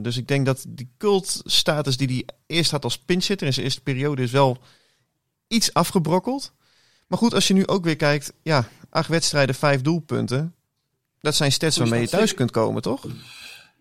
dus 0.00 0.16
ik 0.16 0.28
denk 0.28 0.46
dat 0.46 0.64
die 0.68 0.90
cultstatus 0.98 1.96
die 1.96 2.08
hij 2.08 2.24
eerst 2.46 2.70
had 2.70 2.84
als 2.84 2.98
pinchitter 2.98 3.46
in 3.46 3.52
zijn 3.52 3.64
eerste 3.64 3.82
periode 3.82 4.22
is 4.22 4.30
wel 4.30 4.58
iets 5.48 5.72
afgebrokkeld. 5.72 6.52
Maar 7.06 7.18
goed, 7.18 7.34
als 7.34 7.48
je 7.48 7.54
nu 7.54 7.66
ook 7.66 7.84
weer 7.84 7.96
kijkt, 7.96 8.32
ja, 8.42 8.68
acht 8.90 9.08
wedstrijden, 9.08 9.54
vijf 9.54 9.82
doelpunten. 9.82 10.54
Dat 11.20 11.34
zijn 11.34 11.52
stats 11.52 11.76
waarmee 11.76 12.00
je 12.00 12.08
thuis 12.08 12.34
kunt 12.34 12.50
komen, 12.50 12.82
toch? 12.82 13.06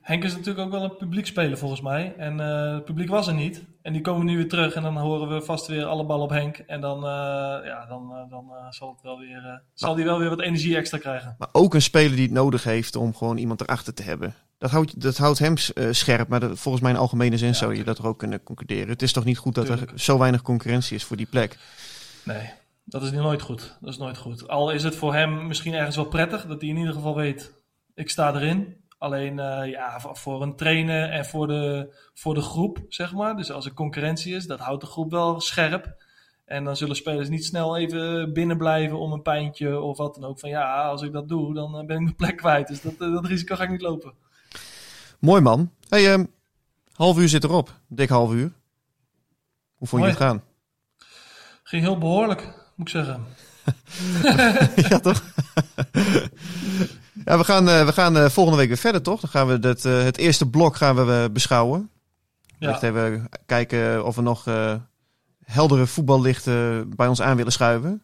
Henk 0.05 0.23
is 0.23 0.31
natuurlijk 0.31 0.65
ook 0.65 0.71
wel 0.71 0.83
een 0.83 0.97
publiekspeler 0.97 1.57
volgens 1.57 1.81
mij. 1.81 2.13
En 2.17 2.39
uh, 2.39 2.73
het 2.73 2.85
publiek 2.85 3.09
was 3.09 3.27
er 3.27 3.33
niet. 3.33 3.63
En 3.81 3.93
die 3.93 4.01
komen 4.01 4.25
nu 4.25 4.35
weer 4.35 4.49
terug 4.49 4.73
en 4.73 4.81
dan 4.81 4.97
horen 4.97 5.29
we 5.29 5.41
vast 5.41 5.67
weer 5.67 5.85
alle 5.85 6.05
bal 6.05 6.21
op 6.21 6.29
Henk. 6.29 6.57
En 6.57 6.81
dan, 6.81 6.97
uh, 6.97 7.09
ja, 7.65 7.85
dan, 7.89 8.11
uh, 8.11 8.29
dan 8.29 8.45
zal, 8.69 8.89
het 8.89 9.01
wel 9.01 9.19
weer, 9.19 9.61
zal 9.73 9.95
hij 9.95 10.05
wel 10.05 10.19
weer 10.19 10.29
wat 10.29 10.41
energie 10.41 10.75
extra 10.75 10.97
krijgen. 10.97 11.35
Maar 11.37 11.47
ook 11.51 11.73
een 11.73 11.81
speler 11.81 12.15
die 12.15 12.25
het 12.25 12.31
nodig 12.31 12.63
heeft 12.63 12.95
om 12.95 13.15
gewoon 13.15 13.37
iemand 13.37 13.61
erachter 13.61 13.93
te 13.93 14.03
hebben. 14.03 14.33
Dat 14.57 14.71
houdt, 14.71 15.01
dat 15.01 15.17
houdt 15.17 15.39
hem 15.39 15.57
scherp, 15.91 16.27
maar 16.27 16.39
dat, 16.39 16.59
volgens 16.59 16.83
mij 16.83 16.93
in 16.93 16.99
algemene 16.99 17.37
zin 17.37 17.47
ja, 17.47 17.53
zou 17.53 17.75
je 17.75 17.83
dat 17.83 17.97
er 17.97 18.07
ook 18.07 18.19
kunnen 18.19 18.43
concluderen. 18.43 18.89
Het 18.89 19.01
is 19.01 19.13
toch 19.13 19.25
niet 19.25 19.37
goed 19.37 19.55
dat 19.55 19.65
tuurlijk. 19.65 19.91
er 19.91 19.99
zo 19.99 20.17
weinig 20.17 20.41
concurrentie 20.41 20.95
is 20.95 21.03
voor 21.03 21.17
die 21.17 21.25
plek? 21.29 21.57
Nee, 22.23 22.49
dat 22.83 23.03
is 23.03 23.11
nooit 23.11 23.41
goed. 23.41 23.77
Dat 23.81 23.89
is 23.89 23.97
nooit 23.97 24.17
goed. 24.17 24.47
Al 24.47 24.71
is 24.71 24.83
het 24.83 24.95
voor 24.95 25.13
hem 25.13 25.47
misschien 25.47 25.73
ergens 25.73 25.95
wel 25.95 26.05
prettig 26.05 26.45
dat 26.45 26.61
hij 26.61 26.69
in 26.69 26.77
ieder 26.77 26.93
geval 26.93 27.15
weet, 27.15 27.53
ik 27.93 28.09
sta 28.09 28.35
erin. 28.35 28.83
Alleen 28.97 29.38
uh, 29.38 29.71
ja, 29.71 29.99
voor 29.99 30.41
een 30.41 30.55
trainer 30.55 31.10
en 31.10 31.25
voor 31.25 31.47
de, 31.47 31.95
voor 32.13 32.34
de 32.34 32.41
groep, 32.41 32.79
zeg 32.88 33.13
maar. 33.13 33.36
Dus 33.36 33.51
als 33.51 33.65
er 33.65 33.73
concurrentie 33.73 34.36
is, 34.36 34.45
dat 34.45 34.60
houdt 34.60 34.81
de 34.81 34.88
groep 34.88 35.12
wel 35.12 35.39
scherp. 35.41 36.03
En 36.45 36.63
dan 36.63 36.75
zullen 36.75 36.95
spelers 36.95 37.29
niet 37.29 37.45
snel 37.45 37.77
even 37.77 38.34
binnen 38.34 38.58
blijven 38.58 38.99
om 38.99 39.12
een 39.12 39.21
pijntje 39.21 39.79
of 39.79 39.97
wat 39.97 40.15
dan 40.15 40.23
ook. 40.23 40.39
Van 40.39 40.49
ja, 40.49 40.84
als 40.84 41.01
ik 41.01 41.12
dat 41.12 41.29
doe, 41.29 41.53
dan 41.53 41.71
ben 41.71 41.95
ik 41.95 42.03
mijn 42.03 42.15
plek 42.15 42.38
kwijt. 42.38 42.67
Dus 42.67 42.81
dat, 42.81 42.97
dat 42.97 43.25
risico 43.25 43.55
ga 43.55 43.63
ik 43.63 43.69
niet 43.69 43.81
lopen. 43.81 44.13
Mooi 45.19 45.41
man. 45.41 45.71
Hey, 45.89 46.13
um, 46.13 46.31
half 46.93 47.17
uur 47.17 47.29
zit 47.29 47.43
erop. 47.43 47.73
Dik 47.88 48.10
half 48.10 48.31
uur. 48.31 48.51
Hoe 49.75 49.88
vond 49.88 50.01
Mooi. 50.01 50.13
je 50.13 50.17
het 50.17 50.27
gaan? 50.27 50.43
Ging 51.63 51.84
heel 51.84 51.97
behoorlijk, 51.97 52.41
moet 52.75 52.88
ik 52.88 52.93
zeggen. 52.93 53.25
ja, 54.89 54.99
toch? 54.99 55.23
ja, 57.25 57.38
we 57.38 57.43
gaan, 57.43 57.69
uh, 57.69 57.85
we 57.85 57.93
gaan 57.93 58.17
uh, 58.17 58.29
volgende 58.29 58.59
week 58.59 58.67
weer 58.67 58.77
verder, 58.77 59.01
toch? 59.01 59.19
Dan 59.19 59.29
gaan 59.29 59.47
we 59.47 59.59
dat, 59.59 59.85
uh, 59.85 60.03
het 60.03 60.17
eerste 60.17 60.49
blok 60.49 60.75
gaan 60.75 60.95
we 60.95 61.29
beschouwen. 61.31 61.89
Ja. 62.59 62.69
Echt 62.69 62.83
even 62.83 63.29
kijken 63.45 64.05
of 64.05 64.15
we 64.15 64.21
nog 64.21 64.45
heldere 65.43 65.88
voetballichten 65.88 66.89
bij 66.95 67.07
ons 67.07 67.21
aan 67.21 67.35
willen 67.35 67.51
schuiven. 67.51 68.03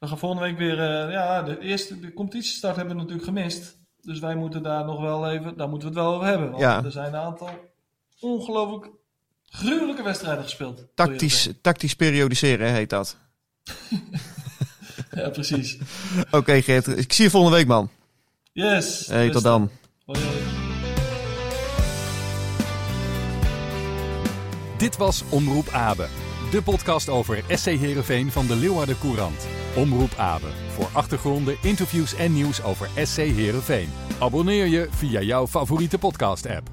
We 0.00 0.06
gaan 0.06 0.18
volgende 0.18 0.44
week 0.44 0.58
weer... 0.58 0.76
ja, 1.10 1.42
de 1.42 1.58
eerste 1.58 2.00
de 2.00 2.12
competitiestart 2.12 2.76
hebben 2.76 2.94
we 2.94 3.00
natuurlijk 3.00 3.28
gemist. 3.28 3.78
Dus 4.00 4.18
wij 4.18 4.34
moeten 4.34 4.62
daar 4.62 4.84
nog 4.84 5.00
wel 5.00 5.30
even... 5.30 5.56
Daar 5.56 5.68
moeten 5.68 5.88
we 5.88 5.94
het 5.94 6.04
wel 6.04 6.14
over 6.14 6.26
hebben. 6.26 6.50
Want 6.50 6.62
ja. 6.62 6.84
er 6.84 6.90
zijn 6.90 7.14
een 7.14 7.20
aantal 7.20 7.50
ongelooflijk 8.20 8.90
gruwelijke 9.44 10.02
wedstrijden 10.02 10.44
gespeeld. 10.44 10.86
Tactisch, 10.94 11.48
tactisch 11.60 11.94
periodiseren 11.96 12.72
heet 12.72 12.90
dat. 12.90 13.16
ja, 15.10 15.28
precies. 15.28 15.78
Oké, 16.26 16.36
okay, 16.36 16.62
Geert. 16.62 16.86
Ik 16.86 17.12
zie 17.12 17.24
je 17.24 17.30
volgende 17.30 17.56
week, 17.56 17.66
man. 17.66 17.90
Yes. 18.54 19.06
Hey, 19.06 19.30
tot 19.30 19.42
dan. 19.42 19.70
Hoi, 20.06 20.18
hoi. 20.18 20.38
Dit 24.78 24.96
was 24.96 25.22
Omroep 25.28 25.68
Abe. 25.68 26.06
De 26.50 26.62
podcast 26.62 27.08
over 27.08 27.44
SC 27.48 27.66
Heerenveen 27.66 28.30
van 28.30 28.46
de 28.46 28.56
Leeuwarden 28.56 28.98
Courant. 28.98 29.46
Omroep 29.76 30.14
Abe. 30.16 30.46
Voor 30.68 30.88
achtergronden, 30.92 31.56
interviews 31.62 32.14
en 32.14 32.32
nieuws 32.32 32.62
over 32.62 32.88
SC 33.02 33.16
Heerenveen. 33.16 33.88
Abonneer 34.18 34.66
je 34.66 34.86
via 34.90 35.20
jouw 35.20 35.46
favoriete 35.46 35.98
podcast-app. 35.98 36.70